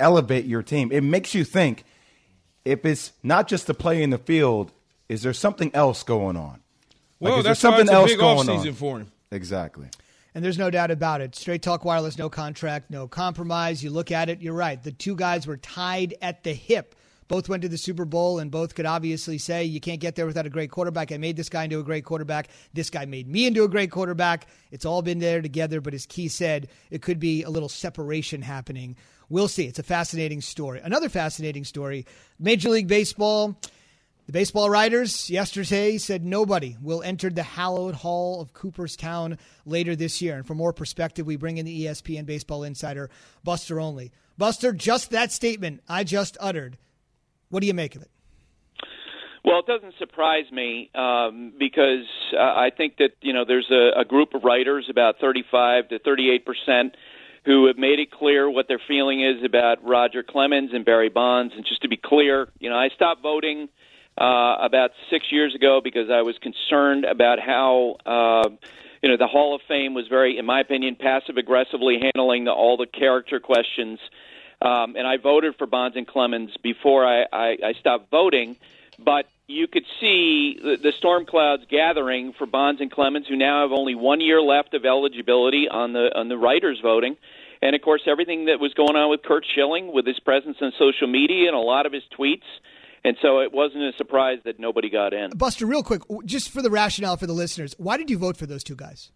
elevate 0.00 0.44
your 0.44 0.62
team. 0.62 0.90
It 0.92 1.02
makes 1.02 1.34
you 1.34 1.44
think 1.44 1.84
if 2.64 2.84
it's 2.84 3.12
not 3.22 3.48
just 3.48 3.66
the 3.66 3.74
play 3.74 4.02
in 4.02 4.10
the 4.10 4.18
field, 4.18 4.72
is 5.08 5.22
there 5.22 5.32
something 5.32 5.74
else 5.74 6.02
going 6.02 6.36
on? 6.36 6.60
Well, 7.20 7.38
is 7.38 7.44
there 7.44 7.54
that's 7.54 7.64
why 7.64 7.80
it's 7.80 7.90
a 7.90 8.04
big 8.04 8.18
offseason 8.18 8.74
for 8.74 8.98
him. 9.00 9.12
Exactly. 9.30 9.88
And 10.34 10.44
there's 10.44 10.58
no 10.58 10.70
doubt 10.70 10.90
about 10.90 11.20
it. 11.20 11.34
Straight 11.34 11.62
Talk 11.62 11.84
Wireless, 11.84 12.18
no 12.18 12.28
contract, 12.28 12.90
no 12.90 13.08
compromise. 13.08 13.82
You 13.82 13.90
look 13.90 14.12
at 14.12 14.28
it, 14.28 14.40
you're 14.40 14.54
right. 14.54 14.80
The 14.80 14.92
two 14.92 15.16
guys 15.16 15.46
were 15.46 15.56
tied 15.56 16.14
at 16.22 16.44
the 16.44 16.52
hip 16.52 16.94
Both 17.28 17.50
went 17.50 17.62
to 17.62 17.68
the 17.68 17.78
Super 17.78 18.06
Bowl, 18.06 18.38
and 18.38 18.50
both 18.50 18.74
could 18.74 18.86
obviously 18.86 19.36
say, 19.36 19.64
you 19.64 19.80
can't 19.80 20.00
get 20.00 20.14
there 20.16 20.26
without 20.26 20.46
a 20.46 20.50
great 20.50 20.70
quarterback. 20.70 21.12
I 21.12 21.18
made 21.18 21.36
this 21.36 21.50
guy 21.50 21.64
into 21.64 21.78
a 21.78 21.82
great 21.82 22.04
quarterback. 22.04 22.48
This 22.72 22.88
guy 22.88 23.04
made 23.04 23.28
me 23.28 23.46
into 23.46 23.64
a 23.64 23.68
great 23.68 23.90
quarterback. 23.90 24.46
It's 24.70 24.86
all 24.86 25.02
been 25.02 25.18
there 25.18 25.42
together, 25.42 25.82
but 25.82 25.92
as 25.92 26.06
Key 26.06 26.28
said, 26.28 26.68
it 26.90 27.02
could 27.02 27.20
be 27.20 27.42
a 27.42 27.50
little 27.50 27.68
separation 27.68 28.40
happening. 28.40 28.96
We'll 29.30 29.48
see. 29.48 29.66
It's 29.66 29.78
a 29.78 29.82
fascinating 29.82 30.40
story. 30.40 30.80
Another 30.82 31.08
fascinating 31.08 31.64
story 31.64 32.06
Major 32.38 32.70
League 32.70 32.88
Baseball. 32.88 33.58
The 34.26 34.32
baseball 34.32 34.68
writers 34.68 35.30
yesterday 35.30 35.96
said 35.96 36.22
nobody 36.22 36.76
will 36.82 37.02
enter 37.02 37.30
the 37.30 37.42
hallowed 37.42 37.94
hall 37.94 38.42
of 38.42 38.52
Cooperstown 38.52 39.38
later 39.64 39.96
this 39.96 40.20
year. 40.20 40.36
And 40.36 40.46
for 40.46 40.54
more 40.54 40.74
perspective, 40.74 41.26
we 41.26 41.36
bring 41.36 41.56
in 41.56 41.64
the 41.64 41.86
ESPN 41.86 42.26
baseball 42.26 42.62
insider, 42.62 43.08
Buster 43.42 43.80
Olney. 43.80 44.12
Buster, 44.36 44.72
just 44.72 45.10
that 45.10 45.32
statement 45.32 45.82
I 45.88 46.04
just 46.04 46.36
uttered. 46.40 46.76
What 47.48 47.60
do 47.60 47.66
you 47.66 47.74
make 47.74 47.96
of 47.96 48.02
it? 48.02 48.10
Well, 49.44 49.60
it 49.60 49.66
doesn't 49.66 49.94
surprise 49.98 50.44
me 50.52 50.90
um, 50.94 51.54
because 51.58 52.04
uh, 52.34 52.38
I 52.38 52.68
think 52.76 52.98
that 52.98 53.12
you 53.22 53.32
know 53.32 53.46
there's 53.46 53.70
a, 53.70 54.00
a 54.00 54.04
group 54.04 54.34
of 54.34 54.44
writers, 54.44 54.88
about 54.90 55.20
35 55.20 55.88
to 55.88 55.98
38 56.00 56.44
percent, 56.44 56.96
who 57.48 57.66
have 57.66 57.78
made 57.78 57.98
it 57.98 58.10
clear 58.10 58.48
what 58.50 58.68
their 58.68 58.80
feeling 58.86 59.24
is 59.24 59.42
about 59.42 59.82
Roger 59.82 60.22
Clemens 60.22 60.72
and 60.74 60.84
Barry 60.84 61.08
Bonds. 61.08 61.54
And 61.56 61.64
just 61.64 61.80
to 61.80 61.88
be 61.88 61.96
clear, 61.96 62.46
you 62.58 62.68
know, 62.68 62.76
I 62.76 62.90
stopped 62.90 63.22
voting 63.22 63.70
uh, 64.20 64.56
about 64.60 64.90
six 65.08 65.32
years 65.32 65.54
ago 65.54 65.80
because 65.82 66.10
I 66.10 66.20
was 66.20 66.36
concerned 66.38 67.04
about 67.04 67.40
how. 67.40 67.96
Uh, 68.04 68.50
you 69.00 69.08
know, 69.08 69.16
the 69.16 69.28
Hall 69.28 69.54
of 69.54 69.60
Fame 69.68 69.94
was 69.94 70.08
very, 70.08 70.38
in 70.38 70.44
my 70.44 70.58
opinion, 70.58 70.96
passive 70.96 71.36
aggressively 71.36 72.00
handling 72.02 72.46
the, 72.46 72.50
all 72.50 72.76
the 72.76 72.84
character 72.84 73.38
questions. 73.38 74.00
Um, 74.60 74.96
and 74.96 75.06
I 75.06 75.18
voted 75.18 75.54
for 75.56 75.68
Bonds 75.68 75.96
and 75.96 76.04
Clemens 76.04 76.50
before 76.64 77.06
I, 77.06 77.24
I, 77.32 77.56
I 77.64 77.72
stopped 77.78 78.10
voting. 78.10 78.56
But 78.98 79.26
you 79.46 79.68
could 79.68 79.84
see 80.00 80.58
the, 80.60 80.76
the 80.76 80.92
storm 80.98 81.26
clouds 81.26 81.62
gathering 81.70 82.32
for 82.32 82.46
Bonds 82.46 82.80
and 82.80 82.90
Clemens, 82.90 83.28
who 83.28 83.36
now 83.36 83.62
have 83.62 83.70
only 83.70 83.94
one 83.94 84.20
year 84.20 84.42
left 84.42 84.74
of 84.74 84.84
eligibility 84.84 85.68
on 85.68 85.92
the 85.92 86.10
on 86.18 86.28
the 86.28 86.36
writers 86.36 86.80
voting. 86.82 87.16
And 87.62 87.74
of 87.74 87.82
course, 87.82 88.02
everything 88.06 88.46
that 88.46 88.60
was 88.60 88.72
going 88.74 88.96
on 88.96 89.10
with 89.10 89.22
Curt 89.22 89.44
Schilling, 89.54 89.92
with 89.92 90.06
his 90.06 90.20
presence 90.20 90.56
on 90.60 90.72
social 90.78 91.08
media 91.08 91.48
and 91.48 91.56
a 91.56 91.60
lot 91.60 91.86
of 91.86 91.92
his 91.92 92.02
tweets, 92.18 92.46
and 93.04 93.16
so 93.22 93.40
it 93.40 93.52
wasn't 93.52 93.82
a 93.82 93.92
surprise 93.96 94.38
that 94.44 94.58
nobody 94.58 94.90
got 94.90 95.12
in. 95.12 95.30
Buster, 95.30 95.66
real 95.66 95.82
quick, 95.82 96.02
just 96.24 96.50
for 96.50 96.62
the 96.62 96.70
rationale 96.70 97.16
for 97.16 97.26
the 97.26 97.32
listeners, 97.32 97.74
why 97.78 97.96
did 97.96 98.10
you 98.10 98.18
vote 98.18 98.36
for 98.36 98.46
those 98.46 98.64
two 98.64 98.76
guys? 98.76 99.10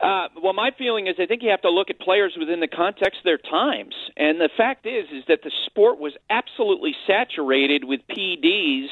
Uh, 0.00 0.26
well, 0.42 0.52
my 0.52 0.70
feeling 0.76 1.06
is 1.06 1.14
I 1.20 1.26
think 1.26 1.42
you 1.44 1.50
have 1.50 1.62
to 1.62 1.70
look 1.70 1.88
at 1.88 2.00
players 2.00 2.34
within 2.36 2.58
the 2.58 2.66
context 2.66 3.18
of 3.20 3.24
their 3.24 3.38
times, 3.38 3.94
and 4.16 4.40
the 4.40 4.50
fact 4.56 4.84
is 4.84 5.04
is 5.12 5.22
that 5.28 5.40
the 5.44 5.52
sport 5.66 6.00
was 6.00 6.12
absolutely 6.28 6.92
saturated 7.06 7.84
with 7.84 8.00
PEDs 8.10 8.88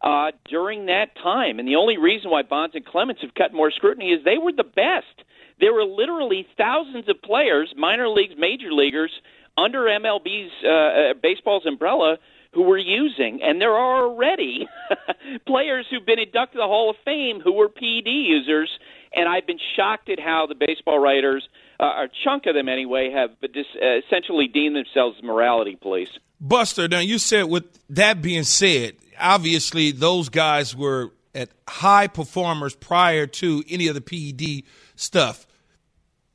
uh, 0.00 0.30
during 0.48 0.86
that 0.86 1.16
time, 1.20 1.58
and 1.58 1.66
the 1.66 1.74
only 1.74 1.98
reason 1.98 2.30
why 2.30 2.42
Bonds 2.42 2.76
and 2.76 2.84
Clemens 2.86 3.18
have 3.22 3.34
cut 3.34 3.52
more 3.52 3.72
scrutiny 3.72 4.12
is 4.12 4.22
they 4.24 4.38
were 4.38 4.52
the 4.52 4.62
best. 4.62 5.26
There 5.60 5.72
were 5.72 5.84
literally 5.84 6.46
thousands 6.56 7.08
of 7.08 7.20
players, 7.22 7.72
minor 7.76 8.08
leagues, 8.08 8.34
major 8.36 8.72
leaguers, 8.72 9.10
under 9.56 9.80
MLB's 9.82 10.52
uh, 10.64 10.68
uh, 10.68 11.14
baseball's 11.22 11.66
umbrella 11.66 12.18
who 12.52 12.62
were 12.62 12.78
using, 12.78 13.40
and 13.42 13.60
there 13.60 13.72
are 13.72 14.04
already 14.04 14.68
players 15.46 15.86
who've 15.90 16.06
been 16.06 16.18
inducted 16.18 16.54
to 16.54 16.58
the 16.58 16.66
Hall 16.66 16.90
of 16.90 16.96
Fame 17.04 17.40
who 17.40 17.52
were 17.52 17.68
PED 17.68 18.06
users. 18.06 18.70
And 19.16 19.28
I've 19.28 19.46
been 19.46 19.60
shocked 19.76 20.08
at 20.08 20.18
how 20.18 20.46
the 20.46 20.56
baseball 20.56 20.98
writers, 20.98 21.48
uh, 21.78 21.84
a 21.84 22.08
chunk 22.24 22.46
of 22.46 22.54
them 22.54 22.68
anyway, 22.68 23.10
have 23.12 23.30
dis- 23.40 23.66
uh, 23.80 23.98
essentially 24.04 24.48
deemed 24.48 24.74
themselves 24.74 25.22
morality 25.22 25.76
police. 25.76 26.08
Buster, 26.40 26.88
now 26.88 26.98
you 26.98 27.18
said 27.18 27.44
with 27.44 27.64
that 27.90 28.20
being 28.20 28.42
said, 28.42 28.96
obviously 29.18 29.92
those 29.92 30.28
guys 30.28 30.74
were 30.74 31.12
at 31.34 31.50
high 31.68 32.06
performers 32.06 32.74
prior 32.74 33.26
to 33.26 33.64
any 33.68 33.88
of 33.88 33.94
the 33.94 34.00
PED 34.00 34.64
stuff. 34.96 35.46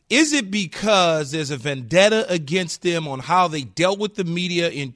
Is 0.10 0.34
it 0.34 0.50
because 0.50 1.32
there's 1.32 1.52
a 1.52 1.58
vendetta 1.58 2.26
against 2.30 2.82
them 2.82 3.08
on 3.08 3.20
how 3.20 3.48
they 3.48 3.62
dealt 3.62 4.00
with 4.00 4.16
the 4.16 4.24
media 4.24 4.70
in 4.70 4.94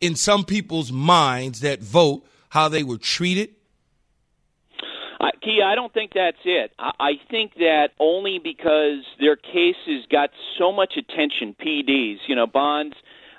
in 0.00 0.14
some 0.14 0.44
people's 0.44 0.92
minds 0.92 1.60
that 1.60 1.80
vote 1.80 2.24
how 2.50 2.68
they 2.68 2.82
were 2.82 2.98
treated? 2.98 3.50
Uh, 5.20 5.30
I 5.64 5.74
don't 5.74 5.92
think 5.92 6.12
that's 6.14 6.38
it. 6.44 6.72
I, 6.78 6.90
I 7.00 7.12
think 7.30 7.54
that 7.54 7.90
only 7.98 8.38
because 8.42 9.04
their 9.18 9.36
cases 9.36 10.06
got 10.10 10.30
so 10.58 10.72
much 10.72 10.94
attention, 10.96 11.54
PDs, 11.60 12.18
you 12.28 12.36
know, 12.36 12.46
Bonds, 12.46 12.94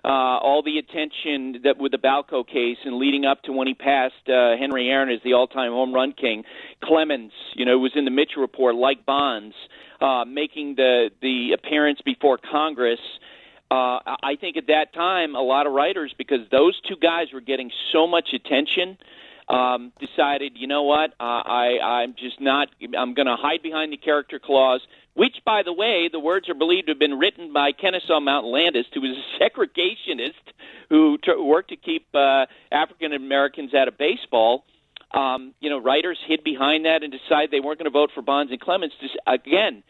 uh, 0.06 0.38
all 0.38 0.62
the 0.62 0.78
attention 0.78 1.62
that 1.64 1.78
with 1.80 1.92
the 1.92 1.98
Balco 1.98 2.48
case 2.48 2.78
and 2.86 2.98
leading 2.98 3.26
up 3.26 3.42
to 3.44 3.52
when 3.52 3.68
he 3.68 3.74
passed 3.74 4.30
uh, 4.30 4.56
Henry 4.56 4.88
Aaron 4.90 5.10
as 5.10 5.20
the 5.24 5.34
all-time 5.34 5.72
home 5.72 5.94
run 5.94 6.14
king, 6.14 6.44
Clemens, 6.84 7.32
you 7.56 7.66
know, 7.66 7.80
was 7.80 7.94
in 7.96 8.06
the 8.06 8.12
Mitchell 8.12 8.42
report 8.42 8.76
like 8.76 9.06
Bonds 9.06 9.56
uh, 10.02 10.26
making 10.26 10.76
the 10.76 11.10
the 11.22 11.54
appearance 11.54 12.02
before 12.02 12.38
Congress. 12.38 13.00
Uh, 13.72 14.00
I 14.06 14.38
think 14.40 14.58
at 14.58 14.68
that 14.68 14.94
time, 14.94 15.36
a 15.36 15.42
lot 15.42 15.66
of 15.66 15.74
writers, 15.74 16.14
because 16.16 16.42
those 16.52 16.80
two 16.82 16.96
guys 17.02 17.34
were 17.34 17.42
getting 17.42 17.72
so 17.92 18.06
much 18.06 18.30
attention, 18.32 18.96
um, 19.50 19.92
decided, 20.00 20.54
you 20.56 20.68
know 20.68 20.84
what, 20.84 21.12
uh, 21.20 21.42
I, 21.46 21.80
I'm 21.82 22.14
just 22.14 22.40
not. 22.40 22.70
I'm 22.98 23.16
going 23.16 23.26
to 23.26 23.36
hide 23.36 23.64
behind 23.64 23.92
the 23.92 23.98
character 23.98 24.40
clause, 24.40 24.82
which, 25.16 25.38
by 25.44 25.64
the 25.64 25.74
way, 25.74 26.10
the 26.12 26.20
words 26.20 26.48
are 26.48 26.54
believed 26.54 26.88
to 26.88 26.92
have 26.92 27.00
been 27.00 27.18
written 27.18 27.52
by 27.52 27.72
Kennesaw 27.72 28.20
Mountain 28.20 28.52
Landis, 28.52 28.86
who 28.94 29.02
was 29.02 29.18
a 29.18 29.44
segregationist 29.44 30.34
who 30.90 31.18
t- 31.18 31.34
worked 31.36 31.70
to 31.70 31.76
keep 31.76 32.08
uh, 32.14 32.46
African 32.72 33.12
Americans 33.14 33.74
out 33.74 33.88
of 33.88 33.98
baseball 33.98 34.64
um, 35.16 35.54
you 35.60 35.70
know, 35.70 35.80
writers 35.80 36.20
hid 36.28 36.44
behind 36.44 36.86
that 36.86 37.02
and 37.02 37.12
decided 37.12 37.50
they 37.52 37.60
weren't 37.60 37.80
going 37.80 37.86
to 37.86 37.92
vote 37.92 38.12
for 38.14 38.22
Bonds 38.22 38.52
and 38.52 38.60
Clemens. 38.60 38.94
Again, 39.26 39.84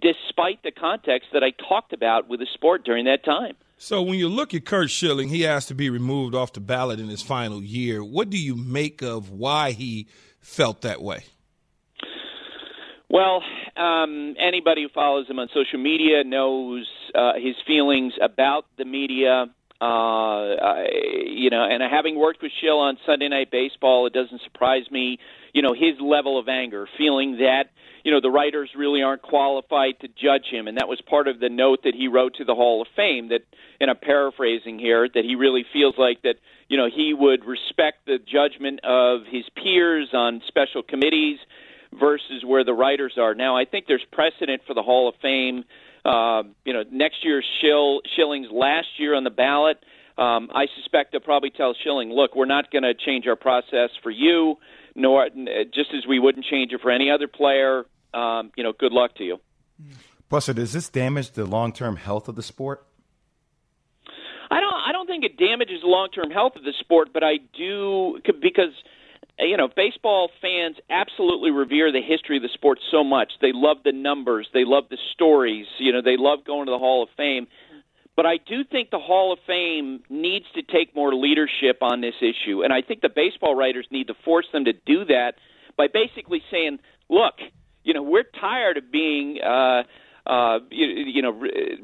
despite 0.00 0.62
the 0.62 0.72
context 0.72 1.28
that 1.32 1.44
I 1.44 1.50
talked 1.68 1.92
about 1.92 2.28
with 2.28 2.40
the 2.40 2.46
sport 2.54 2.84
during 2.84 3.04
that 3.04 3.24
time. 3.24 3.56
So 3.76 4.02
when 4.02 4.18
you 4.18 4.28
look 4.28 4.54
at 4.54 4.64
Curt 4.64 4.90
Schilling, 4.90 5.28
he 5.28 5.46
asked 5.46 5.68
to 5.68 5.74
be 5.74 5.90
removed 5.90 6.34
off 6.34 6.52
the 6.52 6.60
ballot 6.60 7.00
in 7.00 7.08
his 7.08 7.22
final 7.22 7.62
year. 7.62 8.04
What 8.04 8.30
do 8.30 8.38
you 8.38 8.56
make 8.56 9.02
of 9.02 9.30
why 9.30 9.72
he 9.72 10.06
felt 10.40 10.82
that 10.82 11.02
way? 11.02 11.24
Well, 13.10 13.42
um, 13.76 14.36
anybody 14.38 14.82
who 14.82 14.88
follows 14.88 15.28
him 15.28 15.40
on 15.40 15.48
social 15.52 15.80
media 15.80 16.22
knows 16.22 16.86
uh, 17.12 17.32
his 17.34 17.56
feelings 17.66 18.12
about 18.22 18.66
the 18.78 18.84
media. 18.84 19.46
Uh, 19.82 19.84
I, 19.84 20.86
you 21.26 21.50
know, 21.50 21.64
and 21.64 21.82
having 21.82 22.16
worked 22.16 22.40
with 22.40 22.52
Schill 22.60 22.78
on 22.78 22.98
Sunday 23.04 23.28
Night 23.28 23.50
Baseball, 23.50 24.06
it 24.06 24.12
doesn't 24.12 24.42
surprise 24.42 24.88
me. 24.92 25.18
You 25.52 25.62
know, 25.62 25.72
his 25.72 26.00
level 26.00 26.38
of 26.38 26.48
anger, 26.48 26.86
feeling 26.96 27.38
that 27.38 27.70
you 28.04 28.12
know 28.12 28.20
the 28.20 28.30
writers 28.30 28.70
really 28.76 29.02
aren't 29.02 29.22
qualified 29.22 29.98
to 30.02 30.08
judge 30.08 30.46
him, 30.48 30.68
and 30.68 30.76
that 30.78 30.86
was 30.86 31.00
part 31.00 31.26
of 31.26 31.40
the 31.40 31.48
note 31.48 31.80
that 31.82 31.96
he 31.96 32.06
wrote 32.06 32.34
to 32.36 32.44
the 32.44 32.54
Hall 32.54 32.80
of 32.80 32.86
Fame. 32.94 33.30
That, 33.30 33.40
and 33.80 33.90
I'm 33.90 33.96
paraphrasing 33.96 34.78
here, 34.78 35.08
that 35.12 35.24
he 35.24 35.34
really 35.34 35.64
feels 35.72 35.96
like 35.98 36.22
that 36.22 36.36
you 36.68 36.76
know 36.76 36.88
he 36.94 37.12
would 37.12 37.44
respect 37.44 38.06
the 38.06 38.18
judgment 38.18 38.84
of 38.84 39.22
his 39.26 39.46
peers 39.56 40.10
on 40.12 40.42
special 40.46 40.84
committees 40.84 41.40
versus 41.98 42.44
where 42.44 42.64
the 42.64 42.74
writers 42.74 43.14
are. 43.18 43.34
Now, 43.34 43.56
I 43.56 43.64
think 43.64 43.86
there's 43.86 44.04
precedent 44.12 44.62
for 44.66 44.74
the 44.74 44.82
Hall 44.82 45.08
of 45.08 45.14
Fame 45.20 45.64
uh, 46.04 46.42
you 46.64 46.72
know, 46.72 46.82
next 46.90 47.24
year's 47.24 47.44
Schill, 47.60 48.00
Schilling's 48.16 48.50
last 48.50 48.88
year 48.98 49.14
on 49.14 49.24
the 49.24 49.30
ballot. 49.30 49.78
Um, 50.16 50.50
I 50.54 50.66
suspect 50.76 51.12
they'll 51.12 51.20
probably 51.20 51.50
tell 51.50 51.74
Schilling, 51.82 52.10
look, 52.10 52.34
we're 52.34 52.46
not 52.46 52.70
going 52.70 52.82
to 52.82 52.94
change 52.94 53.26
our 53.26 53.36
process 53.36 53.90
for 54.02 54.10
you, 54.10 54.56
nor 54.94 55.28
just 55.72 55.90
as 55.96 56.06
we 56.06 56.18
wouldn't 56.18 56.44
change 56.46 56.72
it 56.72 56.80
for 56.80 56.90
any 56.90 57.10
other 57.10 57.28
player. 57.28 57.84
Um, 58.12 58.50
you 58.56 58.64
know, 58.64 58.72
good 58.72 58.92
luck 58.92 59.14
to 59.16 59.24
you. 59.24 59.40
Buster, 60.28 60.52
does 60.52 60.72
this 60.72 60.88
damage 60.88 61.32
the 61.32 61.44
long-term 61.44 61.96
health 61.96 62.28
of 62.28 62.36
the 62.36 62.42
sport? 62.42 62.86
I 64.50 64.60
don't. 64.60 64.74
I 64.74 64.92
don't 64.92 65.06
think 65.06 65.24
it 65.24 65.36
damages 65.38 65.80
the 65.82 65.86
long-term 65.86 66.30
health 66.32 66.56
of 66.56 66.64
the 66.64 66.72
sport, 66.80 67.10
but 67.14 67.22
I 67.22 67.36
do 67.56 68.18
because 68.24 68.74
you 69.40 69.56
know, 69.56 69.68
baseball 69.74 70.30
fans 70.40 70.76
absolutely 70.88 71.50
revere 71.50 71.92
the 71.92 72.02
history 72.02 72.36
of 72.36 72.42
the 72.42 72.48
sport 72.52 72.78
so 72.90 73.02
much. 73.02 73.32
They 73.40 73.52
love 73.52 73.78
the 73.84 73.92
numbers, 73.92 74.48
they 74.52 74.64
love 74.64 74.84
the 74.90 74.98
stories, 75.12 75.66
you 75.78 75.92
know, 75.92 76.02
they 76.02 76.16
love 76.16 76.44
going 76.44 76.66
to 76.66 76.72
the 76.72 76.78
Hall 76.78 77.02
of 77.02 77.08
Fame. 77.16 77.46
But 78.16 78.26
I 78.26 78.36
do 78.36 78.64
think 78.64 78.90
the 78.90 78.98
Hall 78.98 79.32
of 79.32 79.38
Fame 79.46 80.02
needs 80.10 80.44
to 80.54 80.62
take 80.62 80.94
more 80.94 81.14
leadership 81.14 81.78
on 81.80 82.02
this 82.02 82.16
issue. 82.20 82.62
And 82.62 82.72
I 82.72 82.82
think 82.82 83.00
the 83.00 83.08
baseball 83.08 83.54
writers 83.54 83.86
need 83.90 84.08
to 84.08 84.14
force 84.24 84.46
them 84.52 84.66
to 84.66 84.72
do 84.74 85.06
that 85.06 85.36
by 85.76 85.86
basically 85.86 86.42
saying, 86.50 86.80
look, 87.08 87.34
you 87.82 87.94
know, 87.94 88.02
we're 88.02 88.24
tired 88.24 88.76
of 88.76 88.92
being. 88.92 89.40
Uh, 89.40 89.84
uh, 90.26 90.58
you, 90.70 90.86
you 90.86 91.22
know, 91.22 91.32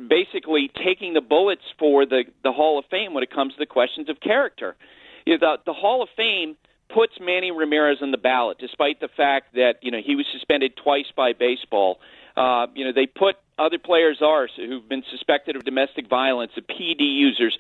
basically 0.09 0.71
taking 0.85 1.15
the 1.15 1.23
bullets 1.23 1.63
for 1.79 2.05
the 2.05 2.25
the 2.45 2.53
Hall 2.53 2.79
of 2.79 2.85
Fame 2.91 3.15
when 3.15 3.25
it 3.25 3.31
comes 3.31 3.55
to 3.55 3.59
the 3.59 3.67
questions 3.67 4.11
of 4.11 4.21
character. 4.21 4.77
You 5.25 5.39
know, 5.39 5.57
the 5.65 5.73
the 5.73 5.73
Hall 5.73 6.03
of 6.03 6.11
Fame 6.17 6.57
puts 6.93 7.15
Manny 7.21 7.51
Ramirez 7.51 7.99
on 8.03 8.11
the 8.11 8.19
ballot, 8.19 8.59
despite 8.59 9.01
the 9.01 9.09
fact 9.17 9.55
that 9.55 9.75
you 9.83 9.91
know 9.91 10.01
he 10.05 10.17
was 10.17 10.27
suspended 10.33 10.73
twice 10.83 11.07
by 11.17 11.33
baseball. 11.33 11.99
Uh, 12.37 12.67
you 12.75 12.85
know 12.85 12.93
they 12.93 13.07
put 13.07 13.37
other 13.59 13.79
players 13.79 14.19
are 14.21 14.49
who've 14.57 14.89
been 14.89 15.03
suspected 15.11 15.57
of 15.57 15.65
domestic 15.65 16.09
violence, 16.09 16.53
the 16.55 16.63
PD 16.63 17.01
users. 17.01 17.57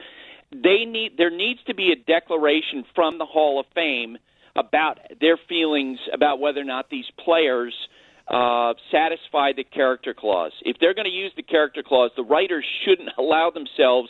they 0.52 0.84
need 0.84 1.12
there 1.16 1.30
needs 1.30 1.60
to 1.66 1.74
be 1.74 1.92
a 1.92 1.96
declaration 1.96 2.84
from 2.94 3.18
the 3.18 3.26
Hall 3.26 3.58
of 3.58 3.66
Fame 3.74 4.18
about 4.54 4.98
their 5.20 5.38
feelings 5.48 5.98
about 6.12 6.40
whether 6.40 6.60
or 6.60 6.64
not 6.64 6.88
these 6.90 7.06
players 7.22 7.74
uh, 8.28 8.74
satisfy 8.90 9.52
the 9.52 9.64
character 9.64 10.14
clause. 10.14 10.52
If 10.62 10.78
they're 10.80 10.94
going 10.94 11.06
to 11.06 11.10
use 11.10 11.32
the 11.36 11.42
character 11.42 11.82
clause, 11.86 12.10
the 12.16 12.24
writers 12.24 12.64
shouldn't 12.84 13.10
allow 13.18 13.50
themselves 13.50 14.08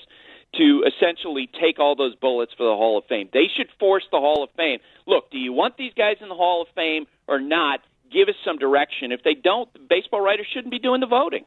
to 0.59 0.85
essentially 0.87 1.49
take 1.61 1.79
all 1.79 1.95
those 1.97 2.15
bullets 2.15 2.53
for 2.57 2.65
the 2.65 2.77
Hall 2.77 2.99
of 2.99 3.05
Fame. 3.07 3.29
They 3.33 3.47
should 3.57 3.69
force 3.79 4.05
the 4.11 4.19
Hall 4.19 4.43
of 4.43 4.51
Fame. 4.57 4.79
Look, 5.07 5.31
do 5.31 5.39
you 5.39 5.53
want 5.53 5.77
these 5.77 5.93
guys 5.97 6.17
in 6.21 6.29
the 6.29 6.35
Hall 6.35 6.63
of 6.63 6.69
Fame 6.75 7.07
or 7.27 7.41
not? 7.41 7.81
Give 8.13 8.29
us 8.29 8.35
some 8.45 8.59
direction. 8.59 9.13
If 9.13 9.23
they 9.23 9.35
don't, 9.35 9.73
the 9.73 9.81
baseball 9.81 10.21
writers 10.21 10.47
shouldn't 10.53 10.71
be 10.71 10.79
doing 10.79 11.01
the 11.01 11.07
voting. 11.07 11.45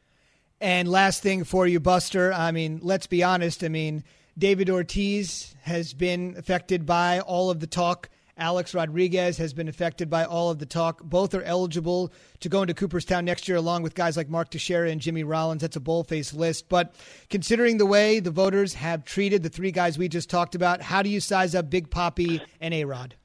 And 0.61 0.89
last 0.89 1.23
thing 1.23 1.45
for 1.45 1.65
you, 1.67 1.79
Buster. 1.79 2.33
I 2.33 2.51
mean, 2.51 2.79
let's 2.83 3.07
be 3.07 3.23
honest. 3.23 3.63
I 3.63 3.69
mean, 3.69 4.03
David 4.37 4.69
Ortiz 4.69 5.55
has 5.63 5.93
been 5.93 6.35
affected 6.37 6.85
by 6.85 7.21
all 7.21 7.49
of 7.49 7.61
the 7.61 7.67
talk. 7.67 8.09
Alex 8.39 8.73
Rodriguez 8.73 9.37
has 9.37 9.53
been 9.53 9.67
affected 9.67 10.09
by 10.09 10.23
all 10.23 10.49
of 10.49 10.59
the 10.59 10.65
talk. 10.65 11.03
Both 11.03 11.33
are 11.33 11.43
eligible 11.43 12.11
to 12.39 12.49
go 12.49 12.61
into 12.61 12.73
Cooperstown 12.73 13.25
next 13.25 13.47
year, 13.47 13.57
along 13.57 13.83
with 13.83 13.95
guys 13.95 14.17
like 14.17 14.29
Mark 14.29 14.49
Teixeira 14.49 14.89
and 14.89 15.01
Jimmy 15.01 15.23
Rollins. 15.23 15.61
That's 15.61 15.75
a 15.75 15.81
bold-faced 15.81 16.33
list. 16.33 16.69
But 16.69 16.95
considering 17.29 17.77
the 17.77 17.85
way 17.85 18.19
the 18.19 18.31
voters 18.31 18.73
have 18.75 19.05
treated 19.05 19.43
the 19.43 19.49
three 19.49 19.71
guys 19.71 19.97
we 19.97 20.07
just 20.07 20.29
talked 20.29 20.55
about, 20.55 20.81
how 20.81 21.01
do 21.01 21.09
you 21.09 21.19
size 21.19 21.53
up 21.53 21.69
Big 21.69 21.89
Papi 21.89 22.41
and 22.61 22.73
A 22.73 22.85
Rod? 22.85 23.15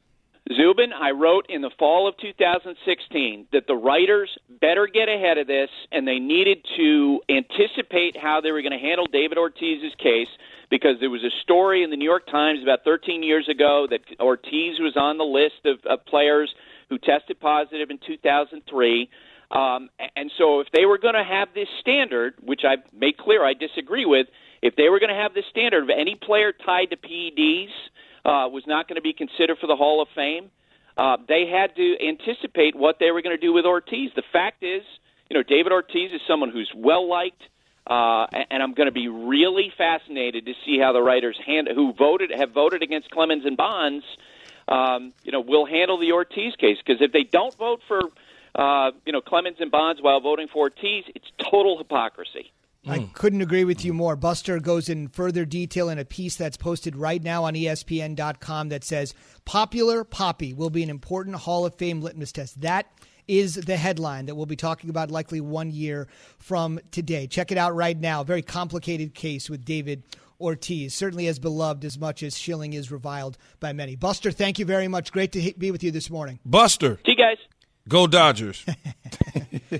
Zubin, 0.52 0.92
I 0.92 1.12
wrote 1.12 1.46
in 1.48 1.62
the 1.62 1.70
fall 1.78 2.06
of 2.06 2.18
2016 2.18 3.46
that 3.52 3.66
the 3.66 3.74
writers 3.74 4.28
better 4.60 4.86
get 4.86 5.08
ahead 5.08 5.38
of 5.38 5.46
this 5.46 5.70
and 5.90 6.06
they 6.06 6.18
needed 6.18 6.58
to 6.76 7.22
anticipate 7.30 8.14
how 8.14 8.42
they 8.42 8.52
were 8.52 8.60
going 8.60 8.72
to 8.72 8.78
handle 8.78 9.06
David 9.06 9.38
Ortiz's 9.38 9.94
case 9.96 10.28
because 10.70 11.00
there 11.00 11.08
was 11.08 11.24
a 11.24 11.30
story 11.42 11.82
in 11.82 11.88
the 11.88 11.96
New 11.96 12.04
York 12.04 12.26
Times 12.26 12.62
about 12.62 12.84
13 12.84 13.22
years 13.22 13.48
ago 13.48 13.86
that 13.88 14.00
Ortiz 14.20 14.80
was 14.80 14.96
on 14.96 15.16
the 15.16 15.24
list 15.24 15.64
of, 15.64 15.78
of 15.86 16.04
players 16.04 16.54
who 16.90 16.98
tested 16.98 17.40
positive 17.40 17.88
in 17.88 17.98
2003. 18.06 19.08
Um, 19.50 19.88
and 20.14 20.30
so, 20.36 20.60
if 20.60 20.66
they 20.74 20.84
were 20.84 20.98
going 20.98 21.14
to 21.14 21.24
have 21.24 21.48
this 21.54 21.68
standard, 21.80 22.34
which 22.42 22.62
I 22.64 22.76
made 22.94 23.16
clear 23.16 23.44
I 23.44 23.54
disagree 23.54 24.04
with, 24.04 24.26
if 24.62 24.74
they 24.76 24.88
were 24.88 24.98
going 24.98 25.14
to 25.14 25.20
have 25.20 25.32
this 25.32 25.44
standard 25.50 25.84
of 25.84 25.90
any 25.90 26.16
player 26.16 26.52
tied 26.52 26.90
to 26.90 26.96
PEDs 26.96 27.68
uh, 28.24 28.48
was 28.48 28.64
not 28.66 28.88
going 28.88 28.96
to 28.96 29.02
be 29.02 29.12
considered 29.12 29.58
for 29.58 29.66
the 29.66 29.76
Hall 29.76 30.00
of 30.00 30.08
Fame, 30.14 30.50
uh, 30.96 31.16
they 31.28 31.46
had 31.46 31.74
to 31.76 31.96
anticipate 32.06 32.74
what 32.74 32.98
they 32.98 33.10
were 33.10 33.22
going 33.22 33.36
to 33.36 33.40
do 33.40 33.52
with 33.52 33.64
Ortiz. 33.64 34.10
The 34.14 34.22
fact 34.32 34.62
is, 34.62 34.82
you 35.28 35.34
know, 35.36 35.42
David 35.42 35.72
Ortiz 35.72 36.12
is 36.12 36.20
someone 36.28 36.50
who's 36.50 36.72
well 36.74 37.08
liked. 37.08 37.42
Uh, 37.86 38.26
and 38.50 38.62
I'm 38.62 38.72
going 38.72 38.86
to 38.86 38.92
be 38.92 39.08
really 39.08 39.70
fascinated 39.76 40.46
to 40.46 40.54
see 40.64 40.78
how 40.78 40.92
the 40.92 41.02
writers 41.02 41.38
hand, 41.44 41.68
who 41.74 41.92
voted 41.92 42.30
have 42.30 42.52
voted 42.52 42.82
against 42.82 43.10
Clemens 43.10 43.44
and 43.44 43.58
Bonds, 43.58 44.06
um, 44.68 45.12
you 45.22 45.32
know, 45.32 45.42
will 45.42 45.66
handle 45.66 45.98
the 45.98 46.12
Ortiz 46.12 46.56
case. 46.56 46.78
Because 46.78 47.02
if 47.02 47.12
they 47.12 47.24
don't 47.24 47.54
vote 47.56 47.82
for, 47.86 48.00
uh, 48.54 48.92
you 49.04 49.12
know, 49.12 49.20
Clemens 49.20 49.58
and 49.60 49.70
Bonds 49.70 50.00
while 50.00 50.20
voting 50.20 50.48
for 50.48 50.60
Ortiz, 50.60 51.04
it's 51.14 51.30
total 51.36 51.76
hypocrisy. 51.76 52.52
I 52.86 52.98
hmm. 52.98 53.12
couldn't 53.12 53.40
agree 53.40 53.64
with 53.64 53.84
you 53.84 53.94
more. 53.94 54.16
Buster 54.16 54.60
goes 54.60 54.88
in 54.88 55.08
further 55.08 55.44
detail 55.44 55.88
in 55.88 55.98
a 55.98 56.04
piece 56.04 56.36
that's 56.36 56.56
posted 56.56 56.96
right 56.96 57.22
now 57.22 57.44
on 57.44 57.54
ESPN.com 57.54 58.68
that 58.68 58.84
says 58.84 59.14
Popular 59.44 60.04
Poppy 60.04 60.52
will 60.52 60.70
be 60.70 60.82
an 60.82 60.90
important 60.90 61.36
Hall 61.36 61.64
of 61.64 61.74
Fame 61.74 62.00
litmus 62.00 62.32
test. 62.32 62.60
That 62.60 62.86
is 63.26 63.54
the 63.54 63.76
headline 63.76 64.26
that 64.26 64.34
we'll 64.34 64.46
be 64.46 64.56
talking 64.56 64.90
about 64.90 65.10
likely 65.10 65.40
one 65.40 65.70
year 65.70 66.08
from 66.38 66.78
today. 66.90 67.26
Check 67.26 67.50
it 67.50 67.58
out 67.58 67.74
right 67.74 67.98
now. 67.98 68.22
Very 68.22 68.42
complicated 68.42 69.14
case 69.14 69.48
with 69.48 69.64
David 69.64 70.02
Ortiz, 70.40 70.94
certainly 70.94 71.26
as 71.26 71.38
beloved 71.38 71.84
as 71.84 71.98
much 71.98 72.22
as 72.22 72.36
Schilling 72.36 72.74
is 72.74 72.90
reviled 72.90 73.38
by 73.60 73.72
many. 73.72 73.96
Buster, 73.96 74.30
thank 74.30 74.58
you 74.58 74.66
very 74.66 74.88
much. 74.88 75.12
Great 75.12 75.32
to 75.32 75.52
be 75.56 75.70
with 75.70 75.82
you 75.82 75.90
this 75.90 76.10
morning. 76.10 76.38
Buster. 76.44 76.98
See 77.06 77.12
you 77.12 77.16
guys. 77.16 77.38
Go 77.88 78.06
Dodgers. 78.06 78.64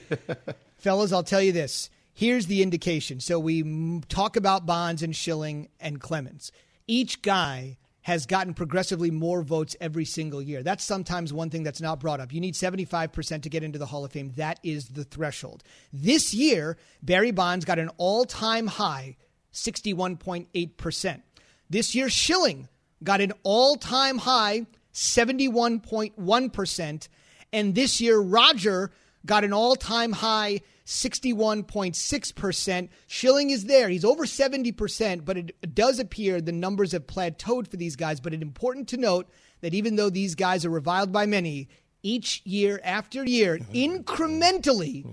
Fellas, 0.78 1.12
I'll 1.12 1.22
tell 1.22 1.42
you 1.42 1.52
this. 1.52 1.90
Here's 2.14 2.46
the 2.46 2.62
indication. 2.62 3.20
So 3.20 3.38
we 3.40 4.00
talk 4.08 4.36
about 4.36 4.66
Bonds 4.66 5.02
and 5.02 5.14
Schilling 5.14 5.68
and 5.80 6.00
Clemens. 6.00 6.50
Each 6.86 7.20
guy 7.22 7.76
has 8.02 8.26
gotten 8.26 8.54
progressively 8.54 9.10
more 9.10 9.42
votes 9.42 9.74
every 9.80 10.04
single 10.04 10.40
year. 10.40 10.62
That's 10.62 10.84
sometimes 10.84 11.32
one 11.32 11.50
thing 11.50 11.64
that's 11.64 11.80
not 11.80 11.98
brought 11.98 12.20
up. 12.20 12.32
You 12.32 12.40
need 12.40 12.54
75% 12.54 13.42
to 13.42 13.48
get 13.48 13.64
into 13.64 13.78
the 13.78 13.86
Hall 13.86 14.04
of 14.04 14.12
Fame. 14.12 14.32
That 14.36 14.60
is 14.62 14.90
the 14.90 15.04
threshold. 15.04 15.64
This 15.92 16.34
year, 16.34 16.76
Barry 17.02 17.32
Bonds 17.32 17.64
got 17.64 17.78
an 17.78 17.88
all 17.96 18.26
time 18.26 18.66
high 18.66 19.16
61.8%. 19.52 21.22
This 21.70 21.94
year, 21.94 22.10
Schilling 22.10 22.68
got 23.02 23.22
an 23.22 23.32
all 23.42 23.76
time 23.76 24.18
high 24.18 24.66
71.1%. 24.92 27.08
And 27.52 27.74
this 27.74 28.00
year, 28.00 28.20
Roger 28.20 28.90
got 29.24 29.44
an 29.44 29.52
all 29.52 29.76
time 29.76 30.12
high 30.12 30.60
61.6%. 30.87 32.89
Schilling 33.07 33.51
is 33.51 33.64
there. 33.64 33.89
He's 33.89 34.05
over 34.05 34.24
70%, 34.24 35.24
but 35.24 35.37
it 35.37 35.74
does 35.74 35.99
appear 35.99 36.41
the 36.41 36.53
numbers 36.53 36.93
have 36.93 37.07
plateaued 37.07 37.70
for 37.70 37.76
these 37.76 37.97
guys. 37.97 38.20
But 38.20 38.35
it's 38.35 38.43
important 38.43 38.89
to 38.89 38.97
note 38.97 39.28
that 39.61 39.74
even 39.74 39.97
though 39.97 40.11
these 40.11 40.35
guys 40.35 40.64
are 40.64 40.70
reviled 40.70 41.12
by 41.12 41.26
many, 41.26 41.68
each 42.03 42.43
year 42.45 42.80
after 42.85 43.24
year, 43.24 43.59
mm-hmm. 43.59 43.72
incrementally, 43.72 45.07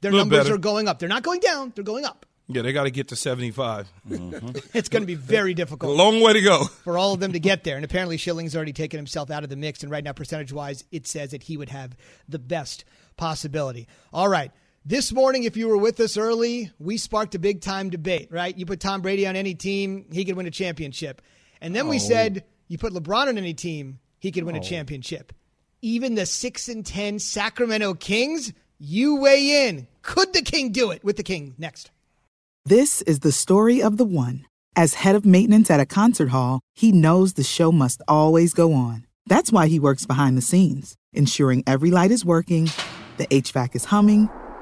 their 0.00 0.12
numbers 0.12 0.44
better. 0.44 0.54
are 0.54 0.58
going 0.58 0.88
up. 0.88 0.98
They're 0.98 1.08
not 1.08 1.22
going 1.22 1.40
down, 1.40 1.72
they're 1.74 1.84
going 1.84 2.04
up. 2.04 2.24
Yeah, 2.50 2.62
they 2.62 2.72
got 2.72 2.84
to 2.84 2.90
get 2.90 3.08
to 3.08 3.16
75. 3.16 3.92
Mm-hmm. 4.08 4.56
It's 4.72 4.88
going 4.88 5.02
to 5.02 5.06
be 5.06 5.14
very 5.14 5.52
difficult. 5.52 5.92
A 5.92 5.94
long 5.94 6.22
way 6.22 6.32
to 6.32 6.40
go. 6.40 6.64
For 6.64 6.96
all 6.96 7.12
of 7.12 7.20
them 7.20 7.32
to 7.32 7.38
get 7.38 7.62
there. 7.62 7.76
And 7.76 7.84
apparently, 7.84 8.16
Schilling's 8.16 8.56
already 8.56 8.72
taken 8.72 8.96
himself 8.96 9.30
out 9.30 9.44
of 9.44 9.50
the 9.50 9.56
mix. 9.56 9.82
And 9.82 9.92
right 9.92 10.02
now, 10.02 10.14
percentage 10.14 10.50
wise, 10.50 10.82
it 10.90 11.06
says 11.06 11.32
that 11.32 11.42
he 11.42 11.58
would 11.58 11.68
have 11.68 11.94
the 12.26 12.38
best 12.38 12.86
possibility. 13.18 13.86
All 14.14 14.30
right. 14.30 14.50
This 14.88 15.12
morning, 15.12 15.44
if 15.44 15.54
you 15.54 15.68
were 15.68 15.76
with 15.76 16.00
us 16.00 16.16
early, 16.16 16.72
we 16.78 16.96
sparked 16.96 17.34
a 17.34 17.38
big 17.38 17.60
time 17.60 17.90
debate, 17.90 18.28
right? 18.30 18.56
You 18.56 18.64
put 18.64 18.80
Tom 18.80 19.02
Brady 19.02 19.26
on 19.26 19.36
any 19.36 19.54
team, 19.54 20.06
he 20.10 20.24
could 20.24 20.34
win 20.34 20.46
a 20.46 20.50
championship. 20.50 21.20
And 21.60 21.76
then 21.76 21.88
we 21.88 21.96
Oh. 21.96 21.98
said 21.98 22.42
you 22.68 22.78
put 22.78 22.94
LeBron 22.94 23.28
on 23.28 23.36
any 23.36 23.52
team, 23.52 23.98
he 24.18 24.32
could 24.32 24.44
win 24.44 24.54
a 24.56 24.60
Oh. 24.60 24.62
championship. 24.62 25.34
Even 25.82 26.14
the 26.14 26.24
6 26.24 26.70
and 26.70 26.86
10 26.86 27.18
Sacramento 27.18 27.92
Kings, 27.92 28.54
you 28.78 29.16
weigh 29.16 29.68
in. 29.68 29.88
Could 30.00 30.32
the 30.32 30.40
King 30.40 30.72
do 30.72 30.90
it? 30.90 31.04
With 31.04 31.18
the 31.18 31.22
King 31.22 31.54
next. 31.58 31.90
This 32.64 33.02
is 33.02 33.18
the 33.18 33.30
story 33.30 33.82
of 33.82 33.98
the 33.98 34.06
one. 34.06 34.46
As 34.74 34.94
head 34.94 35.14
of 35.14 35.26
maintenance 35.26 35.70
at 35.70 35.80
a 35.80 35.84
concert 35.84 36.30
hall, 36.30 36.60
he 36.74 36.92
knows 36.92 37.34
the 37.34 37.42
show 37.44 37.70
must 37.70 38.00
always 38.08 38.54
go 38.54 38.72
on. 38.72 39.04
That's 39.26 39.52
why 39.52 39.66
he 39.68 39.78
works 39.78 40.06
behind 40.06 40.38
the 40.38 40.40
scenes, 40.40 40.96
ensuring 41.12 41.62
every 41.66 41.90
light 41.90 42.10
is 42.10 42.24
working, 42.24 42.70
the 43.18 43.26
HVAC 43.30 43.76
is 43.76 43.84
humming, 43.84 44.30